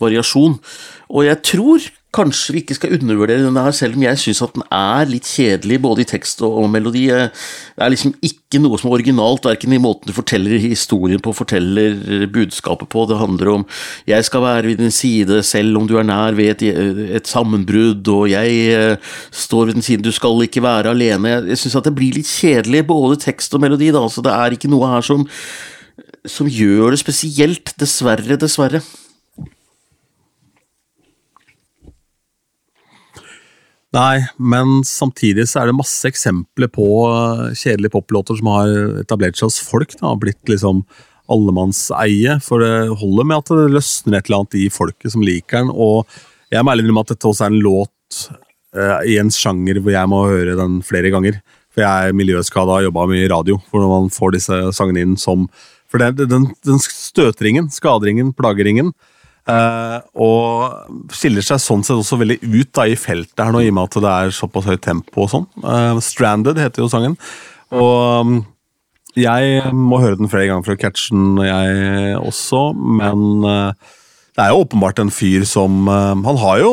variasjon. 0.00 0.56
Og 1.10 1.26
jeg 1.26 1.42
tror 1.50 1.84
kanskje 2.14 2.54
vi 2.54 2.60
ikke 2.62 2.76
skal 2.78 2.94
undervurdere 2.94 3.42
denne 3.42 3.62
her, 3.64 3.74
selv 3.74 3.98
om 3.98 4.04
jeg 4.04 4.20
syns 4.22 4.42
at 4.44 4.54
den 4.54 4.64
er 4.72 5.08
litt 5.10 5.26
kjedelig 5.28 5.80
både 5.82 6.04
i 6.04 6.08
tekst 6.08 6.42
og, 6.46 6.56
og, 6.62 6.68
melodi. 6.70 7.06
Det 7.10 7.82
er 7.82 7.92
liksom 7.92 8.14
ikke 8.24 8.60
noe 8.62 8.78
som 8.78 8.90
er 8.90 8.96
originalt, 8.98 9.46
verken 9.48 9.74
i 9.74 9.80
måten 9.82 10.10
du 10.10 10.14
forteller 10.16 10.62
historien 10.62 11.22
på, 11.22 11.34
forteller 11.34 12.26
budskapet 12.32 12.90
på. 12.92 13.06
Det 13.10 13.18
handler 13.18 13.52
om 13.54 13.66
'jeg 14.06 14.24
skal 14.24 14.42
være 14.42 14.66
ved 14.66 14.78
din 14.78 14.90
side 14.90 15.42
selv 15.42 15.76
om 15.76 15.88
du 15.88 15.98
er 15.98 16.06
nær 16.06 16.34
ved 16.34 16.62
et, 16.62 16.62
et 17.16 17.26
sammenbrudd', 17.26 18.08
og 18.08 18.28
'jeg 18.30 18.92
uh, 18.92 18.96
står 19.30 19.66
ved 19.66 19.74
din 19.74 19.82
side, 19.82 20.02
du 20.02 20.12
skal 20.12 20.42
ikke 20.42 20.62
være 20.62 20.94
alene'. 20.94 21.48
Jeg 21.48 21.58
syns 21.58 21.76
at 21.76 21.84
det 21.84 21.94
blir 21.94 22.14
litt 22.14 22.26
kjedelig, 22.26 22.86
både 22.86 23.16
tekst 23.16 23.54
og 23.54 23.60
melodi, 23.60 23.90
da, 23.90 24.08
så 24.08 24.22
det 24.22 24.32
er 24.32 24.50
ikke 24.50 24.70
noe 24.70 24.86
her 24.86 25.00
som, 25.00 25.26
som 26.26 26.46
gjør 26.46 26.90
det 26.90 26.98
spesielt. 26.98 27.74
Dessverre, 27.78 28.36
dessverre. 28.36 28.82
Nei, 33.94 34.24
men 34.42 34.80
samtidig 34.86 35.46
så 35.46 35.60
er 35.60 35.70
det 35.70 35.78
masse 35.78 36.08
eksempler 36.08 36.70
på 36.72 36.86
eh, 37.06 37.50
kjedelige 37.54 37.94
poplåter 37.94 38.38
som 38.40 38.50
har 38.50 38.72
etablert 39.04 39.38
seg 39.38 39.46
hos 39.46 39.60
folk. 39.62 39.94
Da, 40.00 40.16
blitt 40.18 40.50
liksom 40.50 40.82
allemannseie. 41.30 42.38
For 42.44 42.64
det 42.64 42.96
holder 43.00 43.28
med 43.28 43.42
at 43.42 43.52
det 43.54 43.74
løsner 43.76 44.18
et 44.18 44.28
eller 44.28 44.42
annet 44.42 44.58
i 44.60 44.70
folket 44.72 45.14
som 45.14 45.22
liker 45.24 45.62
den. 45.62 45.70
Og 45.70 46.10
jeg 46.52 46.64
må 46.64 46.72
ærlig 46.74 46.86
innrømme 46.86 47.04
at 47.06 47.14
dette 47.14 47.30
også 47.30 47.46
er 47.46 47.54
en 47.54 47.62
låt 47.64 48.18
uh, 48.76 49.00
i 49.06 49.16
en 49.22 49.32
sjanger 49.32 49.80
hvor 49.80 49.94
jeg 49.94 50.10
må 50.10 50.24
høre 50.26 50.58
den 50.58 50.80
flere 50.86 51.14
ganger. 51.14 51.38
For 51.74 51.84
jeg 51.84 52.10
er 52.10 52.18
miljøskada 52.18 52.68
og 52.68 52.76
har 52.78 52.88
jobba 52.88 53.08
mye 53.10 53.24
i 53.24 53.30
radio. 53.30 53.58
For 53.70 53.82
når 53.82 53.94
man 53.94 54.12
får 54.14 54.36
disse 54.36 54.60
sangene 54.76 55.06
inn 55.06 55.16
som 55.20 55.48
For 55.90 56.02
det, 56.02 56.26
den, 56.26 56.48
den 56.66 56.80
støtringen, 56.82 57.70
skaderingen, 57.70 58.32
plageringen, 58.34 58.90
og 59.44 61.12
skiller 61.12 61.44
seg 61.44 61.60
sånn 61.60 61.82
sett 61.84 61.98
også 61.98 62.16
veldig 62.20 62.38
ut 62.42 62.70
da, 62.72 62.86
i 62.88 62.96
feltet 62.96 63.42
her 63.44 63.52
nå, 63.52 63.60
i 63.60 63.68
og 63.68 63.76
med 63.76 63.90
at 63.90 63.98
det 64.04 64.12
er 64.12 64.32
såpass 64.32 64.68
høyt 64.70 64.84
tempo 64.86 65.26
og 65.26 65.30
sånn. 65.34 65.44
Uh, 65.60 66.00
'Stranded' 66.00 66.60
heter 66.62 66.84
jo 66.84 66.88
sangen. 66.88 67.18
Og 67.74 68.24
um, 68.24 68.38
jeg 69.18 69.68
må 69.76 70.00
høre 70.02 70.18
den 70.18 70.32
flere 70.32 70.48
ganger 70.48 70.64
for 70.66 70.76
å 70.76 70.80
catche 70.80 71.12
den, 71.12 71.36
jeg 71.44 72.16
også, 72.22 72.64
men 72.72 73.44
uh, 73.44 73.92
det 74.34 74.42
er 74.42 74.50
jo 74.50 74.64
åpenbart 74.64 74.98
en 74.98 75.12
fyr 75.14 75.44
som 75.46 75.86
Han 75.86 76.38
har 76.40 76.56
jo 76.58 76.72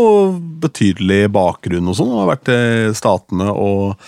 betydelig 0.63 1.28
bakgrunn 1.30 1.91
og 1.91 1.97
sånn, 1.99 2.15
har 2.17 2.32
vært 2.32 2.49
i 2.49 2.61
Statene 2.97 3.51
og 3.53 3.99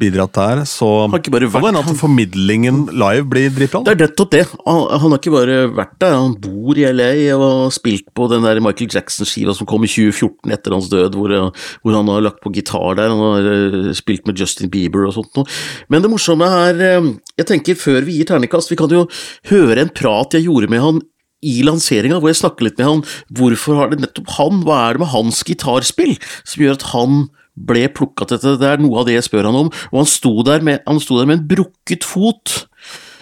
bidratt 0.00 0.34
der, 0.36 0.62
så 0.68 0.86
han 1.02 1.14
har 1.14 1.22
ikke 1.22 1.32
bare 1.34 1.48
vært, 1.50 1.64
kan 1.64 1.76
hende 1.76 1.82
at 1.92 2.00
formidlingen 2.00 2.80
live 2.90 3.26
blir 3.30 3.52
dritbra. 3.54 3.82
Det 3.86 3.94
er 3.94 4.00
nettopp 4.06 4.32
det. 4.34 4.42
Han, 4.64 4.80
han, 4.88 5.06
har 5.06 5.20
ikke 5.20 5.34
bare 5.34 5.58
vært 5.76 5.94
der, 6.02 6.16
han 6.16 6.36
bor 6.42 6.80
i 6.80 6.86
LA 6.88 7.10
og 7.36 7.44
har 7.44 7.74
spilt 7.76 8.08
på 8.16 8.28
den 8.32 8.46
der 8.46 8.62
Michael 8.64 8.90
Jackson-skiva 8.96 9.54
som 9.56 9.68
kom 9.70 9.86
i 9.86 9.90
2014 9.90 10.56
etter 10.56 10.76
hans 10.76 10.90
død, 10.92 11.18
hvor, 11.18 11.36
hvor, 11.84 11.96
han 11.96 12.12
har 12.14 12.26
lagt 12.26 12.42
på 12.44 12.52
gitar 12.56 12.98
der. 12.98 13.12
Han 13.12 13.22
har 13.24 13.52
eh, 13.52 13.92
spilt 13.96 14.26
med 14.28 14.40
Justin 14.40 14.72
Bieber 14.72 15.06
og 15.08 15.16
sånt 15.18 15.32
noe. 15.38 15.60
Men 15.92 16.04
det 16.04 16.12
morsomme 16.12 16.48
er, 16.64 16.84
eh, 16.90 17.12
jeg 17.40 17.50
tenker 17.52 17.78
før 17.78 18.02
vi 18.08 18.18
gir 18.18 18.30
terningkast, 18.30 18.72
vi 18.72 18.80
kan 18.80 18.92
jo 18.92 19.06
høre 19.52 19.84
en 19.84 19.94
prat 19.94 20.36
jeg 20.36 20.48
gjorde 20.48 20.70
med 20.72 20.84
han 20.84 21.02
i 21.40 21.60
lanseringa, 21.64 22.18
hvor 22.20 22.30
jeg 22.30 22.40
snakker 22.42 22.66
litt 22.66 22.80
med 22.80 22.88
han. 22.88 23.02
Hvorfor 23.36 23.78
har 23.78 23.92
det 23.92 24.02
nettopp 24.02 24.32
han? 24.36 24.62
Hva 24.66 24.80
er 24.86 24.96
det 24.96 25.04
med 25.04 25.12
hans 25.14 25.42
gitarspill 25.46 26.16
som 26.44 26.64
gjør 26.64 26.76
at 26.76 26.88
han 26.92 27.22
ble 27.54 27.86
plukka 27.92 28.26
til 28.26 28.38
dette. 28.38 28.56
Det 28.62 28.70
er 28.70 28.82
noe 28.82 29.02
av 29.02 29.08
det 29.08 29.18
jeg 29.18 29.28
spør 29.28 29.50
han 29.50 29.60
om. 29.66 29.70
Og 29.92 30.00
han 30.02 30.10
sto 30.10 30.34
der 30.46 30.64
med, 30.66 30.82
sto 31.02 31.20
der 31.20 31.28
med 31.28 31.40
en 31.40 31.46
brukket 31.50 32.06
fot. 32.06 32.64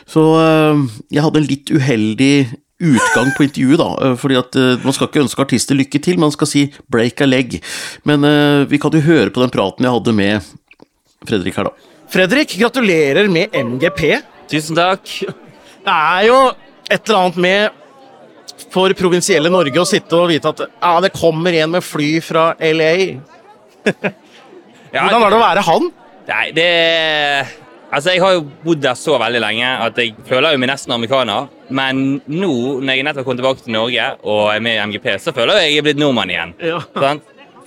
Så 0.08 0.24
øh, 0.40 0.88
jeg 1.12 1.24
hadde 1.24 1.42
en 1.42 1.50
litt 1.50 1.72
uheldig 1.74 2.48
utgang 2.78 3.32
på 3.34 3.44
intervjuet, 3.44 3.80
da. 3.80 3.88
Øh, 4.06 4.14
fordi 4.18 4.38
at 4.38 4.56
øh, 4.56 4.84
man 4.84 4.94
skal 4.94 5.10
ikke 5.10 5.24
ønske 5.24 5.44
artister 5.44 5.78
lykke 5.78 5.98
til, 5.98 6.20
man 6.20 6.32
skal 6.32 6.46
si 6.46 6.62
'break 6.88 7.20
a 7.20 7.26
leg'. 7.26 7.58
Men 8.04 8.24
øh, 8.24 8.70
vi 8.70 8.78
kan 8.78 8.94
jo 8.94 9.00
høre 9.00 9.30
på 9.30 9.42
den 9.42 9.50
praten 9.50 9.84
jeg 9.84 9.92
hadde 9.92 10.12
med 10.12 10.40
Fredrik 11.28 11.56
her, 11.56 11.64
da. 11.64 11.70
Fredrik, 12.08 12.54
gratulerer 12.60 13.28
med 13.28 13.52
MGP. 13.52 14.22
Tusen 14.48 14.76
takk. 14.76 15.02
Det 15.84 15.92
er 15.92 16.22
jo 16.28 16.38
et 16.90 17.02
eller 17.04 17.18
annet 17.18 17.36
med 17.36 17.68
for 18.72 18.92
provinsielle 18.96 19.50
Norge 19.52 19.80
å 19.80 19.88
sitte 19.88 20.16
og 20.16 20.30
vite 20.30 20.48
at 20.48 20.62
ja, 20.68 20.94
det 21.04 21.12
kommer 21.12 21.52
en 21.52 21.74
med 21.76 21.84
fly 21.84 22.20
fra 22.24 22.54
LA. 22.60 23.18
Hvordan 24.92 25.22
var 25.22 25.30
det 25.32 25.38
å 25.38 25.46
være 25.46 25.64
han? 25.68 25.88
Nei, 26.28 26.44
det 26.56 26.68
Altså, 27.88 28.12
Jeg 28.12 28.20
har 28.20 28.34
jo 28.36 28.42
bodd 28.64 28.82
der 28.84 28.96
så 29.00 29.16
veldig 29.20 29.40
lenge 29.40 29.68
at 29.86 29.96
jeg 29.96 30.12
føler 30.28 30.52
jo 30.52 30.60
meg 30.60 30.68
nesten 30.68 30.92
amerikaner. 30.92 31.48
Men 31.72 32.20
nå, 32.28 32.52
når 32.84 32.98
jeg 32.98 33.06
nettopp 33.06 33.28
kom 33.28 33.38
tilbake 33.38 33.64
til 33.64 33.72
Norge 33.72 34.10
og 34.28 34.50
er 34.52 34.60
med 34.64 34.76
i 34.76 34.82
MGP, 34.90 35.08
så 35.24 35.32
føler 35.36 35.62
jeg 35.62 35.72
jeg 35.72 35.80
er 35.80 35.86
blitt 35.88 36.00
nordmann 36.00 36.32
igjen. 36.32 36.52
Ja. 36.60 36.82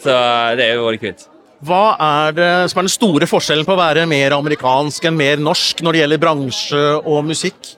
Så 0.01 0.13
det 0.59 0.67
er 0.67 0.77
jo 0.77 0.85
veldig 0.85 1.01
kult. 1.01 1.25
Hva 1.65 1.81
er 2.01 2.37
det 2.37 2.51
som 2.71 2.81
er 2.81 2.87
den 2.87 2.93
store 2.93 3.29
forskjellen 3.29 3.67
på 3.67 3.75
å 3.75 3.81
være 3.81 4.07
mer 4.09 4.33
amerikansk 4.37 5.05
enn 5.09 5.17
mer 5.17 5.41
norsk 5.41 5.83
når 5.85 5.93
det 5.93 6.01
gjelder 6.03 6.21
bransje 6.21 6.85
og 7.01 7.19
musikk? 7.25 7.75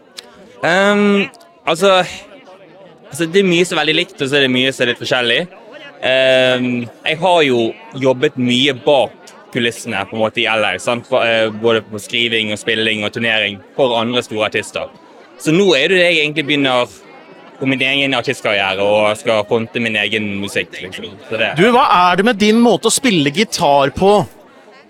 Um, 0.63 1.25
altså, 1.67 1.97
altså, 3.09 3.27
Det 3.27 3.41
er 3.41 3.47
mye 3.47 3.67
som 3.67 3.75
er 3.75 3.83
veldig 3.83 3.97
likt, 3.97 4.15
og 4.19 4.27
så 4.27 4.39
er 4.39 4.47
det 4.47 4.53
mye 4.55 4.71
som 4.71 4.85
er 4.85 4.93
litt 4.93 5.03
forskjellig. 5.03 5.41
Ehm, 6.03 6.83
jeg 7.05 7.17
har 7.21 7.41
jo 7.47 7.69
jobbet 7.95 8.35
mye 8.35 8.73
bak 8.85 9.13
kulissene 9.53 10.01
på 10.09 10.17
en 10.17 10.23
måte 10.23 10.41
i 10.41 10.49
LR, 10.49 10.79
Sant? 10.81 11.07
Eh, 11.13 11.47
både 11.61 11.83
på 11.85 12.01
skriving 12.01 12.51
og 12.51 12.59
spilling 12.59 13.05
og 13.05 13.13
turnering 13.15 13.61
for 13.77 13.95
andre 13.99 14.23
store 14.25 14.49
artister. 14.49 14.91
Så 15.39 15.53
nå 15.55 15.69
er 15.77 15.89
det 15.89 16.01
det 16.01 16.09
jeg 16.09 16.21
egentlig 16.25 16.47
begynner 16.49 16.99
på 17.59 17.67
min 17.69 17.81
egen 17.81 18.15
artistkarriere 18.17 18.83
og 18.83 19.17
skal 19.17 19.45
fronte 19.47 19.79
min 19.79 19.95
egen 20.01 20.33
musikk. 20.41 20.73
Liksom. 20.81 21.13
Du, 21.55 21.67
Hva 21.71 21.85
er 22.09 22.19
det 22.19 22.25
med 22.27 22.41
din 22.41 22.59
måte 22.59 22.89
å 22.89 22.93
spille 22.93 23.31
gitar 23.31 23.93
på? 23.95 24.15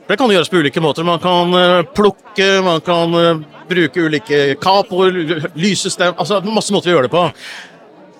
Det 0.07 0.17
kan 0.19 0.31
gjøres 0.31 0.49
på 0.51 0.63
ulike 0.63 0.81
måter. 0.83 1.05
Man 1.07 1.21
kan 1.23 1.53
uh, 1.53 1.83
plukke, 1.95 2.47
man 2.65 2.81
kan 2.83 3.13
uh, 3.13 3.43
bruke 3.69 4.07
ulike 4.07 4.41
kapoer, 4.61 5.15
lysestem 5.55 6.17
Altså 6.17 6.41
masse 6.43 6.73
måter 6.75 6.91
å 6.91 6.97
gjøre 6.97 7.07
det 7.07 7.13
på. 7.13 7.27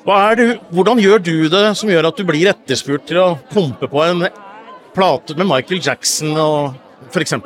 Det, 0.03 0.45
hvordan 0.75 0.99
gjør 0.99 1.21
du 1.23 1.35
det 1.47 1.61
som 1.79 1.89
gjør 1.89 2.09
at 2.09 2.17
du 2.19 2.25
blir 2.27 2.49
etterspurt 2.51 3.05
til 3.07 3.21
å 3.21 3.27
pumpe 3.53 3.87
på 3.87 4.01
en 4.03 4.25
plate 4.93 5.35
med 5.39 5.47
Michael 5.47 5.79
Jackson 5.79 6.33
f.eks.? 7.07 7.37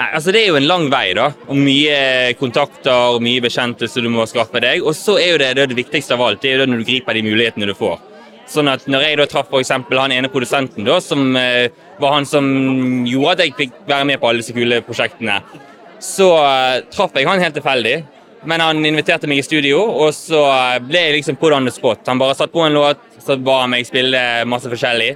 Altså 0.00 0.32
Det 0.32 0.40
er 0.40 0.46
jo 0.48 0.56
en 0.56 0.64
lang 0.64 0.86
vei, 0.88 1.10
da. 1.12 1.26
Og 1.52 1.58
mye 1.60 2.32
kontakter 2.40 3.16
og 3.16 3.20
mye 3.20 3.42
bekjente 3.44 3.88
som 3.90 4.06
du 4.06 4.08
må 4.14 4.24
skaffe 4.30 4.62
deg. 4.64 4.80
Og 4.80 4.96
så 4.96 5.18
er 5.20 5.34
jo 5.34 5.40
det, 5.42 5.50
det, 5.58 5.66
det 5.74 5.76
viktigste 5.76 6.16
av 6.16 6.24
alt, 6.24 6.40
det 6.40 6.48
er 6.48 6.56
jo 6.56 6.62
det 6.62 6.70
når 6.72 6.80
du 6.80 6.86
griper 6.88 7.18
de 7.18 7.24
mulighetene 7.26 7.68
du 7.68 7.74
får. 7.76 7.98
Sånn 8.50 8.70
at 8.72 8.86
når 8.90 9.04
jeg 9.04 9.18
da 9.20 9.26
traff 9.30 9.52
f.eks. 9.52 9.74
han 9.92 10.14
ene 10.16 10.30
produsenten, 10.32 10.88
da, 10.88 10.96
som 11.04 11.36
eh, 11.36 11.68
var 12.00 12.16
han 12.16 12.24
som 12.26 12.48
gjorde 13.06 13.36
at 13.36 13.44
jeg 13.44 13.58
fikk 13.58 13.76
være 13.90 14.08
med 14.08 14.22
på 14.22 14.30
alle 14.30 14.40
disse 14.40 14.56
kule 14.56 14.80
prosjektene, 14.88 15.36
så 16.00 16.30
eh, 16.40 16.80
traff 16.90 17.12
jeg 17.14 17.28
han 17.28 17.44
helt 17.44 17.60
tilfeldig. 17.60 17.98
Men 18.48 18.62
han 18.64 18.84
inviterte 18.86 19.28
meg 19.28 19.42
i 19.42 19.44
studio, 19.44 19.82
og 20.04 20.14
så 20.16 20.40
ble 20.86 21.02
jeg 21.02 21.18
liksom 21.18 21.36
put 21.40 21.52
on 21.52 21.68
the 21.68 21.74
spot. 21.74 22.06
Han 22.08 22.20
bare 22.20 22.36
satt 22.38 22.52
på 22.52 22.62
en 22.64 22.76
låt, 22.76 23.02
så 23.20 23.36
ba 23.36 23.62
han 23.64 23.74
meg 23.74 23.88
spille 23.88 24.22
masse 24.48 24.70
forskjellig. 24.70 25.12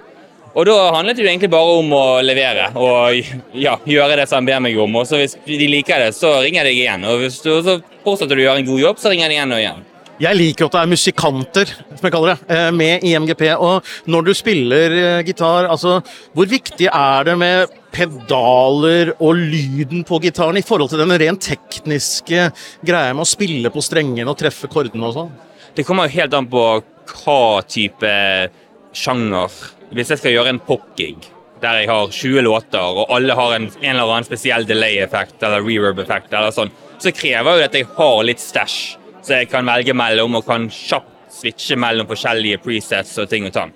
Og 0.54 0.68
da 0.68 0.74
handlet 0.94 1.16
det 1.18 1.24
jo 1.24 1.30
egentlig 1.30 1.50
bare 1.50 1.78
om 1.80 1.88
å 1.96 2.04
levere 2.22 2.68
og 2.78 3.16
ja, 3.58 3.74
gjøre 3.90 4.20
det 4.20 4.28
som 4.30 4.38
han 4.38 4.50
ber 4.50 4.60
meg 4.62 4.76
om. 4.78 5.00
Og 5.00 5.08
så 5.08 5.18
hvis 5.18 5.34
de 5.48 5.66
liker 5.66 6.04
det, 6.04 6.12
så 6.14 6.36
ringer 6.44 6.62
jeg 6.62 6.68
deg 6.68 6.82
igjen. 6.84 7.08
Og 7.10 7.24
hvis 7.24 7.40
du, 7.42 7.50
så 7.64 7.80
fortsetter 8.04 8.38
du 8.38 8.44
å 8.44 8.46
gjøre 8.46 8.62
en 8.62 8.68
god 8.68 8.84
jobb, 8.84 9.02
så 9.02 9.10
ringer 9.10 9.32
deg 9.32 9.40
igjen 9.40 9.56
og 9.56 9.64
igjen. 9.64 9.82
Jeg 10.22 10.38
liker 10.38 10.68
at 10.68 10.74
det 10.76 10.80
er 10.80 10.90
musikanter, 10.92 11.70
som 11.96 12.06
jeg 12.06 12.12
kaller 12.14 12.34
det, 12.34 12.54
eh, 12.54 12.68
med 12.70 13.02
i 13.02 13.14
MGP. 13.18 13.48
Og 13.58 13.82
når 14.06 14.28
du 14.28 14.34
spiller 14.34 14.94
eh, 14.94 15.22
gitar, 15.26 15.66
altså 15.66 15.96
hvor 16.32 16.46
viktig 16.46 16.86
er 16.86 17.26
det 17.26 17.34
med 17.40 17.74
pedaler 17.94 19.10
og 19.18 19.34
lyden 19.34 20.04
på 20.06 20.20
gitaren 20.22 20.58
i 20.58 20.62
forhold 20.66 20.92
til 20.92 21.02
den 21.02 21.14
rent 21.18 21.42
tekniske 21.42 22.48
greia 22.86 23.14
med 23.14 23.26
å 23.26 23.28
spille 23.28 23.70
på 23.74 23.82
strengene 23.82 24.30
og 24.30 24.38
treffe 24.38 24.70
kordene 24.70 25.10
og 25.10 25.18
sånn? 25.18 25.36
Det 25.74 25.86
kommer 25.86 26.06
jo 26.06 26.20
helt 26.20 26.38
an 26.38 26.50
på 26.50 26.64
hva 27.10 27.62
type 27.66 28.16
sjanger. 28.94 29.62
Hvis 29.94 30.14
jeg 30.14 30.22
skal 30.22 30.36
gjøre 30.38 30.54
en 30.54 30.62
popgig 30.62 31.16
der 31.62 31.80
jeg 31.80 31.88
har 31.88 32.10
20 32.12 32.44
låter, 32.44 32.98
og 33.02 33.10
alle 33.14 33.34
har 33.34 33.54
en, 33.56 33.70
en 33.80 33.94
eller 33.96 34.10
annen 34.10 34.26
spesiell 34.26 34.66
delay-effekt 34.68 35.42
eller 35.42 35.64
reverb-effekt, 35.64 36.34
eller 36.34 36.54
sånn, 36.54 36.70
så 37.00 37.10
krever 37.14 37.56
jo 37.56 37.62
det 37.62 37.70
at 37.70 37.78
jeg 37.78 37.88
har 37.96 38.18
litt 38.28 38.42
stæsj, 38.42 38.82
så 39.24 39.40
jeg 39.40 39.50
kan 39.52 39.66
velge 39.66 39.96
mellom 39.96 40.40
og 40.40 40.46
kan 40.46 40.68
kjapt 40.72 41.10
switche 41.34 41.78
mellom 41.80 42.06
forskjellige 42.06 42.60
presets 42.62 43.16
og 43.18 43.30
ting 43.30 43.48
og 43.48 43.54
tang. 43.54 43.72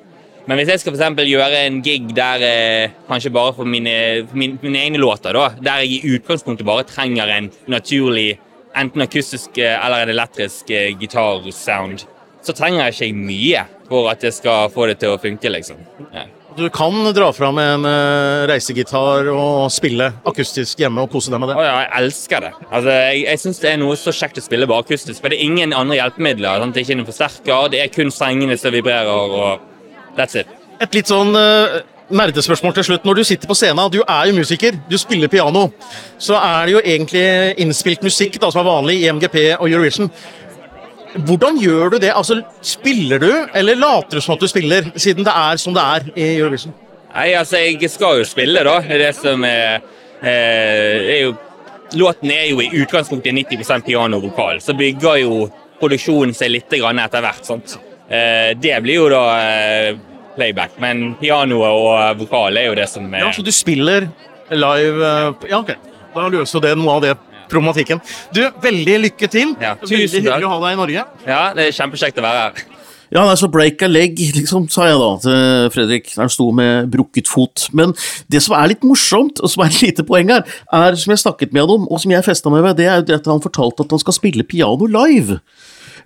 Men 0.48 0.56
hvis 0.56 0.70
jeg 0.72 0.80
skal 0.80 0.94
for 0.94 1.28
gjøre 1.28 1.64
en 1.66 1.82
gig 1.84 2.06
der 2.16 2.44
eh, 2.44 2.92
kanskje 3.08 3.32
bare 3.34 3.52
for 3.56 3.68
mine, 3.68 4.24
mine, 4.32 4.56
mine, 4.62 4.80
egne 4.80 5.00
låter, 5.00 5.36
da, 5.36 5.50
der 5.60 5.82
jeg 5.82 5.98
i 5.98 6.14
utgangspunktet 6.16 6.64
bare 6.66 6.86
trenger 6.88 7.28
en 7.34 7.50
naturlig 7.68 8.38
enten 8.76 9.04
akustisk 9.04 9.58
eh, 9.60 9.76
eller 9.76 10.06
en 10.06 10.14
elektrisk 10.14 10.70
eh, 10.70 10.94
gitarsound, 10.96 12.06
så 12.40 12.54
trenger 12.56 12.86
jeg 12.86 12.96
ikke 12.96 13.26
mye 13.28 13.66
for 13.90 14.08
at 14.08 14.24
jeg 14.24 14.38
skal 14.38 14.72
få 14.72 14.88
det 14.88 15.00
til 15.02 15.12
å 15.12 15.20
funke, 15.20 15.52
liksom. 15.52 15.84
Ja. 16.14 16.24
Du 16.56 16.68
kan 16.72 17.12
dra 17.14 17.28
fram 17.32 17.58
en 17.60 17.84
uh, 17.84 18.46
reisegitar 18.48 19.28
og 19.30 19.68
spille 19.72 20.08
akustisk 20.26 20.80
hjemme 20.80 21.04
og 21.04 21.12
kose 21.12 21.32
deg 21.32 21.42
med 21.42 21.52
det. 21.52 21.58
Å 21.60 21.66
ja, 21.66 21.74
jeg 21.84 21.90
elsker 22.00 22.46
det. 22.46 22.52
Altså, 22.70 22.94
jeg 22.94 23.20
jeg 23.26 23.42
syns 23.42 23.60
det 23.62 23.70
er 23.72 23.82
noe 23.82 23.98
så 24.00 24.14
kjekt 24.16 24.40
å 24.40 24.44
spille 24.46 24.68
bare 24.70 24.86
akustisk. 24.86 25.20
For 25.20 25.30
det 25.30 25.38
er 25.38 25.50
ingen 25.50 25.76
andre 25.76 26.00
hjelpemidler. 26.00 26.64
Sant? 26.64 26.74
Det 26.74 26.82
er 26.82 26.88
ikke 26.88 26.98
noen 27.02 27.10
forsterker, 27.10 27.68
det 27.74 27.84
er 27.84 27.92
kun 27.92 28.10
sengene 28.14 28.56
som 28.58 28.74
vibrerer, 28.74 29.12
og 29.12 30.16
that's 30.16 30.40
it. 30.40 30.50
Et 30.80 30.98
litt 30.98 31.12
sånn 31.12 31.36
uh, 31.36 31.78
nerdespørsmål 32.08 32.74
til 32.78 32.88
slutt. 32.90 33.06
Når 33.06 33.20
du 33.20 33.24
sitter 33.28 33.50
på 33.50 33.56
scenen, 33.58 33.92
du 33.92 34.00
er 34.02 34.30
jo 34.30 34.36
musiker, 34.38 34.78
du 34.88 34.98
spiller 34.98 35.30
piano, 35.32 35.68
så 36.18 36.38
er 36.40 36.66
det 36.66 36.76
jo 36.78 36.82
egentlig 36.84 37.26
innspilt 37.64 38.04
musikk 38.06 38.40
da, 38.40 38.50
som 38.54 38.64
er 38.64 38.70
vanlig 38.70 39.00
i 39.02 39.08
MGP 39.12 39.40
og 39.58 39.68
Eurovision. 39.68 40.08
Hvordan 41.26 41.58
gjør 41.60 41.90
du 41.94 41.98
det? 41.98 42.12
Altså, 42.14 42.42
Spiller 42.62 43.18
du, 43.18 43.30
eller 43.54 43.74
later 43.78 44.18
du 44.18 44.20
som 44.20 44.34
at 44.36 44.40
du 44.40 44.48
spiller, 44.50 44.92
siden 44.96 45.24
det 45.26 45.34
er 45.34 45.56
som 45.60 45.74
det 45.74 45.82
er 45.82 46.08
i 46.14 46.28
Eurovision? 46.38 46.74
Nei, 47.14 47.32
altså, 47.34 47.56
jeg 47.64 47.90
skal 47.90 48.20
jo 48.20 48.24
spille, 48.28 48.62
da. 48.64 48.78
Det 48.80 49.14
som 49.16 49.44
er, 49.44 49.80
eh, 50.22 51.14
er 51.16 51.20
jo 51.26 51.36
Låten 51.96 52.28
er 52.30 52.50
jo 52.50 52.58
i 52.60 52.68
utgangspunktet 52.82 53.32
90% 53.32 53.86
piano 53.86 54.18
og 54.18 54.26
vokal, 54.26 54.58
så 54.60 54.74
bygger 54.76 55.22
jo 55.22 55.46
produksjonen 55.80 56.34
seg 56.36 56.50
litt 56.52 56.74
grann 56.76 56.98
etter 57.00 57.22
hvert. 57.24 57.46
sant? 57.48 57.78
Eh, 58.10 58.52
det 58.60 58.74
blir 58.84 58.98
jo 58.98 59.06
da 59.08 59.22
eh, 59.40 59.94
playback, 60.36 60.74
men 60.84 61.14
pianoet 61.20 61.70
og 61.72 62.18
vokal 62.20 62.56
er 62.60 62.66
jo 62.68 62.74
det 62.76 62.88
som 62.92 63.08
er 63.14 63.24
Ja, 63.24 63.30
Så 63.32 63.42
du 63.42 63.50
spiller 63.52 64.10
live 64.50 65.08
Ja, 65.48 65.62
ok. 65.62 65.72
Da 66.14 66.28
løser 66.28 66.60
det 66.60 66.76
noe 66.76 66.98
av 66.98 67.02
det 67.06 67.14
problematikken. 67.50 68.00
Du, 68.34 68.42
veldig 68.62 68.98
lykke 69.08 69.30
til. 69.32 69.54
Ja, 69.62 69.76
veldig 69.82 70.08
hyggelig 70.14 70.48
å 70.48 70.54
ha 70.54 70.58
deg 70.66 70.74
i 70.76 70.80
Norge. 70.82 71.06
Ja, 71.28 71.44
det 71.56 71.68
er 71.68 71.78
kjempekjekt 71.78 72.20
å 72.20 72.26
være 72.26 72.42
her. 72.48 72.66
Ja, 73.08 73.22
nei, 73.24 73.38
så 73.40 73.48
break 73.48 73.80
a 73.80 73.88
leg, 73.88 74.18
liksom, 74.36 74.66
sa 74.68 74.84
jeg 74.84 74.98
da 75.00 75.06
til 75.22 75.70
Fredrik 75.72 76.10
da 76.12 76.26
han 76.26 76.32
sto 76.32 76.50
med 76.52 76.90
brukket 76.92 77.30
fot. 77.30 77.68
Men 77.72 77.94
det 78.28 78.42
som 78.44 78.52
er 78.58 78.74
litt 78.74 78.84
morsomt, 78.84 79.40
og 79.40 79.48
som 79.48 79.64
er 79.64 79.72
et 79.72 79.80
lite 79.86 80.04
poeng 80.04 80.28
her, 80.34 80.44
er 80.76 80.98
som 81.00 81.14
jeg 81.14 81.22
snakket 81.24 81.54
med 81.56 81.64
han 81.64 81.72
om, 81.78 81.86
og 81.88 82.02
som 82.02 82.12
jeg 82.12 82.26
festa 82.26 82.52
meg 82.52 82.66
ved, 82.66 82.76
det 82.82 82.90
er 82.90 83.00
jo 83.00 83.16
at 83.16 83.30
han 83.32 83.40
fortalte 83.44 83.86
at 83.86 83.96
han 83.96 84.02
skal 84.04 84.18
spille 84.18 84.44
piano 84.44 84.90
live. 84.92 85.38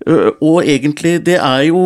Øh, 0.06 0.30
Og 0.40 0.62
egentlig, 0.62 1.26
det 1.26 1.40
er 1.42 1.66
jo 1.72 1.82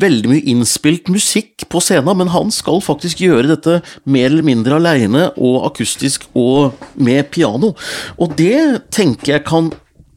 veldig 0.00 0.30
mye 0.30 0.44
innspilt 0.52 1.10
musikk 1.12 1.66
på 1.72 1.80
scenen, 1.84 2.16
men 2.20 2.32
han 2.34 2.52
skal 2.54 2.82
faktisk 2.84 3.22
gjøre 3.24 3.50
dette 3.52 3.80
mer 4.04 4.30
eller 4.30 4.46
mindre 4.46 4.78
aleine 4.80 5.28
og 5.36 5.66
akustisk 5.70 6.28
og 6.36 6.76
med 6.94 7.30
piano. 7.34 7.74
Og 8.20 8.36
det 8.38 8.88
tenker 8.94 9.36
jeg 9.36 9.46
kan 9.48 9.72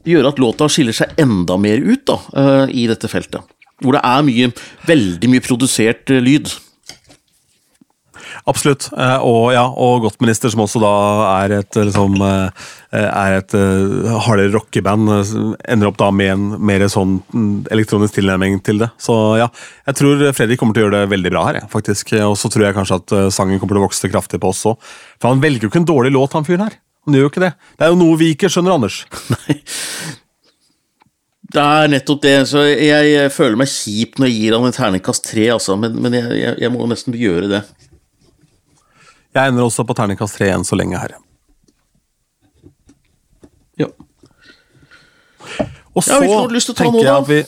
gjøre 0.07 0.34
at 0.34 0.41
låta 0.41 0.70
skiller 0.72 0.95
seg 0.95 1.20
enda 1.22 1.57
mer 1.60 1.82
ut 1.84 2.05
da, 2.07 2.18
øh, 2.39 2.66
i 2.72 2.88
dette 2.89 3.10
feltet. 3.12 3.43
Hvor 3.80 3.95
det 3.95 4.03
er 4.03 4.26
mye, 4.28 4.49
veldig 4.88 5.30
mye 5.32 5.45
produsert 5.45 6.12
øh, 6.12 6.24
lyd. 6.24 6.51
Absolutt. 8.50 8.90
Eh, 8.96 9.18
Og, 9.26 9.52
ja, 9.54 9.64
og 9.68 10.04
Godtminister, 10.06 10.52
som 10.54 10.64
også 10.64 10.82
da 10.84 10.92
er 11.44 11.56
et 11.60 11.80
liksom 11.80 12.18
eh, 12.26 12.68
er 13.00 13.38
et 13.38 13.56
eh, 13.58 14.10
hardere 14.26 14.54
rockeband, 14.56 15.12
ender 15.68 15.90
opp 15.92 16.00
da 16.00 16.10
med 16.12 16.34
en 16.34 16.46
mer 16.66 16.86
sånn 16.90 17.20
mm, 17.34 17.70
elektronisk 17.74 18.18
tilnærming 18.18 18.60
til 18.66 18.82
det. 18.84 18.92
Så 19.02 19.16
ja, 19.42 19.50
jeg 19.90 20.00
tror 20.00 20.24
Fredrik 20.38 20.62
kommer 20.62 20.78
til 20.78 20.86
å 20.86 20.88
gjøre 20.88 21.04
det 21.04 21.14
veldig 21.16 21.34
bra 21.36 21.48
her, 21.50 21.62
faktisk. 21.72 22.16
Og 22.26 22.38
så 22.40 22.52
tror 22.52 22.70
jeg 22.70 22.78
kanskje 22.78 23.02
at 23.02 23.18
sangen 23.36 23.60
kommer 23.62 23.78
til 23.78 23.84
å 23.84 23.88
vokse 23.88 24.12
kraftig 24.12 24.42
på 24.42 24.54
oss 24.54 24.66
òg. 24.70 24.80
For 25.20 25.32
han 25.32 25.44
velger 25.44 25.68
jo 25.68 25.74
ikke 25.74 25.84
en 25.84 25.92
dårlig 25.92 26.16
låt, 26.16 26.38
han 26.38 26.48
fyren 26.48 26.68
her. 26.68 26.80
Han 27.08 27.16
gjør 27.16 27.28
jo 27.28 27.34
ikke 27.34 27.46
det. 27.46 27.54
Det 27.78 27.86
er 27.86 27.94
jo 27.94 28.00
noe 28.02 28.18
vi 28.20 28.34
ikke 28.36 28.50
skjønner, 28.52 28.76
Anders. 28.78 29.04
Det 31.50 31.62
er 31.62 31.90
nettopp 31.90 32.22
det. 32.22 32.36
så 32.46 32.62
jeg 32.68 33.32
føler 33.34 33.58
meg 33.58 33.72
kjip 33.72 34.20
når 34.22 34.30
jeg 34.30 34.36
gir 34.38 34.56
han 34.56 34.68
en 34.68 34.76
terningkast 34.76 35.24
tre, 35.32 35.48
altså, 35.56 35.74
men, 35.82 35.96
men 35.98 36.14
jeg, 36.14 36.36
jeg, 36.38 36.58
jeg 36.62 36.74
må 36.74 36.86
nesten 36.90 37.16
gjøre 37.18 37.50
det. 37.50 37.62
Jeg 39.36 39.52
ender 39.52 39.66
også 39.68 39.86
på 39.86 39.96
terningkast 39.98 40.40
tre 40.40 40.50
enn 40.56 40.66
så 40.66 40.78
lenge 40.80 40.98
her. 40.98 41.16
Ja. 43.80 43.88
Og 45.96 46.04
så 46.04 46.20
ta 46.20 46.76
tenker 46.84 47.04
jeg 47.04 47.16
at 47.16 47.30
vi 47.30 47.40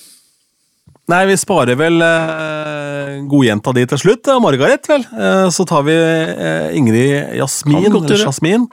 Nei, 1.12 1.26
vi 1.28 1.36
sparer 1.36 1.76
vel 1.76 1.98
eh, 2.06 3.16
godjenta 3.28 3.74
di 3.76 3.84
til 3.90 4.00
slutt, 4.00 4.30
eh, 4.32 4.38
Margaret, 4.40 4.86
vel. 4.88 5.02
Eh, 5.12 5.48
så 5.52 5.66
tar 5.68 5.82
vi 5.84 5.96
eh, 5.98 6.70
Ingrid 6.78 7.34
Jasmin, 7.36 7.84
eller. 7.90 8.22
Jasmin. 8.22 8.68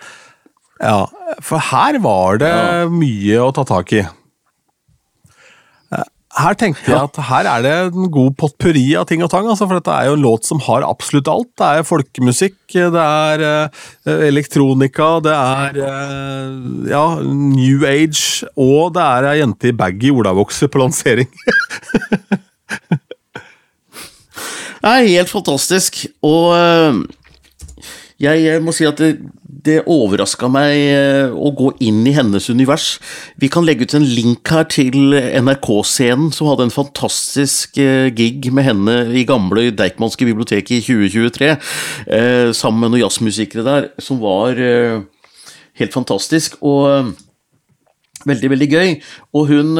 Ja, 0.78 1.08
for 1.42 1.58
her 1.72 1.98
var 2.04 2.38
det 2.38 2.52
Ja. 2.52 2.84
mye 2.92 3.40
å 3.42 3.48
ta 3.56 3.64
tak 3.66 3.90
i. 3.96 4.04
Her 6.38 6.54
tenkte 6.54 6.92
jeg 6.92 6.98
at 7.00 7.18
her 7.28 7.48
er 7.50 7.62
det 7.64 7.72
en 7.88 8.10
god 8.14 8.34
potpurri 8.38 8.84
av 8.98 9.08
ting 9.10 9.24
og 9.24 9.30
tang. 9.32 9.48
Altså, 9.50 9.66
for 9.66 9.78
dette 9.78 9.94
er 9.94 10.06
jo 10.08 10.14
en 10.18 10.22
låt 10.22 10.46
som 10.46 10.60
har 10.68 10.86
absolutt 10.86 11.30
alt. 11.32 11.50
Det 11.58 11.66
er 11.66 11.86
folkemusikk, 11.88 12.58
det 12.74 13.02
er 13.02 13.42
uh, 13.42 14.12
elektronika, 14.28 15.08
det 15.24 15.34
er 15.34 15.80
uh, 15.82 16.86
ja, 16.90 17.04
new 17.26 17.86
age, 17.88 18.46
og 18.54 18.94
det 18.94 19.02
er 19.02 19.30
ei 19.32 19.38
jente 19.40 19.72
i 19.72 19.76
baggy 19.76 20.12
olavokser 20.14 20.70
på 20.70 20.84
lansering. 20.84 21.30
Det 24.78 24.86
er 24.86 25.08
helt 25.10 25.30
fantastisk, 25.30 25.96
og 26.22 26.52
uh, 26.54 27.80
jeg, 28.22 28.44
jeg 28.44 28.62
må 28.62 28.70
si 28.74 28.86
at 28.86 29.00
det, 29.02 29.16
det 29.66 29.80
overraska 29.90 30.46
meg 30.52 30.76
øh, 30.94 31.34
å 31.34 31.50
gå 31.56 31.72
inn 31.84 32.04
i 32.06 32.14
hennes 32.14 32.46
univers. 32.50 32.98
Vi 33.42 33.50
kan 33.50 33.66
legge 33.66 33.88
ut 33.88 33.96
en 33.98 34.06
link 34.06 34.50
her 34.52 34.68
til 34.70 35.16
NRK-scenen, 35.16 36.30
som 36.34 36.50
hadde 36.50 36.68
en 36.68 36.74
fantastisk 36.74 37.80
øh, 37.82 38.08
gig 38.14 38.50
med 38.54 38.68
henne 38.68 38.96
i 39.18 39.26
gamle 39.28 39.68
Deichmanske 39.74 40.28
biblioteket 40.28 40.78
i 40.78 40.84
2023, 40.86 41.50
øh, 42.06 42.52
sammen 42.54 42.84
med 42.84 42.94
noen 42.94 43.02
jazzmusikere 43.02 43.66
der, 43.66 43.90
som 44.02 44.22
var 44.22 44.58
helt 45.78 45.94
fantastisk. 45.94 46.60
Og 46.62 47.14
veldig, 48.26 48.50
veldig 48.54 48.70
gøy. 48.70 48.94
Og 49.34 49.50
hun 49.50 49.78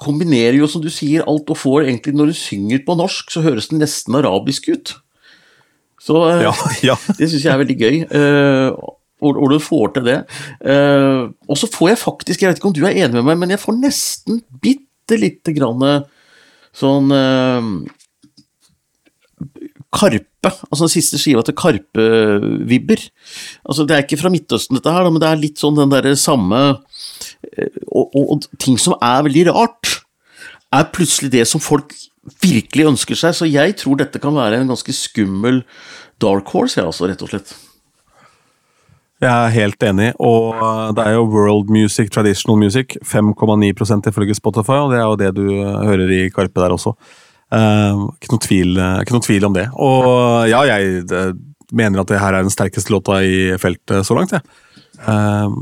kombinerer 0.00 0.58
jo, 0.58 0.70
som 0.70 0.82
du 0.82 0.90
sier, 0.92 1.26
alt 1.28 1.50
og 1.50 1.58
får 1.58 1.86
egentlig 1.86 2.14
Når 2.16 2.30
du 2.30 2.38
synger 2.38 2.82
på 2.86 2.96
norsk, 2.98 3.30
så 3.30 3.42
høres 3.44 3.68
den 3.70 3.82
nesten 3.82 4.16
arabisk 4.18 4.70
ut. 4.70 4.94
Så 6.00 6.22
Ja, 6.40 6.54
ja. 6.92 6.96
det 7.18 7.30
syns 7.30 7.44
jeg 7.44 7.52
er 7.52 7.62
veldig 7.62 7.78
gøy. 7.78 8.02
Og, 9.20 9.36
og 9.36 9.52
du 9.52 9.58
får 9.62 9.94
til 9.96 10.08
det. 10.08 10.18
Uh, 10.64 11.30
og 11.48 11.60
så 11.60 11.70
får 11.70 11.92
jeg 11.92 12.02
faktisk, 12.02 12.42
jeg 12.42 12.50
vet 12.50 12.60
ikke 12.60 12.70
om 12.72 12.76
du 12.76 12.84
er 12.84 12.96
enig 12.96 13.18
med 13.18 13.28
meg, 13.30 13.40
men 13.42 13.54
jeg 13.54 13.62
får 13.62 13.78
nesten 13.78 14.42
bitte 14.62 15.18
lite 15.18 15.54
grann 15.56 15.82
øh, 15.82 16.02
sånn 16.76 17.10
uh, 17.10 17.70
Karpe, 19.90 20.52
altså 20.70 20.84
den 20.84 20.92
siste 20.92 21.18
skiva 21.18 21.42
til 21.42 21.56
Karpe-vibber. 21.58 23.00
Altså, 23.66 23.86
det 23.86 23.96
er 23.96 24.04
ikke 24.04 24.20
fra 24.20 24.30
Midtøsten, 24.30 24.78
dette 24.78 24.92
her, 24.94 25.08
men 25.10 25.18
det 25.22 25.30
er 25.30 25.40
litt 25.40 25.58
sånn 25.58 25.78
den 25.78 25.90
derre 25.90 26.12
samme 26.18 26.60
eh, 27.56 27.80
og, 27.88 28.14
og, 28.14 28.36
og 28.36 28.46
ting 28.62 28.78
som 28.78 28.94
er 29.02 29.24
veldig 29.26 29.48
rart, 29.50 29.96
er 30.70 30.86
plutselig 30.94 31.32
det 31.34 31.42
som 31.50 31.62
folk 31.62 31.96
virkelig 32.44 32.86
ønsker 32.92 33.18
seg. 33.18 33.34
Så 33.34 33.50
jeg 33.50 33.74
tror 33.80 33.98
dette 33.98 34.22
kan 34.22 34.36
være 34.36 34.60
en 34.60 34.70
ganske 34.70 34.94
skummel 34.94 35.64
dark 36.22 36.54
horse, 36.54 36.78
jeg, 36.78 36.86
altså, 36.86 37.10
rett 37.10 37.26
og 37.26 37.32
slett. 37.32 37.50
Jeg 39.20 39.28
er 39.28 39.52
helt 39.52 39.84
enig, 39.84 40.12
og 40.16 40.54
uh, 40.56 40.86
det 40.96 41.04
er 41.04 41.18
jo 41.18 41.26
world 41.28 41.68
music, 41.72 42.08
traditional 42.12 42.56
music. 42.56 42.96
5,9% 43.04 44.08
ifølge 44.08 44.36
Spotify, 44.38 44.78
og 44.80 44.94
det 44.94 45.00
er 45.00 45.04
jo 45.04 45.18
det 45.20 45.32
du 45.36 45.44
uh, 45.58 45.82
hører 45.84 46.14
i 46.16 46.22
Karpe 46.32 46.62
der 46.62 46.72
også. 46.72 46.94
Uh, 47.50 48.06
ikke, 48.16 48.30
noe 48.32 48.44
tvil, 48.46 48.80
ikke 49.02 49.16
noe 49.16 49.26
tvil 49.26 49.48
om 49.50 49.56
det. 49.58 49.66
Og 49.76 50.48
ja, 50.48 50.62
jeg 50.70 51.34
mener 51.76 52.00
at 52.00 52.08
det 52.08 52.22
her 52.22 52.38
er 52.38 52.46
den 52.46 52.54
sterkeste 52.54 52.94
låta 52.94 53.20
i 53.20 53.58
feltet 53.60 54.08
så 54.08 54.16
langt, 54.16 54.32
jeg. 54.32 54.40
Uh, 55.04 55.52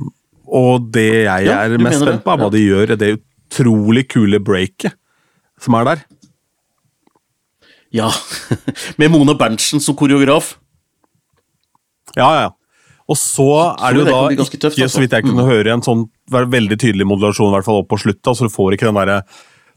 og 0.48 0.86
det 0.94 1.26
jeg 1.26 1.48
Ja, 1.48 1.58
er 1.66 1.82
mest 1.82 2.00
spent 2.00 2.24
på, 2.24 2.32
er 2.32 2.40
hva 2.40 2.52
de 2.52 2.62
gjør 2.62 2.94
i 2.94 3.00
det 3.00 3.10
utrolig 3.18 4.06
kule 4.08 4.40
breaket 4.40 4.94
som 5.60 5.74
er 5.78 5.90
der. 5.90 6.06
Ja, 7.94 8.08
med 9.00 9.10
Mona 9.12 9.34
Berntsen 9.34 9.80
som 9.80 9.96
koreograf. 9.96 10.54
Ja, 12.16 12.28
ja, 12.28 12.46
ja. 12.46 12.54
Og 13.08 13.16
så 13.16 13.50
er 13.72 13.94
det 13.94 14.02
jo 14.02 14.08
da 14.08 14.22
bli 14.28 14.36
tøft, 14.36 14.56
ikke, 14.58 14.70
altså. 14.84 14.88
så 14.92 15.02
vidt 15.04 15.14
jeg 15.16 15.24
kunne 15.24 15.46
høre, 15.48 15.72
en 15.72 15.84
sånn 15.84 16.08
veldig 16.28 16.76
tydelig 16.76 17.06
modulasjon, 17.08 17.48
i 17.48 17.56
hvert 17.56 17.68
fall 17.68 17.80
opp 17.80 17.88
på 17.88 18.00
slutta, 18.02 18.34
så 18.36 18.48
du 18.48 18.52
får 18.52 18.76
ikke 18.76 18.90
den 18.90 19.00
derre 19.00 19.22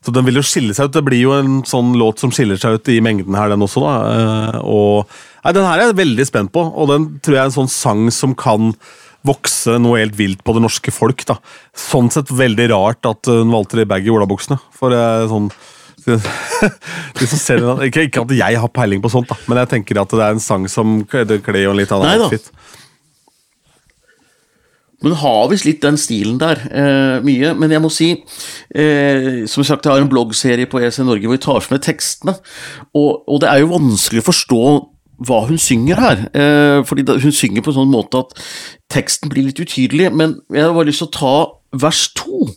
så 0.02 0.10
Den 0.10 0.26
vil 0.26 0.40
jo 0.40 0.42
skille 0.42 0.74
seg 0.74 0.88
ut. 0.90 0.96
Det 0.96 1.04
blir 1.06 1.20
jo 1.22 1.34
en 1.38 1.60
sånn 1.68 1.92
låt 1.94 2.18
som 2.18 2.32
skiller 2.34 2.58
seg 2.58 2.80
ut 2.80 2.90
i 2.90 2.96
mengden 3.06 3.36
her, 3.38 3.52
den 3.54 3.62
også. 3.62 3.84
da. 3.86 3.92
Eh, 4.10 4.56
Og 4.66 5.06
nei, 5.46 5.54
Den 5.54 5.68
her 5.68 5.78
er 5.78 5.92
jeg 5.92 6.00
veldig 6.00 6.26
spent 6.26 6.52
på, 6.52 6.64
og 6.74 6.90
den 6.90 7.06
tror 7.22 7.36
jeg 7.38 7.42
er 7.44 7.52
en 7.52 7.60
sånn 7.60 7.70
sang 7.70 8.10
som 8.10 8.34
kan 8.34 8.74
vokse 9.22 9.78
noe 9.78 10.00
helt 10.02 10.18
vilt 10.18 10.42
på 10.44 10.56
det 10.58 10.64
norske 10.66 10.90
folk. 10.90 11.22
da. 11.30 11.38
Sånn 11.78 12.10
sett 12.10 12.34
veldig 12.34 12.72
rart 12.74 13.06
at 13.06 13.30
hun 13.30 13.54
valgte 13.54 13.78
de 13.78 13.86
baggy 13.86 14.10
olabuksene. 14.10 14.58
For 14.74 14.90
eh, 14.90 15.28
sånn 15.30 15.52
de 16.08 17.28
som 17.30 17.38
ser 17.38 17.62
den, 17.62 17.84
ikke, 17.86 18.08
ikke 18.08 18.24
at 18.26 18.32
jeg 18.34 18.58
har 18.58 18.72
peiling 18.74 19.04
på 19.04 19.12
sånt, 19.14 19.30
da, 19.30 19.38
men 19.46 19.60
jeg 19.62 19.70
tenker 19.76 20.02
at 20.02 20.10
det 20.10 20.24
er 20.26 20.34
en 20.34 20.42
sang 20.42 20.66
som 20.66 21.04
det 21.06 21.44
kler 21.46 21.68
jo 21.68 21.76
en 21.76 21.78
litt 21.78 21.94
annen 21.94 22.24
outfit. 22.26 22.50
Men 25.02 25.18
har 25.18 25.50
visst 25.50 25.66
litt 25.66 25.82
den 25.82 25.98
stilen 25.98 26.38
der, 26.42 26.62
eh, 26.70 27.22
mye. 27.26 27.54
Men 27.58 27.72
jeg 27.74 27.82
må 27.82 27.90
si, 27.92 28.12
eh, 28.76 29.46
som 29.48 29.64
sagt, 29.64 29.86
jeg 29.86 29.94
har 29.94 30.02
en 30.02 30.10
bloggserie 30.10 30.70
på 30.70 30.80
EC 30.80 31.00
Norge 31.04 31.26
hvor 31.26 31.38
vi 31.38 31.46
tar 31.46 31.60
for 31.60 31.74
meg 31.76 31.82
tekstene. 31.82 32.38
Og, 32.94 33.24
og 33.28 33.42
det 33.42 33.50
er 33.50 33.60
jo 33.64 33.74
vanskelig 33.74 34.22
å 34.22 34.30
forstå 34.30 34.64
hva 35.26 35.46
hun 35.48 35.58
synger 35.62 36.02
her. 36.02 36.24
Eh, 36.34 36.84
fordi 36.86 37.06
hun 37.22 37.32
synger 37.32 37.62
på 37.62 37.74
en 37.74 37.80
sånn 37.82 37.94
måte 37.94 38.22
at 38.26 38.34
teksten 38.94 39.30
blir 39.30 39.50
litt 39.50 39.62
utydelig, 39.62 40.12
men 40.14 40.40
jeg 40.52 40.66
har 40.66 40.74
bare 40.74 40.90
lyst 40.90 41.04
til 41.04 41.12
å 41.12 41.18
ta 41.18 41.36
vers 41.86 42.08
to. 42.18 42.48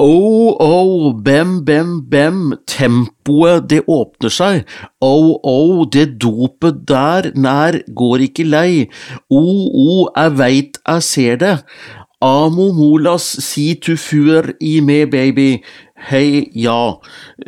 Oh, 0.00 0.54
oh, 0.60 1.12
bem, 1.12 1.64
bem, 1.64 2.08
bem, 2.08 2.52
tempoet 2.70 3.64
det 3.66 3.80
åpner 3.90 4.30
seg. 4.30 4.60
Oh, 5.02 5.40
oh, 5.42 5.80
det 5.90 6.20
dopet 6.22 6.84
der 6.86 7.32
nær 7.34 7.80
går 7.98 8.22
ikke 8.28 8.44
lei. 8.46 8.84
Oh, 9.26 9.64
oh, 9.66 10.04
jeg 10.14 10.36
veit 10.38 10.78
jeg 10.86 11.02
ser 11.02 11.40
det. 11.40 11.56
Amo 12.22 12.68
molas 12.76 13.26
si 13.42 13.72
tu 13.74 13.96
fur 13.98 14.52
i 14.62 14.76
me, 14.86 15.00
baby. 15.10 15.64
Hei, 16.12 16.46
ja. 16.54 16.94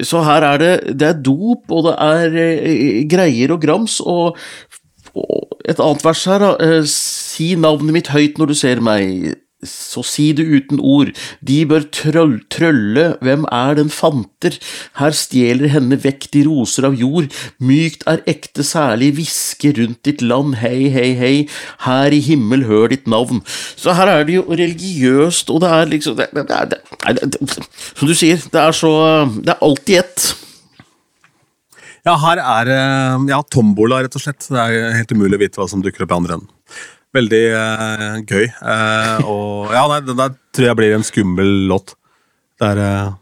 Så 0.03 0.25
her 0.27 0.43
er 0.49 0.59
det 0.59 0.99
Det 0.99 1.07
er 1.07 1.23
dop, 1.23 1.71
og 1.71 1.87
det 1.87 1.95
er 2.03 2.35
eh, 2.35 3.07
greier 3.07 3.55
og 3.55 3.63
grams, 3.63 4.01
og, 4.03 4.35
og 5.15 5.55
et 5.71 5.79
annet 5.79 6.03
vers 6.03 6.25
her. 6.27 6.49
Eh, 6.59 6.83
si 6.83 7.55
navnet 7.55 7.95
mitt 7.95 8.11
høyt 8.11 8.43
når 8.43 8.51
du 8.51 8.59
ser 8.59 8.83
meg 8.83 9.39
så 9.67 10.03
si 10.07 10.31
det 10.37 10.47
uten 10.49 10.81
ord, 10.81 11.11
de 11.45 11.59
bør 11.69 11.85
trøll, 11.93 12.37
trølle, 12.53 13.05
hvem 13.25 13.45
er 13.53 13.77
den 13.77 13.91
fanter, 13.93 14.57
her 15.01 15.17
stjeler 15.17 15.73
henne 15.75 15.99
vekk 16.01 16.29
de 16.35 16.45
roser 16.49 16.87
av 16.89 16.97
jord, 16.99 17.29
mykt 17.61 18.07
er 18.11 18.23
ekte 18.31 18.65
særlig, 18.67 19.13
hviske 19.19 19.75
rundt 19.77 20.01
ditt 20.09 20.25
land, 20.25 20.57
hei, 20.63 20.89
hei, 20.93 21.11
hei, 21.19 21.35
her 21.87 22.17
i 22.17 22.23
himmel 22.25 22.65
hør 22.69 22.89
ditt 22.95 23.09
navn. 23.11 23.43
Så 23.77 23.95
her 23.99 24.11
er 24.13 24.25
det 24.29 24.39
jo 24.39 24.47
religiøst, 24.49 25.53
og 25.53 25.65
det 25.65 25.73
er 25.77 25.91
liksom 25.91 26.17
det, 26.21 26.31
det, 26.37 26.47
det, 26.71 27.33
det, 27.35 27.67
Som 27.95 28.09
du 28.09 28.15
sier, 28.17 28.41
det 28.53 28.61
er 28.61 28.77
så 28.77 28.93
Det 29.41 29.53
er 29.53 29.65
alltid 29.65 29.99
ett. 30.01 30.31
Ja, 32.07 32.15
her 32.17 32.41
er 32.41 32.69
det 32.69 32.81
ja, 33.29 33.43
tombola, 33.53 34.01
rett 34.05 34.17
og 34.17 34.25
slett. 34.25 34.47
Det 34.49 34.63
er 34.63 34.97
helt 34.97 35.13
umulig 35.13 35.37
å 35.37 35.43
vite 35.43 35.61
hva 35.61 35.69
som 35.69 35.85
dukker 35.85 36.07
opp 36.07 36.15
i 36.15 36.17
andre 36.17 36.39
enden. 36.39 36.49
Veldig 37.17 37.45
uh, 37.51 38.19
gøy. 38.23 38.45
Uh, 38.63 39.31
og 39.31 39.73
ja, 39.75 39.87
nei, 39.91 40.03
det 40.07 40.15
der 40.19 40.37
tror 40.55 40.69
jeg 40.69 40.79
blir 40.79 40.95
en 40.95 41.07
skummel 41.07 41.51
låt. 41.71 41.97
Det 42.61 42.69
er 42.71 42.83
uh... 42.85 43.17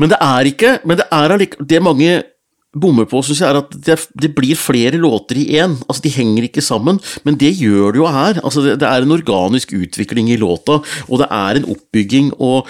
Men 0.00 0.08
det 0.14 0.16
er 0.22 0.48
ikke 0.48 0.70
Men 0.88 0.96
det 0.96 1.04
er 1.12 1.34
allikevel 1.34 1.66
Det 1.68 1.80
mange 1.84 2.12
bommer 2.74 3.06
på, 3.06 3.20
syns 3.22 3.42
jeg, 3.42 3.50
er 3.50 3.58
at 3.60 3.74
det, 3.86 3.96
det, 4.18 4.30
blir 4.34 4.58
flere 4.58 4.98
låter 4.98 5.38
i 5.38 5.44
én. 5.60 5.76
Altså, 5.86 6.02
de 6.06 6.10
henger 6.10 6.48
ikke 6.48 6.64
sammen, 6.64 6.98
men 7.22 7.36
det 7.38 7.52
gjør 7.54 7.94
det 7.94 8.00
jo 8.00 8.08
her. 8.10 8.40
Altså, 8.42 8.64
det, 8.64 8.78
det, 8.82 8.88
er 8.88 9.04
en 9.04 9.14
organisk 9.14 9.76
utvikling 9.78 10.32
i 10.32 10.40
låta, 10.40 10.80
og 11.06 11.22
det 11.22 11.28
er 11.30 11.60
en 11.60 11.68
oppbygging, 11.76 12.32
og 12.42 12.66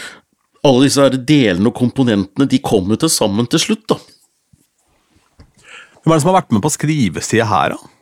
alle 0.65 0.91
disse 0.91 1.09
delene 1.25 1.71
og 1.71 1.79
komponentene 1.79 2.49
de 2.51 2.61
kommer 2.65 3.01
til 3.01 3.13
sammen 3.13 3.49
til 3.49 3.63
slutt, 3.63 3.87
da. 3.95 3.99
Hvem 6.05 6.13
er 6.13 6.19
det 6.19 6.25
som 6.27 6.35
har 6.35 6.41
vært 6.43 6.53
med 6.53 6.65
på 6.65 6.75
skrivesida 6.75 7.49
her, 7.49 7.79
da? 7.79 7.94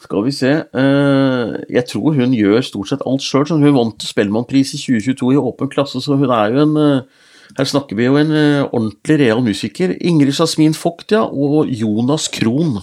Skal 0.00 0.24
vi 0.24 0.32
se 0.32 0.50
uh, 0.50 1.56
Jeg 1.68 1.84
tror 1.90 2.14
hun 2.16 2.36
gjør 2.36 2.62
stort 2.64 2.92
sett 2.92 3.02
alt 3.06 3.24
sjøl. 3.24 3.48
Hun 3.50 3.76
vant 3.76 4.06
Spellemannpris 4.06 4.72
i 4.76 4.80
2022 4.80 5.34
i 5.34 5.40
åpen 5.40 5.70
klasse, 5.72 6.00
så 6.00 6.16
hun 6.16 6.32
er 6.32 6.54
jo 6.54 6.64
en 6.64 6.78
uh, 6.78 7.26
Her 7.58 7.68
snakker 7.68 7.98
vi 7.98 8.08
jo 8.08 8.16
en 8.20 8.32
uh, 8.32 8.70
ordentlig 8.70 9.20
real 9.20 9.44
musiker. 9.44 9.92
Ingrid 10.00 10.32
Jasmin 10.38 10.76
Vogt, 10.78 11.12
ja, 11.12 11.24
og 11.26 11.68
Jonas 11.68 12.30
Krohn 12.32 12.80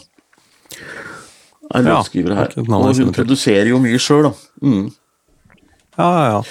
er 1.75 1.83
låtskrivere 1.83 2.35
her. 2.35 2.53
og 2.63 2.95
hun 2.95 3.11
produserer 3.11 3.67
jo 3.73 3.79
mye 3.83 3.99
sjøl, 3.99 4.29
da. 4.29 4.31
Mm. 4.63 4.87
Ja, 5.97 6.07
ja, 6.07 6.25
ja. 6.37 6.41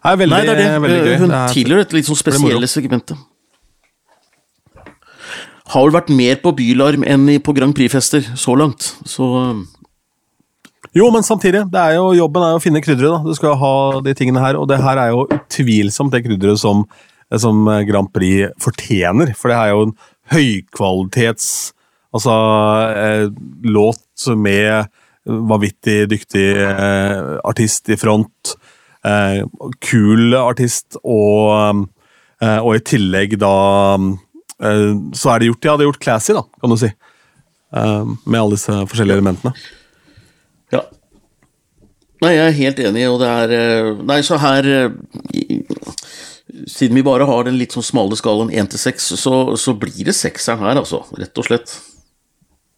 Det 0.00 0.10
er 0.10 0.16
veldig, 0.16 0.36
Nei, 0.36 0.40
det 0.44 0.52
er 0.52 0.58
det. 0.60 0.82
veldig 0.82 1.00
gøy. 1.06 1.16
Hun 1.20 1.34
tilhører 1.54 1.84
et 1.84 1.94
litt 1.96 2.08
sånn 2.08 2.18
spesielle 2.18 2.68
segmentet. 2.68 3.20
Har 5.70 5.84
vel 5.86 5.94
vært 5.94 6.10
mer 6.10 6.40
på 6.42 6.52
Bylarm 6.56 7.04
enn 7.06 7.28
på 7.44 7.54
Grand 7.54 7.76
Prix-fester 7.76 8.32
så 8.34 8.56
langt, 8.58 8.88
så 9.06 9.28
jo, 10.96 11.10
men 11.14 11.26
samtidig. 11.26 11.64
det 11.72 11.80
er 11.80 11.98
jo, 11.98 12.10
Jobben 12.18 12.44
er 12.44 12.54
jo 12.54 12.60
å 12.60 12.62
finne 12.62 12.82
krydderet. 12.84 13.26
Du 13.26 13.34
skal 13.38 13.58
ha 13.60 13.74
de 14.04 14.14
tingene 14.18 14.42
her, 14.42 14.58
og 14.58 14.68
det 14.70 14.80
her 14.82 14.98
er 14.98 15.12
jo 15.14 15.26
utvilsomt 15.26 16.14
det 16.14 16.24
krydderet 16.26 16.60
som, 16.62 16.86
som 17.30 17.68
Grand 17.88 18.10
Prix 18.14 18.50
fortjener. 18.62 19.34
For 19.38 19.52
det 19.52 19.58
er 19.58 19.74
jo 19.74 19.84
en 19.88 19.94
høykvalitets 20.34 21.50
altså, 22.14 22.34
eh, 22.96 23.28
låt 23.62 24.26
med 24.36 24.90
vanvittig 25.24 26.08
dyktig 26.10 26.46
eh, 26.64 27.38
artist 27.44 27.90
i 27.90 27.98
front. 28.00 28.54
Eh, 29.06 29.42
kul 29.80 30.34
artist, 30.36 30.98
og, 31.04 31.86
eh, 32.42 32.58
og, 32.58 32.74
i 32.76 32.84
tillegg 32.84 33.38
da 33.40 33.54
eh, 33.96 34.90
Så 35.16 35.30
er 35.32 35.40
det 35.40 35.48
gjort, 35.48 35.64
ja, 35.64 35.76
det 35.76 35.86
er 35.86 35.88
gjort 35.88 36.02
classy, 36.04 36.34
da, 36.36 36.44
kan 36.60 36.72
du 36.72 36.76
si. 36.80 36.90
Eh, 36.90 38.10
med 38.26 38.40
alle 38.40 38.58
disse 38.58 38.80
forskjellige 38.90 39.20
elementene. 39.20 39.54
Ja. 40.74 40.84
Nei, 42.20 42.34
jeg 42.36 42.46
er 42.46 42.58
helt 42.58 42.80
enig, 42.84 43.06
og 43.08 43.20
det 43.22 43.28
er 43.32 43.52
eh, 43.56 44.02
Nei, 44.04 44.18
så 44.26 44.36
her 44.42 44.66
eh, 44.68 44.90
Siden 46.68 46.98
vi 46.98 47.04
bare 47.06 47.24
har 47.28 47.46
den 47.46 47.56
litt 47.56 47.72
sånn 47.72 47.86
smale 47.86 48.18
skalaen 48.18 48.52
1 48.52 48.74
til 48.74 48.82
6, 48.82 49.06
så, 49.20 49.34
så 49.60 49.74
blir 49.78 50.02
det 50.08 50.16
sekseren 50.18 50.66
her, 50.66 50.80
altså. 50.82 51.04
Rett 51.16 51.40
og 51.40 51.46
slett. 51.46 51.72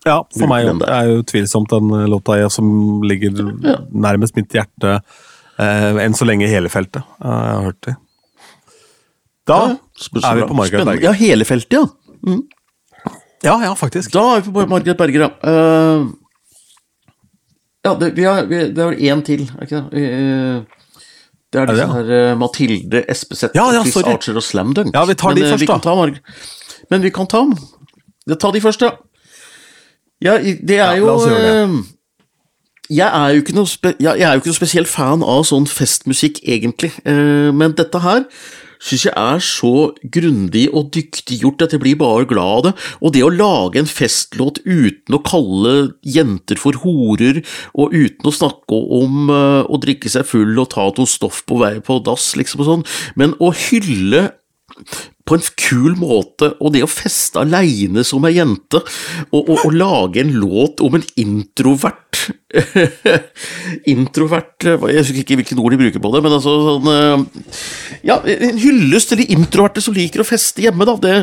Ja, 0.06 0.20
for 0.34 0.50
meg 0.50 0.68
er 0.84 1.08
jo 1.08 1.22
tvilsomt 1.26 1.70
den 1.72 1.90
låta 2.10 2.36
jeg, 2.40 2.50
som 2.52 3.02
ligger 3.06 3.38
ja. 3.64 3.76
nærmest 3.90 4.36
mitt 4.38 4.52
hjerte 4.54 4.96
eh, 4.98 6.00
enn 6.04 6.16
så 6.18 6.26
lenge 6.28 6.50
hele 6.50 6.70
feltet. 6.72 7.06
Jeg 7.22 7.30
har 7.32 7.68
hørt 7.68 7.80
det. 7.86 7.96
Da 9.48 9.60
ja, 9.72 9.76
er 10.22 10.40
vi 10.40 10.48
på 10.50 10.58
Margaret 10.58 10.86
Berger. 10.86 11.06
Ja, 11.08 11.12
hele 11.18 11.46
feltet, 11.46 11.78
ja. 11.80 11.86
Mm. 12.26 12.42
Ja, 13.42 13.56
ja, 13.64 13.72
faktisk. 13.78 14.12
Da 14.14 14.36
er 14.36 14.44
vi 14.44 14.54
på 14.54 14.66
Margaret 14.70 14.98
Berger, 14.98 15.26
ja. 15.26 15.30
Uh, 15.42 16.10
ja, 17.84 17.94
det, 18.00 18.12
vi 18.16 18.24
har, 18.24 18.46
vi, 18.46 18.60
det 18.70 18.84
var 18.84 18.94
én 18.94 19.22
til, 19.26 19.44
er 19.58 19.66
ikke 19.66 19.82
det? 19.90 20.02
Eh, 20.02 20.82
det 21.52 21.60
er 21.60 21.68
disse 21.68 21.86
her 21.92 22.10
uh, 22.32 22.38
Mathilde 22.40 23.02
Espeseth, 23.12 23.52
ja, 23.58 23.66
ja, 23.74 23.82
Chris 23.84 23.96
Archer 24.08 24.38
og 24.40 24.44
Slam 24.44 24.70
Dunk. 24.72 24.94
Ja, 24.94 25.04
vi 25.04 25.14
tar 25.14 25.34
de 25.36 25.42
Men, 25.42 25.50
først, 25.58 25.68
da. 25.68 26.36
Men 26.90 27.02
vi 27.02 27.10
kan 27.12 27.26
ta 27.28 27.42
dem. 27.44 27.52
Ta 28.40 28.52
de 28.54 28.60
først, 28.60 28.86
ja. 28.86 28.94
Ja, 30.22 30.38
det 30.38 30.78
er 30.78 30.96
jo 31.02 31.18
jeg 32.92 33.08
er 33.08 33.28
jo 33.32 33.40
ikke 33.40 33.54
noe, 33.56 33.66
er 34.00 34.52
spesielt 34.52 34.88
fan 34.88 35.22
av 35.24 35.44
sånn 35.48 35.66
festmusikk, 35.66 36.42
egentlig, 36.44 36.90
men 37.04 37.72
dette 37.78 38.00
her 38.04 38.26
syns 38.82 39.06
jeg 39.06 39.14
er 39.14 39.42
så 39.44 39.72
grundig 40.14 40.66
og 40.72 40.90
dyktig 40.94 41.40
gjort 41.42 41.64
at 41.66 41.76
jeg 41.76 41.82
blir 41.84 41.98
bare 42.00 42.26
glad 42.28 42.52
av 42.52 42.64
det. 42.66 42.74
Og 43.00 43.14
det 43.14 43.24
å 43.24 43.32
lage 43.32 43.80
en 43.80 43.90
festlåt 43.90 44.60
uten 44.66 45.16
å 45.16 45.22
kalle 45.26 45.74
jenter 46.02 46.60
for 46.60 46.78
horer, 46.82 47.42
og 47.78 47.94
uten 47.94 48.28
å 48.28 48.34
snakke 48.34 48.82
om 48.98 49.32
uh, 49.32 49.62
å 49.62 49.80
drikke 49.82 50.10
seg 50.12 50.26
full 50.28 50.58
og 50.58 50.72
ta 50.74 50.88
noe 50.90 51.08
stoff 51.08 51.42
på 51.48 51.60
vei 51.62 51.76
på 51.84 52.00
dass, 52.04 52.32
liksom 52.38 52.64
og 52.64 52.68
sånn, 52.68 52.86
men 53.18 53.36
å 53.42 53.52
hylle 53.68 54.28
på 55.28 55.36
en 55.36 55.44
kul 55.60 55.94
måte, 56.00 56.50
og 56.58 56.74
det 56.74 56.82
å 56.84 56.90
feste 56.90 57.42
aleine 57.42 58.02
som 58.06 58.24
ei 58.26 58.34
jente, 58.38 58.80
og, 59.30 59.42
og, 59.42 59.58
og, 59.60 59.74
lage 59.76 60.22
en 60.22 60.32
låt 60.42 60.82
om 60.82 60.98
en 60.98 61.06
introvert 61.20 62.24
Introvert 63.92 64.66
Jeg 64.66 65.00
husker 65.00 65.20
ikke 65.22 65.38
hvilke 65.40 65.56
ord 65.56 65.72
de 65.72 65.78
bruker 65.80 66.02
på 66.02 66.10
det, 66.12 66.20
men 66.24 66.34
altså 66.36 66.52
sånn 66.66 66.90
eh, 66.92 67.62
Ja, 68.10 68.18
en 68.20 68.60
hyllest 68.60 69.12
til 69.12 69.22
de 69.22 69.28
introverte 69.32 69.82
som 69.84 69.96
liker 69.96 70.22
å 70.22 70.26
feste 70.26 70.64
hjemme, 70.64 70.86
da. 70.88 70.96
Det, 71.02 71.14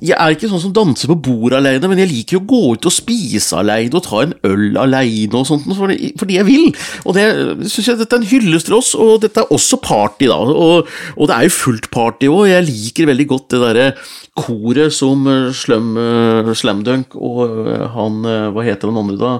jeg 0.00 0.16
er 0.16 0.34
ikke 0.34 0.50
sånn 0.50 0.64
som 0.64 0.74
danser 0.74 1.10
på 1.12 1.18
bordet 1.28 1.60
aleine, 1.60 1.90
men 1.90 2.02
jeg 2.02 2.10
liker 2.10 2.40
å 2.40 2.46
gå 2.48 2.62
ut 2.74 2.88
og 2.88 2.94
spise 2.94 3.58
aleine 3.60 3.94
og 3.98 4.04
ta 4.06 4.24
en 4.24 4.34
øl 4.48 4.80
aleine 4.82 5.38
og 5.38 5.46
sånt, 5.48 5.68
fordi, 5.76 6.12
fordi, 6.18 6.38
jeg 6.40 6.48
vil. 6.48 6.68
Og 7.04 7.16
det 7.16 7.26
syns 7.70 7.92
jeg 7.92 8.00
dette 8.00 8.18
er 8.18 8.24
en 8.24 8.30
hyllest 8.32 8.70
til 8.70 8.78
oss, 8.78 8.94
og 8.98 9.20
dette 9.22 9.44
er 9.44 9.54
også 9.54 9.78
party, 9.84 10.30
da. 10.32 10.40
Og, 10.40 10.90
og 11.14 11.30
det 11.30 11.36
er 11.36 11.46
jo 11.46 11.58
fullt 11.60 11.90
party 11.94 12.32
òg, 12.32 12.46
jeg 12.50 12.68
liker 12.70 13.12
veldig 13.12 13.28
godt 13.34 13.52
det 13.54 13.62
derre 13.62 13.90
koret 14.36 14.92
som 14.94 15.24
uh, 15.28 15.48
Slum, 15.56 15.94
uh, 15.96 16.52
Slamdunk 16.56 17.16
og 17.16 17.40
uh, 17.66 17.86
han 17.94 18.20
Hva 18.54 18.64
heter 18.66 18.92
han 18.92 19.00
andre, 19.00 19.16
da? 19.16 19.32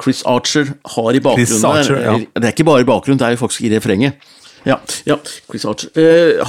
Chris 0.00 0.24
Archer 0.28 0.74
har 0.96 1.14
i 1.14 1.22
bakgrunnen 1.22 1.70
Archer, 1.70 2.02
ja. 2.02 2.18
Det 2.34 2.48
er 2.48 2.54
ikke 2.54 2.66
bare 2.68 2.84
i 2.84 2.88
bakgrunnen, 2.88 3.20
det 3.20 3.28
er 3.28 3.36
jo 3.36 3.42
faktisk 3.44 3.64
i 3.68 3.72
refrenget. 3.72 4.18
Ja, 4.66 4.76
ja, 5.08 5.16
Chris 5.48 5.64
Archer. 5.64 5.88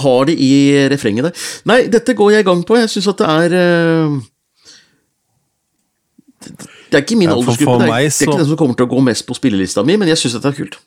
har 0.03 0.25
det 0.27 0.35
i 0.35 0.51
refrenget 0.91 1.29
der. 1.29 1.45
Nei, 1.69 1.85
dette 1.91 2.15
går 2.17 2.33
jeg 2.35 2.43
i 2.43 2.47
gang 2.49 2.63
på. 2.67 2.75
Jeg 2.81 2.89
syns 2.91 3.07
at 3.13 3.21
det 3.21 3.29
er 3.29 3.49
Det 6.91 6.97
er 6.97 7.05
ikke 7.05 7.19
min 7.19 7.29
ja, 7.29 7.37
aldersgruppe. 7.37 7.85
Det, 7.85 7.91
er, 7.93 8.09
det 8.09 8.09
er 8.09 8.27
ikke 8.27 8.41
den 8.41 8.49
som 8.49 8.59
kommer 8.59 8.79
til 8.79 8.89
å 8.89 8.91
gå 8.91 9.05
mest 9.05 9.27
på 9.29 9.37
spillelista 9.37 9.85
mi, 9.87 9.95
men 10.01 10.11
jeg 10.11 10.19
syns 10.19 10.39
dette 10.39 10.51
er 10.51 10.57
kult. 10.57 10.81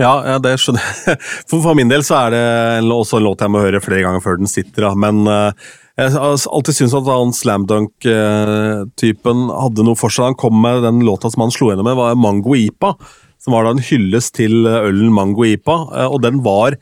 Ja, 0.00 0.12
ja, 0.24 0.38
det 0.40 0.54
skjønner 0.60 0.80
jeg. 0.80 1.18
For, 1.50 1.74
min 1.76 1.90
del 1.90 2.04
så 2.06 2.16
er 2.22 2.32
det 2.32 2.92
også 2.94 3.18
en 3.18 3.26
låt 3.26 3.42
jeg 3.44 3.52
må 3.52 3.60
høre 3.60 3.82
flere 3.84 4.04
ganger 4.06 4.24
før 4.24 4.38
den 4.40 4.48
sitter. 4.48 4.86
Da. 4.86 4.92
Men 4.96 5.26
uh, 5.28 5.52
jeg 6.00 6.14
har 6.14 6.32
alltid 6.32 6.78
syntes 6.78 6.96
at 6.96 7.10
han 7.12 7.34
slam 7.36 7.66
dunk-typen 7.68 9.44
hadde 9.52 9.84
noe 9.84 9.98
for 10.00 10.14
seg. 10.14 10.30
Han 10.30 10.38
kom 10.40 10.56
med 10.64 10.80
den 10.86 11.04
låta 11.04 11.28
som 11.32 11.44
han 11.44 11.52
slo 11.52 11.68
gjennom 11.68 11.90
med, 11.90 11.98
var 12.00 12.16
Mango 12.16 12.56
Ipa. 12.56 12.94
Som 13.42 13.56
var 13.56 13.66
da 13.66 13.74
en 13.74 13.84
hyllest 13.84 14.36
til 14.38 14.64
ølen 14.64 15.10
Mango 15.12 15.44
Ipa, 15.44 15.74
og 16.06 16.20
den 16.22 16.38
var 16.44 16.76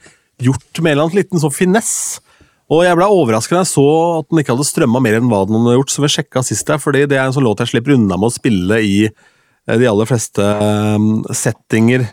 gjort 0.45 0.81
med 0.83 0.91
en 0.91 0.93
eller 0.93 1.07
annen 1.07 1.17
liten 1.17 1.41
sånn 1.41 1.55
finess. 1.57 2.21
Og 2.71 2.85
jeg 2.85 2.99
ble 2.99 3.09
overrasket 3.11 3.57
da 3.57 3.63
jeg 3.65 3.73
så 3.73 3.87
at 4.21 4.29
den 4.29 4.43
ikke 4.43 4.55
hadde 4.55 4.69
strømma 4.69 5.01
mer 5.03 5.17
enn 5.19 5.31
hva 5.33 5.41
den 5.49 5.57
hadde 5.59 5.79
gjort, 5.79 5.91
så 5.91 6.05
vi 6.05 6.13
sjekka 6.13 6.45
sist 6.47 6.69
der, 6.69 6.79
fordi 6.79 7.07
det 7.11 7.17
er 7.19 7.27
en 7.27 7.35
sånn 7.35 7.49
låt 7.49 7.65
jeg 7.65 7.73
slipper 7.73 7.97
unna 7.97 8.19
med 8.21 8.29
å 8.29 8.35
spille 8.35 8.79
i 8.85 8.95
eh, 9.09 9.77
de 9.81 9.89
aller 9.91 10.11
fleste 10.11 10.47
settinger. 11.35 12.07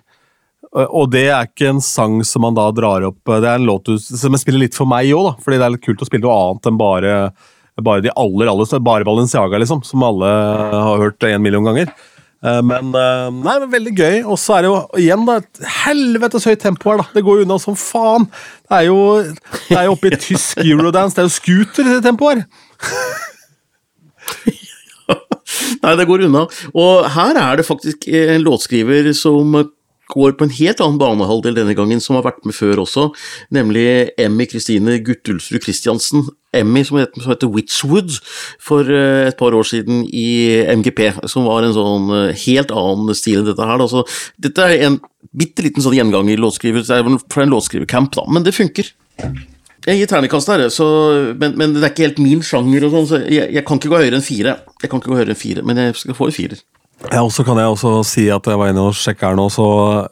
Og 0.77 1.07
det 1.09 1.25
er 1.31 1.47
ikke 1.47 1.71
en 1.71 1.81
sang 1.81 2.19
som 2.27 2.43
man 2.45 2.57
da 2.57 2.67
drar 2.75 3.05
opp 3.07 3.31
Det 3.41 3.47
er 3.47 3.55
en 3.57 3.65
låt 3.65 3.89
som 4.03 4.35
jeg 4.35 4.43
spiller 4.43 4.61
litt 4.67 4.77
for 4.77 4.89
meg 4.89 5.09
òg, 5.15 5.39
fordi 5.41 5.57
det 5.57 5.65
er 5.65 5.73
litt 5.73 5.85
kult 5.85 6.03
å 6.03 6.09
spille 6.09 6.25
noe 6.27 6.35
annet 6.37 6.69
enn 6.69 6.77
bare, 6.77 7.15
bare 7.81 8.05
de 8.05 8.13
aller, 8.13 8.51
aller 8.51 8.83
Bare 8.85 9.07
Balenciaga, 9.07 9.57
liksom, 9.63 9.81
som 9.87 10.05
alle 10.05 10.29
har 10.29 11.01
hørt 11.01 11.25
en 11.25 11.41
million 11.41 11.65
ganger. 11.65 11.89
Eh, 12.45 12.59
men 12.61 12.91
eh, 12.93 13.29
nei, 13.33 13.55
men 13.63 13.71
veldig 13.71 13.93
gøy. 13.97 14.17
Og 14.25 14.37
så 14.41 14.57
er 14.57 14.65
det 14.65 14.71
jo 14.71 14.77
igjen 15.01 15.25
da, 15.27 15.39
et 15.41 15.71
helvetes 15.83 16.47
høyt 16.49 16.61
tempo 16.63 16.91
her. 16.91 17.01
da. 17.01 17.07
Det 17.15 17.25
går 17.25 17.41
jo 17.41 17.47
unna 17.47 17.57
som 17.61 17.77
faen. 17.79 18.27
Det 18.67 18.81
er 18.81 18.89
jo, 18.89 18.99
det 19.69 19.79
er 19.79 19.87
jo 19.87 19.95
oppe 19.95 20.11
i 20.11 20.21
tysk 20.27 20.61
eurodance. 20.65 21.15
Det 21.17 21.23
er 21.23 21.29
jo 21.29 21.37
scooter 21.37 21.83
i 21.87 21.95
det 21.95 22.03
tempoet 22.05 22.43
her. 22.43 22.47
Nei, 25.81 25.93
det 25.95 26.07
går 26.09 26.25
unna. 26.27 26.45
Og 26.75 27.07
her 27.13 27.37
er 27.39 27.59
det 27.59 27.65
faktisk 27.67 28.07
en 28.11 28.43
låtskriver 28.43 29.09
som 29.17 29.55
går 30.13 30.37
på 30.37 30.47
en 30.47 30.53
helt 30.57 30.81
annen 30.83 30.99
banehalvdel 31.01 31.57
denne 31.57 31.75
gangen, 31.77 32.01
som 32.03 32.17
har 32.17 32.25
vært 32.27 32.45
med 32.47 32.55
før 32.55 32.83
også, 32.83 33.09
nemlig 33.53 33.87
Emmy 34.21 34.47
Kristine 34.49 34.99
Guttulsrud 35.03 35.65
Christiansen. 35.65 36.27
Emmy 36.55 36.81
som 36.87 36.97
heter, 37.01 37.21
som 37.21 37.33
heter 37.33 37.51
Witchwood 37.51 38.15
for 38.63 38.87
eh, 38.87 39.27
et 39.27 39.37
par 39.39 39.53
år 39.53 39.67
siden 39.67 40.05
i 40.07 40.63
MGP, 40.79 41.27
som 41.29 41.45
var 41.49 41.67
en 41.67 41.75
sånn 41.75 42.07
eh, 42.15 42.45
helt 42.47 42.71
annen 42.71 43.17
stil 43.17 43.41
enn 43.41 43.49
dette 43.49 43.67
her. 43.67 43.83
Altså, 43.83 44.05
dette 44.41 44.63
er 44.63 44.87
en 44.87 44.97
bitte 45.37 45.65
liten 45.65 45.83
sånn 45.83 45.97
gjenganger 45.97 46.39
låtskriver, 46.39 46.87
fra 46.87 47.43
en 47.43 47.53
låtskrivercamp, 47.53 48.15
da, 48.15 48.25
men 48.31 48.47
det 48.47 48.55
funker. 48.55 48.95
Jeg 49.87 50.01
gir 50.01 50.09
terningkast 50.09 50.49
her, 50.51 50.65
så, 50.73 50.87
men, 51.39 51.53
men, 51.59 51.75
det 51.75 51.83
er 51.83 51.93
ikke 51.93 52.07
helt 52.07 52.23
min 52.23 52.41
sjanger, 52.43 52.87
og 52.87 52.95
sånn, 52.95 53.05
så 53.11 53.19
jeg, 53.23 53.51
jeg, 53.55 53.63
kan 53.67 53.79
ikke 53.79 53.91
gå 53.93 54.01
høyere 54.01 54.19
enn 54.19 54.25
fire. 54.25 54.57
Jeg 54.81 54.91
kan 54.91 55.03
ikke 55.03 55.13
gå 55.13 55.19
høyere 55.19 55.35
enn 55.35 55.39
fire, 55.39 55.63
Men 55.67 55.79
jeg 55.79 55.99
skal 55.99 56.17
få 56.17 56.27
en 56.27 56.35
firer. 56.35 56.63
Ja, 57.05 57.21
og 57.21 57.29
så 57.33 57.45
kan 57.45 57.59
jeg 57.61 57.69
også 57.69 57.91
si 58.07 58.25
at 58.33 58.47
jeg 58.49 58.57
var 58.57 58.71
inne 58.71 58.87
og 58.89 58.97
sjekka 58.97 59.29
her 59.29 59.37
nå, 59.37 59.45
så 59.53 59.67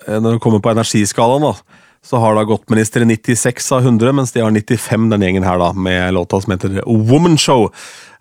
eh, 0.05 0.19
når 0.21 0.35
det 0.35 0.41
kommer 0.43 0.61
på 0.61 0.69
energiskalaen, 0.75 1.47
da, 1.47 1.81
så 2.05 2.19
har 2.21 2.37
da 2.37 2.45
Godtminister 2.45 3.01
96 3.09 3.71
av 3.73 3.87
100, 3.87 4.13
mens 4.13 4.33
de 4.35 4.43
har 4.43 4.53
95, 4.53 5.07
den 5.09 5.25
gjengen 5.25 5.47
her, 5.47 5.57
da, 5.61 5.71
med 5.73 6.13
låta 6.13 6.39
som 6.43 6.53
heter 6.53 6.77
Woman 6.85 7.39
Show. 7.41 7.71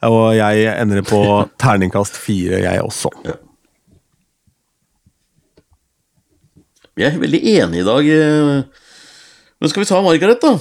Og 0.08 0.24
jeg 0.38 0.64
ender 0.72 1.04
på 1.04 1.20
terningkast 1.62 2.16
fire, 2.16 2.62
jeg 2.64 2.84
også. 2.84 3.12
Ja. 3.28 3.36
Vi 6.94 7.04
er 7.04 7.18
veldig 7.18 7.40
enige 7.42 7.82
i 7.82 7.86
dag. 7.86 8.08
Men 9.60 9.70
skal 9.70 9.82
vi 9.82 9.88
ta 9.88 9.98
Margaret, 10.04 10.40
da? 10.40 10.54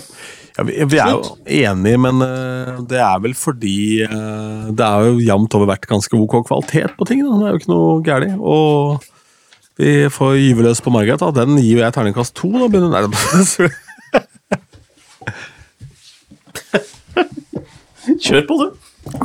Ja, 0.53 0.63
vi, 0.67 0.75
vi, 0.85 0.97
er 1.01 1.09
jo 1.15 1.21
enige, 1.49 1.97
men 1.97 2.21
uh, 2.21 2.83
det 2.85 2.99
er 3.01 3.21
vel 3.23 3.33
fordi 3.37 4.05
uh, 4.05 4.69
det 4.69 4.85
er 4.85 5.07
jo 5.07 5.23
jevnt 5.25 5.55
over 5.57 5.71
vært 5.71 5.87
ganske 5.89 6.13
ok 6.13 6.35
kvalitet 6.45 6.93
på 6.99 7.07
ting. 7.09 7.23
Da. 7.25 7.31
Det 7.39 7.47
er 7.47 7.55
jo 7.55 7.61
ikke 7.61 7.73
noe 7.73 7.95
galt. 8.05 8.35
Og 8.37 9.01
vi 9.81 9.93
får 10.13 10.37
gyve 10.37 10.67
løs 10.67 10.83
på 10.85 10.93
Margaret. 10.93 11.23
Da. 11.23 11.31
Den 11.41 11.57
gir 11.57 11.79
jo 11.79 11.81
jeg 11.81 11.95
terningkast 11.95 12.35
to. 12.37 12.51
Da 12.53 12.69
begynner 12.69 12.93
Nei, 12.93 13.09
Kjør 18.23 18.43
på, 18.45 18.55
du. 18.59 18.67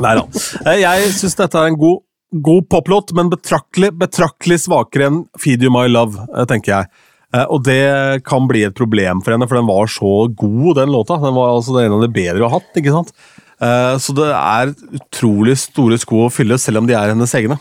Nei 0.01 0.13
da. 0.17 0.23
Eh, 0.65 0.79
jeg 0.81 1.11
syns 1.13 1.37
dette 1.37 1.59
er 1.59 1.69
en 1.69 1.77
god, 1.77 2.01
god 2.45 2.63
poplåt, 2.71 3.13
men 3.17 3.29
betraktelig, 3.31 3.91
betraktelig 4.01 4.57
svakere 4.65 5.09
enn 5.11 5.19
Feed 5.39 5.61
You 5.65 5.71
My 5.73 5.85
Love, 5.91 6.25
tenker 6.49 6.71
jeg. 6.73 6.89
Eh, 7.35 7.45
og 7.45 7.61
det 7.67 8.23
kan 8.25 8.47
bli 8.49 8.63
et 8.65 8.77
problem 8.77 9.21
for 9.25 9.35
henne, 9.35 9.47
for 9.49 9.59
den 9.59 9.69
var 9.69 9.91
så 9.91 10.13
god, 10.33 10.79
den 10.79 10.93
låta. 10.93 11.19
Den 11.21 11.37
var 11.37 11.53
altså 11.53 11.77
en 11.81 11.99
av 11.99 12.05
de 12.05 12.11
bedre 12.13 12.39
hun 12.39 12.47
har 12.47 12.57
hatt. 12.57 12.71
ikke 12.79 12.95
sant? 12.95 13.13
Eh, 13.59 13.95
så 14.01 14.15
det 14.17 14.29
er 14.33 14.73
utrolig 14.97 15.57
store 15.61 15.99
sko 16.01 16.25
å 16.25 16.33
fylle, 16.33 16.57
selv 16.61 16.81
om 16.81 16.89
de 16.89 16.97
er 16.97 17.13
hennes 17.13 17.35
egne. 17.37 17.59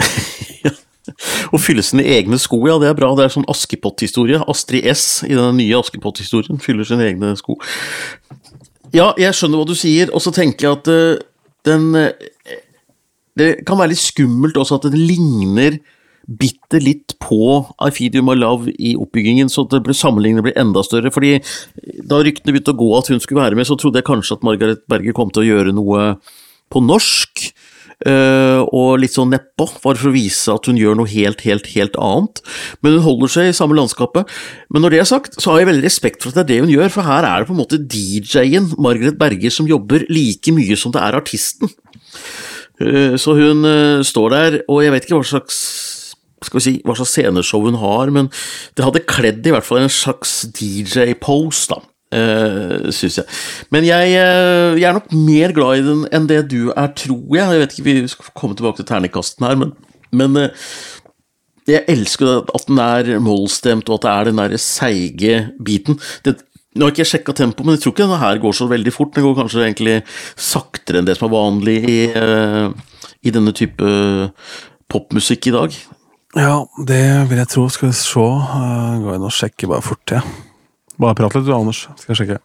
Å 1.50 1.58
fylle 1.58 1.82
sine 1.82 2.04
egne 2.06 2.38
sko, 2.38 2.60
ja, 2.68 2.76
det 2.80 2.88
er 2.90 2.96
bra. 2.98 3.10
Det 3.18 3.24
er 3.26 3.32
sånn 3.34 3.48
Askepott-historie. 3.50 4.38
Astrid 4.50 4.86
S 4.90 5.22
i 5.26 5.34
den 5.34 5.58
nye 5.58 5.78
Askepott-historien 5.80 6.60
fyller 6.62 6.86
sine 6.86 7.08
egne 7.08 7.32
sko. 7.38 7.58
Ja, 8.94 9.10
jeg 9.18 9.34
skjønner 9.36 9.60
hva 9.60 9.68
du 9.68 9.76
sier, 9.78 10.10
og 10.14 10.22
så 10.22 10.32
tenker 10.34 10.66
jeg 10.66 10.78
at 10.78 10.90
uh, 10.90 11.18
den 11.66 11.90
uh, 11.94 12.10
Det 13.38 13.50
kan 13.66 13.78
være 13.78 13.92
litt 13.92 14.02
skummelt 14.02 14.58
også 14.58 14.78
at 14.78 14.88
den 14.90 15.02
ligner 15.08 15.78
bitte 16.30 16.78
litt 16.82 17.16
på 17.22 17.40
I 17.82 17.90
Feed 17.94 18.14
You 18.14 18.24
My 18.26 18.36
Love 18.38 18.70
i 18.78 18.94
oppbyggingen, 18.98 19.50
så 19.50 19.66
det 19.70 19.82
ble 19.86 19.96
sammenlignet 19.96 20.46
ble 20.46 20.54
enda 20.58 20.84
større. 20.86 21.10
fordi 21.10 21.38
Da 22.06 22.20
ryktene 22.22 22.54
begynte 22.54 22.74
å 22.74 22.80
gå 22.80 22.90
at 22.98 23.10
hun 23.10 23.20
skulle 23.22 23.42
være 23.42 23.58
med, 23.58 23.66
så 23.66 23.78
trodde 23.78 23.98
jeg 23.98 24.08
kanskje 24.10 24.38
at 24.38 24.46
Margaret 24.46 24.86
Berger 24.90 25.16
kom 25.16 25.32
til 25.34 25.42
å 25.42 25.50
gjøre 25.50 25.74
noe 25.74 26.14
på 26.70 26.82
norsk. 26.84 27.50
Uh, 28.00 28.64
og 28.72 29.02
litt 29.02 29.12
sånn 29.12 29.28
nedpå, 29.28 29.66
bare 29.82 30.00
for 30.00 30.08
å 30.08 30.14
vise 30.14 30.48
at 30.48 30.64
hun 30.70 30.78
gjør 30.80 30.96
noe 30.96 31.10
helt, 31.10 31.42
helt, 31.44 31.66
helt 31.74 31.98
annet. 32.00 32.40
Men 32.80 32.96
hun 32.96 33.04
holder 33.04 33.32
seg 33.34 33.50
i 33.50 33.56
samme 33.56 33.76
landskapet. 33.76 34.30
Men 34.72 34.86
når 34.86 34.94
det 34.94 35.02
er 35.02 35.10
sagt, 35.10 35.36
så 35.36 35.52
har 35.52 35.60
jeg 35.60 35.68
veldig 35.68 35.84
respekt 35.84 36.24
for 36.24 36.32
at 36.32 36.38
det 36.38 36.46
er 36.46 36.48
det 36.48 36.60
hun 36.64 36.72
gjør, 36.72 36.94
for 36.94 37.04
her 37.10 37.28
er 37.28 37.42
det 37.42 37.50
på 37.50 37.56
en 37.56 37.60
måte 37.60 37.82
DJ-en 37.82 38.70
Margaret 38.80 39.20
Berger 39.20 39.52
som 39.52 39.68
jobber 39.68 40.06
like 40.08 40.54
mye 40.56 40.80
som 40.80 40.96
det 40.96 41.04
er 41.04 41.18
artisten. 41.20 41.74
Uh, 42.80 43.20
så 43.20 43.36
hun 43.36 43.68
uh, 43.68 44.00
står 44.06 44.32
der, 44.32 44.60
og 44.64 44.80
jeg 44.80 44.96
vet 44.96 45.04
ikke 45.04 45.20
hva 45.20 45.32
slags 45.34 45.60
skal 46.44 46.60
vi 46.60 46.64
si, 46.64 46.74
hva 46.86 46.96
slags 46.96 47.12
sceneshow 47.14 47.64
hun 47.66 47.78
har, 47.82 48.12
men 48.14 48.30
det 48.76 48.86
hadde 48.86 49.04
kledd 49.08 49.46
i 49.46 49.52
hvert 49.54 49.66
fall 49.66 49.82
en 49.82 49.92
slags 49.92 50.42
DJ-pose, 50.56 51.68
da. 51.74 51.82
Uh, 52.10 52.88
syns 52.90 53.20
jeg. 53.20 53.26
Men 53.70 53.84
jeg, 53.86 54.16
uh, 54.18 54.74
jeg, 54.74 54.86
er 54.88 54.96
nok 54.96 55.12
mer 55.14 55.52
glad 55.54 55.78
i 55.78 55.84
den 55.86 56.00
enn 56.10 56.24
det 56.26 56.40
du 56.50 56.72
er, 56.72 56.88
tror 56.98 57.36
jeg. 57.36 57.44
Jeg 57.44 57.60
vet 57.60 57.76
ikke, 57.76 57.84
Vi 57.86 58.10
skal 58.10 58.32
komme 58.34 58.58
tilbake 58.58 58.80
til 58.80 58.88
terningkasten 58.88 59.46
her, 59.46 59.54
men, 59.60 59.70
men 60.10 60.34
uh, 60.40 60.72
jeg 61.70 61.84
elsker 61.92 62.48
at 62.50 62.66
den 62.66 62.82
er 62.82 63.12
mollstemt, 63.22 63.86
og 63.86 64.00
at 64.00 64.06
det 64.06 64.14
er 64.14 64.30
den 64.30 64.42
der 64.42 64.56
seige 64.58 65.36
biten. 65.62 66.00
Det, 66.26 66.40
nå 66.74 66.88
har 66.88 66.96
ikke 66.96 67.04
jeg 67.04 67.12
sjekka 67.12 67.36
tempoet, 67.38 67.68
men 67.68 67.78
jeg 67.78 67.84
tror 67.84 67.94
ikke 67.94 68.06
denne 68.08 68.18
her 68.24 68.42
går 68.42 68.58
så 68.58 68.66
veldig 68.72 68.96
fort. 68.96 69.14
Den 69.14 69.28
går 69.28 69.38
kanskje 69.38 69.62
egentlig 69.68 69.96
saktere 70.34 70.98
enn 70.98 71.06
det 71.06 71.14
som 71.18 71.28
er 71.28 71.36
vanlig 71.36 71.78
i, 71.90 72.00
i 73.22 73.32
denne 73.34 73.54
type 73.54 73.94
popmusikk 74.90 75.50
i 75.50 75.54
dag. 75.54 75.80
Ja, 76.38 76.62
det 76.86 77.02
vil 77.30 77.40
jeg 77.40 77.50
tro. 77.50 77.66
Skal 77.72 77.90
vi 77.90 77.96
se. 77.98 78.28
Gå 79.02 79.16
inn 79.16 79.26
og 79.26 79.34
sjekke 79.34 79.70
bare 79.70 79.82
fort, 79.82 80.14
ja. 80.14 80.22
Bare 81.00 81.16
prat 81.18 81.34
litt 81.34 81.48
du, 81.48 81.56
Anders. 81.56 81.88
Skal 81.98 82.14
jeg 82.14 82.22
sjekke. 82.22 82.38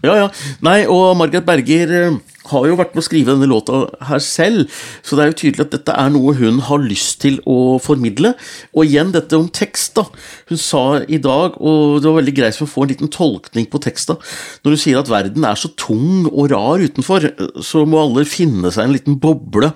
Ja, 0.00 0.16
ja. 0.16 0.26
Nei, 0.64 0.80
og 0.88 1.12
Margaret 1.20 1.44
Berger 1.44 1.90
uh, 1.92 2.16
har 2.48 2.66
jo 2.66 2.78
vært 2.78 2.94
med 2.96 3.02
å 3.02 3.04
skrive 3.04 3.34
denne 3.34 3.48
låta 3.50 3.82
her 4.08 4.22
selv, 4.24 4.72
så 5.04 5.14
det 5.14 5.22
er 5.22 5.28
jo 5.28 5.36
tydelig 5.42 5.66
at 5.66 5.74
dette 5.74 5.96
er 6.02 6.08
noe 6.10 6.32
hun 6.38 6.62
har 6.70 6.80
lyst 6.80 7.20
til 7.22 7.36
å 7.44 7.76
formidle. 7.84 8.32
Og 8.72 8.88
igjen 8.88 9.12
dette 9.14 9.36
om 9.36 9.50
tekst, 9.52 9.92
da. 10.00 10.06
Hun 10.48 10.58
sa 10.58 10.84
i 11.04 11.20
dag, 11.22 11.60
og 11.60 12.00
det 12.00 12.08
var 12.08 12.22
veldig 12.22 12.36
greit 12.40 12.58
for 12.58 12.66
å 12.66 12.72
få 12.72 12.86
en 12.86 12.94
liten 12.94 13.12
tolkning 13.12 13.68
på 13.70 13.82
teksta, 13.84 14.16
når 14.64 14.74
hun 14.74 14.82
sier 14.88 15.02
at 15.02 15.12
verden 15.12 15.46
er 15.46 15.60
så 15.60 15.70
tung 15.78 16.24
og 16.32 16.48
rar 16.54 16.82
utenfor, 16.82 17.28
så 17.62 17.84
må 17.86 18.00
alle 18.00 18.26
finne 18.26 18.72
seg 18.72 18.88
en 18.88 18.96
liten 18.96 19.20
boble 19.20 19.74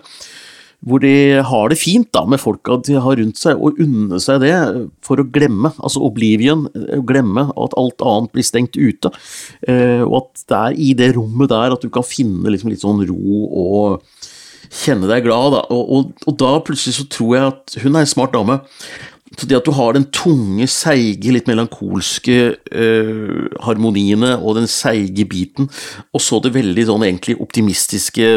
hvor 0.84 1.00
de 1.00 1.40
har 1.44 1.70
det 1.72 1.78
fint 1.80 2.10
da, 2.12 2.24
med 2.28 2.42
folka 2.42 2.76
de 2.84 2.98
har 3.00 3.16
rundt 3.20 3.40
seg, 3.40 3.56
og 3.56 3.80
unner 3.80 4.20
seg 4.22 4.42
det 4.44 4.52
for 5.04 5.20
å 5.20 5.26
glemme. 5.32 5.72
Altså 5.80 6.02
oblivion, 6.04 6.66
glemme 7.08 7.48
at 7.50 7.76
alt 7.80 8.04
annet 8.04 8.34
blir 8.34 8.46
stengt 8.46 8.76
ute. 8.76 9.12
Eh, 9.68 10.04
og 10.04 10.18
at 10.20 10.44
det 10.44 10.60
er 10.60 10.78
i 10.86 10.92
det 10.98 11.14
rommet 11.16 11.52
der 11.52 11.74
at 11.76 11.84
du 11.84 11.90
kan 11.92 12.06
finne 12.06 12.52
liksom 12.52 12.72
litt 12.72 12.84
sånn 12.84 13.04
ro 13.08 13.40
og 13.48 14.04
kjenne 14.74 15.08
deg 15.08 15.24
glad. 15.24 15.56
Da. 15.56 15.64
Og, 15.72 15.90
og, 15.96 16.28
og 16.28 16.38
da 16.40 16.52
plutselig 16.66 16.98
så 16.98 17.08
tror 17.12 17.34
jeg 17.36 17.52
at 17.52 17.76
hun 17.84 17.94
er 17.94 18.04
en 18.04 18.14
smart 18.14 18.36
dame. 18.36 18.60
Så 19.38 19.48
det 19.50 19.58
at 19.58 19.66
du 19.66 19.72
har 19.74 19.96
den 19.96 20.06
tunge, 20.14 20.66
seige, 20.70 21.32
litt 21.34 21.48
melankolske 21.50 22.36
øh, 22.54 23.46
harmoniene 23.66 24.34
og 24.38 24.58
den 24.60 24.68
seige 24.70 25.26
biten, 25.30 25.70
og 26.14 26.22
så 26.22 26.40
det 26.44 26.54
veldig 26.54 26.86
sånn 26.90 27.06
egentlig 27.06 27.38
optimistiske, 27.42 28.30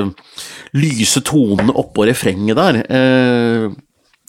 lyse 0.78 1.24
tonene 1.28 1.76
oppå 1.78 2.08
refrenget 2.10 2.58
der, 2.58 2.82
øh, 2.88 3.78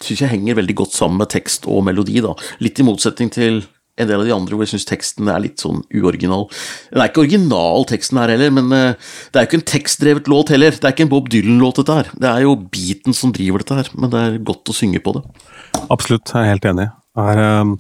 syns 0.05 0.23
jeg 0.23 0.33
henger 0.35 0.61
veldig 0.61 0.77
godt 0.79 0.95
sammen 0.95 1.19
med 1.23 1.33
tekst 1.33 1.67
og 1.71 1.83
melodi, 1.89 2.21
da. 2.25 2.37
Litt 2.63 2.79
i 2.79 2.87
motsetning 2.87 3.33
til 3.35 3.63
en 3.99 4.07
del 4.07 4.21
av 4.21 4.29
de 4.29 4.35
andre 4.35 4.55
hvor 4.55 4.63
jeg 4.63 4.77
syns 4.77 4.87
teksten 4.89 5.31
er 5.31 5.43
litt 5.43 5.63
sånn 5.63 5.81
uoriginal. 5.91 6.47
Den 6.93 7.03
er 7.03 7.11
ikke 7.11 7.25
original, 7.25 7.87
teksten 7.91 8.21
her 8.21 8.33
heller, 8.33 8.53
men 8.55 8.71
uh, 8.71 9.15
det 9.33 9.41
er 9.41 9.45
jo 9.45 9.51
ikke 9.51 9.59
en 9.61 9.71
tekstdrevet 9.73 10.31
låt 10.31 10.53
heller. 10.55 10.77
Det 10.77 10.87
er 10.87 10.95
ikke 10.95 11.09
en 11.09 11.13
Bob 11.13 11.31
Dylan-låt, 11.33 11.81
dette 11.81 11.97
her. 11.99 12.13
Det 12.15 12.31
er 12.31 12.45
jo 12.45 12.55
beaten 12.71 13.17
som 13.17 13.35
driver 13.35 13.65
dette 13.65 13.81
her, 13.81 13.91
men 13.99 14.13
det 14.13 14.23
er 14.23 14.39
godt 14.51 14.71
å 14.71 14.77
synge 14.77 15.03
på 15.03 15.17
det. 15.19 15.25
Absolutt, 15.91 16.29
jeg 16.35 16.45
er 16.45 16.53
helt 16.53 16.67
enig. 16.69 16.89
Her, 17.19 17.41
ehm, 17.43 17.71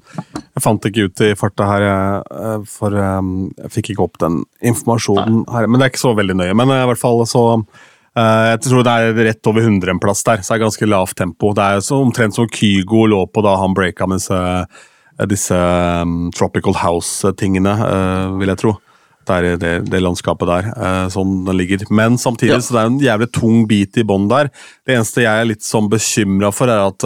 jeg 0.56 0.62
fant 0.64 0.86
ikke 0.88 1.04
ut 1.06 1.20
i 1.22 1.34
farta 1.38 1.66
her, 1.68 1.84
eh, 1.86 2.64
for 2.66 2.90
ehm, 2.98 3.52
jeg 3.60 3.70
fikk 3.76 3.90
ikke 3.92 4.06
opp 4.08 4.18
den 4.18 4.40
informasjonen 4.66 5.44
her. 5.52 5.68
Men 5.68 5.78
det 5.78 5.86
er 5.86 5.92
ikke 5.92 6.06
så 6.06 6.14
veldig 6.18 6.36
nøye. 6.40 6.56
Men 6.58 6.72
i 6.74 6.80
hvert 6.90 6.98
fall 6.98 7.22
så 7.28 7.44
eh, 8.16 8.46
Jeg 8.56 8.60
tror 8.66 8.82
det 8.88 8.94
er 8.96 9.20
rett 9.28 9.46
over 9.52 9.62
100 9.62 9.92
en 9.94 10.02
plass 10.02 10.24
der, 10.26 10.42
så 10.42 10.54
det 10.54 10.58
er 10.58 10.64
ganske 10.66 10.90
lavt 10.90 11.16
tempo. 11.20 11.52
Det 11.54 11.62
er 11.62 11.84
så 11.86 12.00
omtrent 12.02 12.34
som 12.34 12.48
Kygo 12.50 13.06
lå 13.06 13.22
på 13.30 13.44
da 13.46 13.54
han 13.60 13.76
breaka 13.78 14.08
med 14.10 14.18
disse, 14.18 14.66
disse 15.30 15.54
um, 16.02 16.30
Tropical 16.34 16.74
House-tingene, 16.74 17.76
vil 18.40 18.50
jeg 18.54 18.58
tro. 18.64 18.74
Det 19.28 19.36
er 19.36 19.56
det, 19.60 19.72
det 19.92 20.00
landskapet 20.00 20.48
der, 20.48 20.68
sånn 21.12 21.42
den 21.44 21.58
ligger. 21.60 21.82
Men 21.92 22.16
samtidig 22.18 22.54
Ja. 22.56 22.60
så 22.64 22.72
det 22.74 22.80
er 22.80 22.86
en 22.88 23.02
jævlig 23.02 23.28
tung 23.36 23.66
bit 23.68 23.98
i 24.00 24.04
bånn 24.08 24.26
der. 24.30 24.48
Det 24.88 24.94
eneste 24.96 25.20
jeg 25.22 25.42
er 25.42 25.50
litt 25.50 25.66
sånn 25.66 25.90
bekymra 25.92 26.48
for, 26.50 26.72
er 26.72 26.86
at 26.88 27.04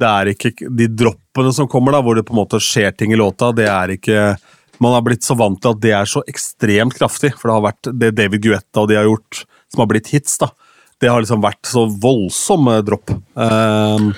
det 0.00 0.08
er 0.08 0.30
ikke 0.32 0.52
de 0.72 0.88
droppene 0.88 1.52
som 1.54 1.68
kommer, 1.70 1.94
da, 1.94 2.00
hvor 2.04 2.16
det 2.16 2.24
på 2.28 2.34
en 2.34 2.42
måte 2.42 2.60
skjer 2.62 2.94
ting 2.96 3.12
i 3.12 3.18
låta, 3.20 3.52
det 3.56 3.68
er 3.70 3.96
ikke 3.98 4.34
Man 4.82 4.96
har 4.96 5.04
blitt 5.06 5.22
så 5.22 5.36
vant 5.38 5.60
til 5.62 5.76
at 5.76 5.82
det 5.82 5.92
er 5.94 6.08
så 6.10 6.24
ekstremt 6.26 6.96
kraftig, 6.96 7.34
for 7.38 7.48
det 7.48 7.54
har 7.54 7.66
vært 7.68 7.90
det 8.00 8.08
David 8.18 8.42
Guetta 8.42 8.82
og 8.82 8.88
de 8.90 8.96
har 8.98 9.06
gjort, 9.06 9.44
som 9.70 9.82
har 9.84 9.90
blitt 9.92 10.10
hits, 10.10 10.40
da. 10.40 10.48
Det 10.98 11.10
har 11.10 11.22
liksom 11.22 11.42
vært 11.44 11.68
så 11.70 11.84
voldsomme 12.02 12.80
dropp 12.86 13.12
eh, 13.12 14.08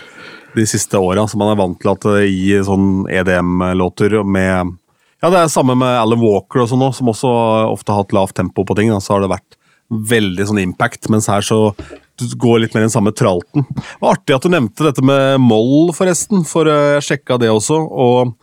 de 0.55 0.65
siste 0.69 0.97
åra, 0.97 1.27
så 1.29 1.41
man 1.41 1.53
er 1.53 1.59
vant 1.61 1.77
til 1.83 1.93
at 1.93 2.07
det 2.07 2.31
i 2.31 2.55
sånn 2.65 3.05
EDM-låter 3.13 4.23
med 4.25 4.73
Ja, 5.21 5.29
det 5.29 5.43
er 5.43 5.53
samme 5.53 5.77
med 5.81 5.99
Alan 5.99 6.23
Walker 6.23 6.65
og 6.65 6.71
sånn 6.71 6.87
òg, 6.87 6.95
som 6.97 7.13
også 7.13 7.35
ofte 7.75 7.93
har 7.93 8.05
hatt 8.05 8.17
lavt 8.17 8.37
tempo 8.39 8.65
på 8.65 8.77
ting. 8.79 8.93
Da, 8.93 9.03
så 9.05 9.17
har 9.17 9.25
det 9.25 9.33
vært 9.35 9.59
veldig 9.91 10.49
sånn 10.49 10.63
impact, 10.63 11.09
mens 11.13 11.29
her 11.31 11.45
så 11.45 11.75
du 12.21 12.29
går 12.39 12.61
litt 12.63 12.75
mer 12.77 12.85
den 12.87 12.93
samme 12.95 13.11
tralten. 13.17 13.65
Det 13.75 14.03
var 14.03 14.15
artig 14.15 14.37
at 14.37 14.45
du 14.45 14.53
nevnte 14.53 14.87
dette 14.87 15.03
med 15.05 15.41
moll, 15.43 15.91
forresten, 15.97 16.45
for 16.47 16.71
eh, 16.71 16.95
jeg 16.97 17.09
sjekka 17.09 17.41
det 17.43 17.51
også. 17.51 17.81
og 17.81 18.37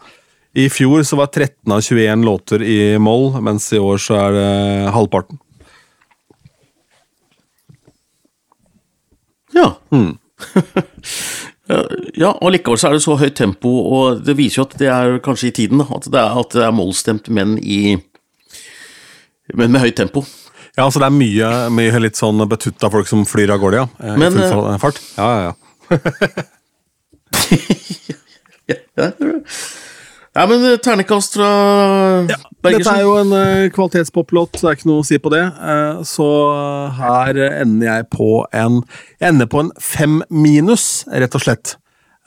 i 0.51 0.65
fjor 0.67 1.05
så 1.07 1.15
var 1.15 1.29
13 1.31 1.71
av 1.71 1.79
21 1.79 2.25
låter 2.27 2.63
i 2.67 2.97
moll, 2.99 3.29
mens 3.39 3.69
i 3.71 3.79
år 3.79 4.01
så 4.03 4.17
er 4.19 4.35
det 4.35 4.49
halvparten. 4.97 5.39
Ja. 9.55 9.73
Ja, 11.71 11.77
ja, 12.17 12.29
og 12.41 12.49
likevel 12.51 12.79
så 12.81 12.89
er 12.89 12.97
det 12.97 13.03
så 13.05 13.13
høyt 13.15 13.37
tempo, 13.37 13.69
og 13.95 14.23
det 14.25 14.33
viser 14.35 14.59
jo 14.59 14.63
at 14.65 14.73
det 14.81 14.87
er 14.91 15.19
kanskje 15.23 15.51
i 15.51 15.53
tiden, 15.55 15.79
da, 15.79 15.85
at 15.95 16.07
det 16.11 16.19
er, 16.19 16.39
at 16.41 16.55
det 16.57 16.63
er 16.65 16.73
mollstemt, 16.75 17.29
men 17.31 17.53
i 17.61 17.95
Men 19.55 19.71
med 19.71 19.79
høyt 19.83 19.95
tempo. 19.99 20.25
Ja, 20.81 20.87
så 20.89 20.97
det 21.01 21.11
er 21.11 21.13
mye, 21.13 21.49
mye 21.77 21.99
litt 22.01 22.17
sånn 22.17 22.41
betutta 22.49 22.89
folk 22.89 23.09
som 23.09 23.21
flyr 23.29 23.53
av 23.53 23.61
gårde, 23.61 23.83
ja. 23.83 23.89
eh, 24.01 24.17
Men, 24.17 24.33
I 24.33 24.47
full 24.49 24.79
fart. 24.81 25.01
Ja, 25.17 25.29
ja, 25.29 25.51
ja. 25.51 25.53
Ja, 28.71 28.75
ja, 28.95 29.05
ja. 29.19 29.37
ja 30.37 30.43
men 30.47 30.63
eh, 30.63 30.77
ternekast 30.79 31.35
fra 31.35 31.49
Dette 32.29 32.37
Bergersen. 32.63 32.93
er 32.93 33.01
jo 33.03 33.15
en 33.19 33.33
uh, 33.35 33.69
kvalitetspoplåt, 33.75 34.55
så 34.55 34.67
det 34.67 34.71
er 34.71 34.79
ikke 34.79 34.89
noe 34.89 35.03
å 35.03 35.07
si 35.07 35.19
på 35.21 35.31
det. 35.33 35.41
Eh, 35.43 36.01
så 36.07 36.27
her 36.97 37.41
ender 37.49 37.87
jeg 37.87 38.07
på 38.13 38.31
en 38.55 38.79
Jeg 39.19 39.33
ender 39.33 39.49
på 39.51 39.65
en 39.65 39.71
fem 39.81 40.21
minus, 40.29 41.03
rett 41.11 41.35
og 41.37 41.43
slett. 41.43 41.75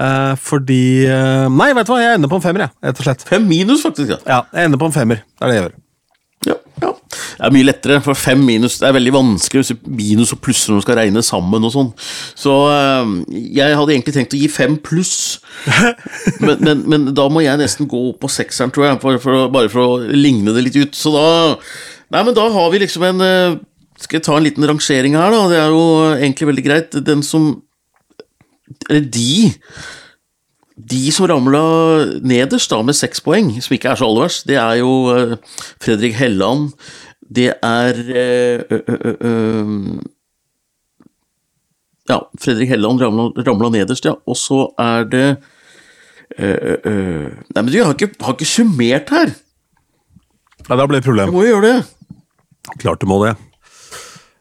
Eh, 0.03 0.35
fordi 0.43 1.07
eh, 1.07 1.47
Nei, 1.55 1.71
vet 1.77 1.87
du 1.87 1.95
hva, 1.95 2.03
jeg 2.03 2.19
ender 2.19 2.31
på 2.31 2.41
en 2.41 2.45
femmer, 2.45 2.67
jeg, 2.67 2.77
rett 2.91 3.01
og 3.01 3.09
slett. 3.09 3.25
Fem 3.31 3.49
minus, 3.49 3.87
faktisk. 3.87 4.15
ja. 4.17 4.21
Ja, 4.27 4.43
jeg 4.53 4.71
ender 4.71 4.83
på 4.83 4.91
en 4.91 4.97
femmer. 4.97 5.23
Det 5.35 5.47
er 5.47 5.53
det 5.53 5.59
jeg 5.59 5.67
gjør. 5.67 5.81
Ja, 6.45 6.57
ja. 6.83 6.91
Det 7.15 7.47
er 7.47 7.55
mye 7.55 7.67
lettere, 7.67 8.01
for 8.05 8.19
fem 8.19 8.41
minus 8.45 8.77
Det 8.81 8.89
er 8.89 8.97
veldig 8.97 9.13
vanskelig 9.15 9.77
minus 9.87 10.35
og 10.35 10.41
plusser 10.45 10.73
når 10.73 10.81
du 10.81 10.85
skal 10.85 10.99
regne 10.99 11.23
sammen 11.25 11.65
og 11.65 11.73
sånn. 11.73 11.91
Så 12.39 12.55
eh, 12.73 13.13
jeg 13.61 13.79
hadde 13.79 13.95
egentlig 13.95 14.17
tenkt 14.17 14.37
å 14.37 14.41
gi 14.41 14.51
fem 14.53 14.77
pluss, 14.85 15.41
men, 16.45 16.61
men, 16.61 16.85
men 16.91 17.09
da 17.17 17.29
må 17.33 17.45
jeg 17.45 17.61
nesten 17.61 17.89
gå 17.91 18.01
opp 18.11 18.23
på 18.25 18.33
sekseren, 18.33 18.75
tror 18.75 18.89
jeg, 18.89 19.01
for, 19.05 19.21
for, 19.23 19.47
bare 19.55 19.73
for 19.73 19.85
å 19.85 20.15
ligne 20.15 20.55
det 20.57 20.67
litt 20.69 20.81
ut. 20.81 20.99
Så 20.99 21.15
da 21.15 21.27
Nei, 22.13 22.21
men 22.23 22.35
da 22.37 22.45
har 22.53 22.69
vi 22.71 22.79
liksom 22.83 23.03
en 23.09 23.23
eh, 23.25 23.57
Skal 23.99 24.21
jeg 24.21 24.27
ta 24.27 24.37
en 24.37 24.45
liten 24.45 24.67
rangering 24.69 25.17
her, 25.19 25.33
da? 25.33 25.47
Det 25.51 25.59
er 25.59 25.73
jo 25.73 25.85
egentlig 26.13 26.51
veldig 26.51 26.65
greit. 26.67 26.97
Den 27.07 27.25
som 27.27 27.49
Eller 28.91 29.07
de 29.17 29.51
de 30.77 31.03
som 31.14 31.27
ramla 31.31 31.61
nederst 32.27 32.70
da 32.72 32.81
med 32.83 32.97
seks 32.99 33.20
poeng, 33.22 33.53
som 33.62 33.75
ikke 33.77 33.93
er 33.93 34.01
så 34.01 34.09
aller 34.09 34.25
verst, 34.27 34.47
det 34.51 34.57
er 34.59 34.81
jo 34.81 34.91
eh, 35.14 35.37
Fredrik 35.83 36.16
Helland, 36.18 36.72
det 37.35 37.53
er 37.62 38.01
eh, 38.11 38.64
ø, 38.70 38.81
ø, 38.89 39.14
ø, 39.14 40.01
Ja, 42.11 42.18
Fredrik 42.43 42.68
Helland 42.68 43.01
ramla, 43.01 43.31
ramla 43.47 43.70
nederst, 43.72 44.05
ja. 44.05 44.12
Og 44.29 44.37
så 44.37 44.66
er 44.83 45.07
det 45.09 45.27
Nei, 46.35 47.61
men 47.61 47.68
du, 47.70 47.77
jeg 47.79 47.85
har 47.87 47.95
ikke, 47.95 48.11
har 48.27 48.35
ikke 48.35 48.49
summert 48.49 49.11
her. 49.14 49.31
Ja, 50.66 50.77
da 50.81 50.87
blir 50.89 50.97
det 50.99 51.03
et 51.05 51.07
problem. 51.07 51.31
Du 51.31 51.37
må 51.37 51.45
jo 51.47 51.53
gjøre 51.55 51.68
det. 51.68 51.77
Klart 52.83 53.01
du 53.05 53.07
må 53.11 53.20
det. 53.25 53.35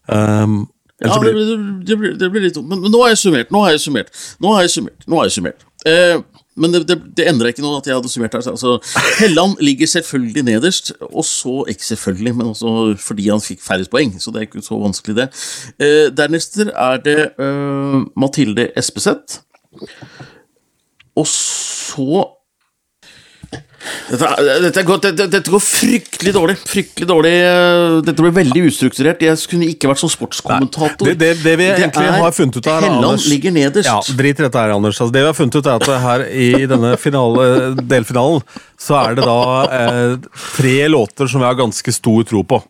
Um, 0.09 0.63
Ja, 1.03 1.17
blir... 1.19 1.33
det, 1.35 1.43
blir- 1.43 1.83
det, 1.85 1.97
blir, 1.99 2.13
det 2.19 2.29
blir 2.31 2.43
litt 2.47 2.55
dumt. 2.55 2.69
Men, 2.71 2.79
men 2.85 2.91
nå 2.93 3.01
har 3.03 3.11
jeg 3.11 3.19
summert. 3.25 3.49
Nå 3.51 3.61
har 3.65 3.73
jeg 3.75 3.81
summert. 3.83 4.11
Nå 4.41 4.53
har 4.55 4.63
jeg 4.65 4.71
summert. 4.75 5.03
Nå 5.11 5.19
har 5.19 5.27
jeg 5.27 5.35
summert. 5.35 5.65
Eh, 5.89 6.21
men 6.55 6.73
det, 6.73 6.83
det, 6.87 6.99
det 7.17 7.25
endrer 7.29 7.49
ikke 7.49 7.63
noe 7.65 7.79
at 7.79 7.87
jeg 7.89 7.97
hadde 7.97 8.11
summert 8.11 8.35
her. 8.37 8.45
Altså, 8.51 8.75
Helland 9.19 9.57
ligger 9.63 9.89
selvfølgelig 9.89 10.43
nederst, 10.45 10.93
og 11.01 11.25
så 11.25 11.63
Ikke 11.69 11.85
selvfølgelig, 11.85 12.35
men 12.35 12.51
også 12.51 12.95
fordi 13.01 13.29
han 13.29 13.41
fikk 13.41 13.63
færrest 13.65 13.91
poeng, 13.93 14.13
så 14.21 14.31
det 14.31 14.41
er 14.41 14.47
ikke 14.49 14.65
så 14.65 14.77
vanskelig, 14.81 15.15
det. 15.17 15.27
Eh, 15.81 16.11
dernest 16.13 16.59
er 16.61 17.01
det 17.05 17.17
eh, 17.39 17.99
Mathilde 18.19 18.69
Espeseth. 18.77 19.41
Og 21.15 21.27
så 21.27 22.23
dette, 24.09 24.27
dette, 24.63 24.83
går, 24.87 24.99
dette, 25.03 25.25
dette 25.33 25.51
går 25.51 25.59
fryktelig 25.63 26.33
dårlig. 26.35 26.55
Fryktelig 26.69 27.07
dårlig. 27.09 27.31
eh, 27.43 27.97
Dette 28.07 28.23
blir 28.23 28.31
veldig 28.37 28.61
ustrukturert. 28.69 29.21
Jeg 29.25 29.37
kunne 29.51 29.67
ikke 29.67 29.89
vært 29.91 30.01
sånn 30.03 30.13
sportskommentator. 30.13 31.05
det, 31.09 31.15
det, 31.19 31.31
det 31.43 31.55
vi 31.59 31.67
egentlig 31.73 32.07
er- 32.07 32.19
har 32.23 32.31
funnet 32.35 32.57
ut 32.61 32.65
her, 32.71 32.81
Helland 32.81 33.05
Anders 33.11 33.27
ligger 33.31 33.51
nederst. 33.51 33.89
Ja, 33.89 33.99
Drit 34.17 34.39
i 34.39 34.43
dette 34.47 34.59
her, 34.63 34.73
Anders. 34.77 34.99
Altså, 35.01 35.11
det 35.13 35.21
vi 35.25 35.31
har 35.31 35.37
funnet 35.39 35.55
ut, 35.59 35.65
er 35.67 35.75
at 35.81 36.03
her 36.07 36.25
i 36.31 36.65
denne 36.71 36.93
finale, 36.97 37.49
delfinalen 37.83 38.41
så 38.79 38.99
er 39.03 39.15
det 39.19 39.25
da 39.27 39.39
eh, 39.67 40.15
tre 40.55 40.77
låter 40.91 41.27
som 41.31 41.43
vi 41.43 41.47
har 41.51 41.59
ganske 41.59 41.93
stor 41.95 42.23
tro 42.27 42.43
på. 42.43 42.61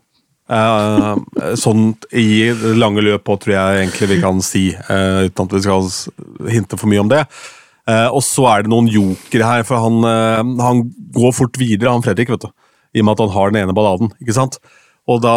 Eh, 0.54 1.56
sånn 1.56 1.94
i 2.20 2.50
lange 2.78 3.02
løp 3.06 3.30
òg, 3.32 3.40
tror 3.46 3.54
jeg 3.56 3.84
egentlig 3.86 4.10
vi 4.12 4.22
kan 4.22 4.42
si, 4.44 4.66
eh, 4.76 5.28
uten 5.30 5.48
at 5.48 5.54
vi 5.56 5.62
skal 5.64 5.88
hinte 6.52 6.78
for 6.78 6.92
mye 6.92 7.00
om 7.06 7.10
det. 7.14 7.24
Eh, 7.90 8.08
og 8.16 8.22
så 8.24 8.46
er 8.48 8.64
det 8.64 8.72
noen 8.72 8.88
jokere 8.88 9.48
her, 9.50 9.66
for 9.68 9.82
han, 9.84 9.98
eh, 10.08 10.64
han 10.64 10.84
går 11.16 11.34
fort 11.36 11.60
videre, 11.60 11.92
han 11.92 12.06
Fredrik, 12.06 12.32
vet 12.32 12.46
du. 12.46 12.52
I 12.94 13.02
og 13.02 13.08
med 13.10 13.18
at 13.18 13.24
han 13.26 13.34
har 13.36 13.52
den 13.52 13.64
ene 13.64 13.76
balladen, 13.76 14.12
ikke 14.24 14.36
sant? 14.38 14.60
Og 15.10 15.20
da 15.24 15.34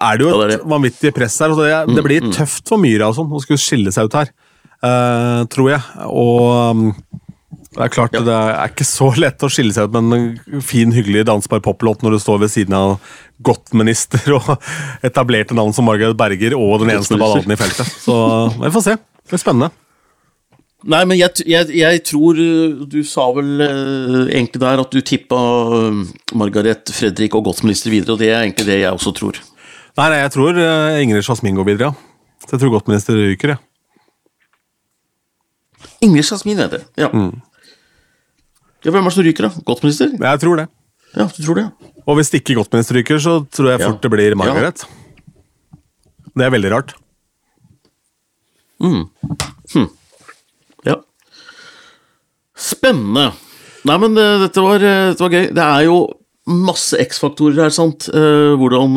er 0.00 0.16
det 0.16 0.24
jo 0.24 0.30
Ja, 0.30 0.36
et 0.46 0.50
det 0.54 0.58
det. 0.62 0.68
vanvittig 0.72 1.10
press 1.12 1.34
her. 1.42 1.52
Det, 1.58 1.96
det 1.98 2.04
blir 2.06 2.30
tøft 2.32 2.70
for 2.70 2.80
Myra 2.80 3.10
og 3.10 3.18
sånn, 3.18 3.28
å 3.28 3.42
skulle 3.42 3.60
skille 3.60 3.92
seg 3.92 4.08
ut 4.08 4.14
her, 4.16 4.30
uh, 4.86 5.42
tror 5.52 5.68
jeg. 5.74 5.82
Og 6.08 6.46
um, 6.72 6.94
det 7.76 7.82
er 7.84 7.92
klart, 7.92 8.16
det 8.16 8.32
er 8.38 8.72
ikke 8.72 8.86
så 8.88 9.10
lett 9.24 9.44
å 9.44 9.50
skille 9.52 9.74
seg 9.76 9.90
ut 9.90 9.98
med 9.98 10.16
en 10.16 10.64
fin, 10.64 10.94
hyggelig 10.96 11.26
dansbar 11.28 11.60
poplåt 11.60 12.00
når 12.06 12.16
du 12.16 12.22
står 12.24 12.40
ved 12.46 12.54
siden 12.54 12.78
av 12.78 12.94
Gottminister 13.44 14.32
og 14.38 14.48
etablerte 15.04 15.52
navn 15.58 15.76
som 15.76 15.84
Margaret 15.90 16.16
Berger 16.16 16.56
og 16.56 16.80
den 16.80 16.94
eneste 16.96 17.18
balladen 17.20 17.52
i 17.52 17.60
feltet. 17.60 17.92
Så 18.06 18.16
vi 18.62 18.72
får 18.72 18.86
se. 18.88 18.96
Det 18.96 19.34
blir 19.34 19.44
spennende. 19.44 19.72
Nei, 20.82 21.02
men 21.06 21.14
jeg, 21.14 21.44
jeg, 21.46 21.68
jeg 21.78 22.00
tror 22.08 22.38
uh, 22.42 22.80
Du 22.90 22.98
sa 23.06 23.28
vel 23.36 23.62
uh, 23.62 24.24
egentlig 24.26 24.58
der 24.64 24.80
at 24.82 24.90
du 24.90 24.98
tippa 25.06 25.38
uh, 25.38 26.00
Margaret, 26.34 26.90
Fredrik 26.90 27.36
og 27.38 27.46
godsminister 27.46 27.92
videre, 27.92 28.16
og 28.16 28.22
det 28.22 28.32
er 28.32 28.40
egentlig 28.40 28.66
det 28.66 28.80
jeg 28.80 28.90
også 28.96 29.12
tror. 29.14 29.38
Nei, 29.98 30.08
nei, 30.08 30.18
jeg 30.24 30.32
tror 30.34 30.58
Ingrid 31.02 31.22
Jasmin 31.22 31.58
går 31.58 31.68
videre, 31.68 31.92
ja. 31.92 32.42
Så 32.46 32.56
jeg 32.56 32.62
tror 32.62 32.72
godtminister 32.78 33.14
ryker, 33.18 33.54
jeg. 33.54 33.60
Ingrid 36.02 36.26
Jasmin 36.26 36.62
er 36.64 36.72
det? 36.72 36.82
Ja. 36.98 37.12
ja. 37.12 37.30
Hvem 38.82 38.98
er 38.98 39.06
det 39.06 39.14
som 39.14 39.26
ryker, 39.28 39.46
da? 39.46 39.64
Godsminister? 39.68 40.16
Jeg 40.16 40.42
tror 40.42 40.58
det. 40.58 40.66
Ja, 41.12 41.28
du 41.28 41.42
tror 41.44 41.60
det? 41.60 41.68
ja. 41.68 41.92
Og 42.08 42.18
hvis 42.18 42.32
ikke 42.34 42.56
godtminister 42.58 42.98
ryker, 42.98 43.20
så 43.22 43.36
tror 43.52 43.70
jeg 43.70 43.80
Ja. 43.80 43.90
fort 43.90 44.02
det 44.02 44.10
blir 44.10 44.34
Margaret. 44.34 44.82
Det 46.34 46.44
er 46.46 46.50
veldig 46.50 46.72
rart. 46.72 46.94
Ja. 48.80 49.86
Spennende. 52.62 53.30
Nei, 53.88 53.98
men 53.98 54.18
eh, 54.18 54.40
dette 54.44 54.62
var, 54.62 54.82
eh, 54.82 55.12
dette 55.12 55.24
var 55.24 55.32
gøy. 55.34 55.48
Det 55.54 55.62
er 55.62 55.86
jo 55.88 56.02
masse 56.42 56.98
X-faktorer 56.98 57.60
her, 57.62 57.72
sant. 57.74 58.08
Eh, 58.10 58.52
hvordan, 58.58 58.96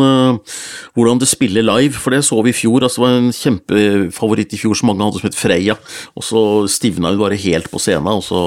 hvordan 0.98 1.20
det 1.22 1.30
spiller 1.30 1.66
live, 1.66 1.94
for 2.02 2.14
det 2.14 2.24
så 2.26 2.40
vi 2.46 2.54
i 2.54 2.58
fjor. 2.58 2.86
Altså, 2.86 3.02
det 3.02 3.06
var 3.06 3.18
en 3.20 3.36
kjempefavoritt 3.38 4.56
i 4.58 4.62
fjor 4.62 4.78
som 4.78 4.90
mange 4.90 5.06
hadde 5.06 5.22
som 5.22 5.30
het 5.30 5.38
Freya, 5.38 5.78
og 6.18 6.26
så 6.26 6.42
stivna 6.72 7.14
hun 7.14 7.22
bare 7.22 7.38
helt 7.42 7.70
på 7.74 7.82
scenen, 7.82 8.10
og 8.10 8.26
så 8.26 8.42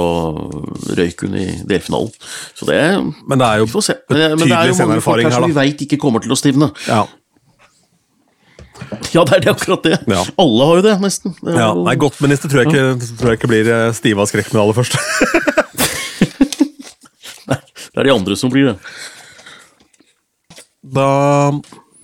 røyk 0.98 1.26
hun 1.26 1.38
i 1.38 1.46
delfinalen. 1.70 2.10
Så 2.58 2.70
det 2.70 2.80
Men 3.26 3.38
det 3.38 3.46
er 3.46 3.62
jo 3.62 3.70
betydelig 3.70 3.94
sceneerfaring 4.02 4.10
her, 4.10 4.26
da. 4.34 4.34
men 4.38 4.46
det 4.46 4.58
er 4.58 4.72
jo 4.72 4.82
mange 4.82 5.06
folk 5.06 5.24
her 5.26 5.38
som 5.38 5.50
vi 5.50 5.58
veit 5.62 5.86
ikke 5.86 6.02
kommer 6.02 6.22
til 6.22 6.34
å 6.34 6.38
stivne. 6.38 6.72
Ja. 6.90 7.06
Ja, 9.14 9.24
det 9.24 9.38
er 9.38 9.44
det 9.46 9.52
akkurat 9.54 9.84
det. 9.86 9.98
Ja. 10.10 10.22
Alle 10.40 10.68
har 10.68 10.80
jo 10.80 10.84
det, 10.84 10.94
nesten. 11.02 11.34
Det 11.40 11.54
Ja, 11.56 11.72
nei, 11.74 11.84
nei, 11.90 11.96
Godtminister 12.00 12.52
tror 12.52 12.64
jeg 12.64 12.72
ikke, 12.72 13.12
tror 13.20 13.32
jeg 13.32 13.40
ikke 13.40 13.50
blir 13.50 13.70
eh, 13.72 13.90
stive 13.96 14.24
av 14.24 14.30
skrekk 14.30 14.50
med 14.52 14.58
det 14.58 14.64
aller 14.66 14.78
første. 14.78 14.98
Det 17.98 18.04
er 18.04 18.06
de 18.06 18.14
andre 18.14 18.36
som 18.38 18.50
blir 18.52 18.68
det. 18.68 18.76
Da 20.86 21.06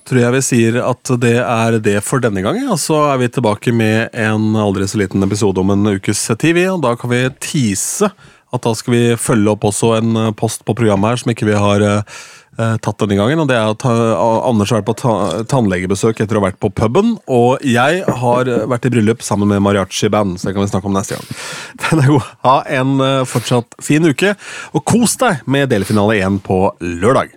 tror 0.05 0.19
jeg 0.19 0.33
vi 0.35 0.41
sier 0.43 0.79
at 0.83 1.11
det 1.21 1.37
er 1.39 1.77
det 1.79 1.97
for 2.03 2.19
denne 2.19 2.43
gang. 2.43 2.59
Og 2.67 2.75
så 2.81 2.97
er 3.13 3.21
vi 3.21 3.29
tilbake 3.31 3.71
med 3.71 4.11
en 4.11 4.57
aldri 4.59 4.89
så 4.91 4.99
liten 4.99 5.23
episode 5.23 5.63
om 5.63 5.71
en 5.71 5.95
ukes 5.95 6.25
tid. 6.41 6.59
Og 6.67 6.81
da 6.83 6.97
kan 6.99 7.13
vi 7.13 7.21
tease 7.39 8.11
at 8.55 8.63
da 8.67 8.73
skal 8.77 8.93
vi 8.93 9.03
følge 9.19 9.51
opp 9.55 9.65
også 9.67 9.95
en 9.97 10.19
eh, 10.19 10.33
post 10.37 10.65
på 10.67 10.75
programmet 10.77 11.13
her 11.13 11.23
som 11.23 11.31
ikke 11.33 11.47
vi 11.47 11.55
har 11.59 11.83
eh, 11.83 12.19
tatt 12.55 13.01
denne 13.03 13.17
gangen. 13.19 13.41
og 13.43 13.49
det 13.49 13.57
er 13.57 13.71
at 13.73 13.85
uh, 13.87 14.47
Anders 14.47 14.71
har 14.71 14.81
vært 14.81 14.89
på 14.89 14.97
ta 15.01 15.13
tannlegebesøk 15.51 16.21
etter 16.23 16.37
å 16.37 16.43
ha 16.43 16.47
vært 16.49 16.61
på 16.63 16.71
puben. 16.71 17.15
Og 17.31 17.63
jeg 17.65 18.03
har 18.21 18.51
eh, 18.51 18.65
vært 18.71 18.87
i 18.87 18.93
bryllup 18.93 19.23
sammen 19.25 19.51
med 19.51 19.63
mariachi-band, 19.65 20.39
så 20.39 20.49
det 20.49 20.55
kan 20.55 20.65
vi 20.65 20.71
snakke 20.71 20.89
om 20.89 20.95
neste 20.95 21.19
gang. 21.19 21.41
Den 21.85 22.03
er 22.03 22.13
god. 22.15 22.29
Ha 22.47 22.57
en 22.79 22.93
fortsatt 23.29 23.79
fin 23.83 24.05
uke, 24.07 24.35
og 24.73 24.85
kos 24.87 25.17
deg 25.21 25.43
med 25.49 25.71
delfinale 25.73 26.19
1 26.21 26.43
på 26.45 26.61
lørdag. 26.83 27.35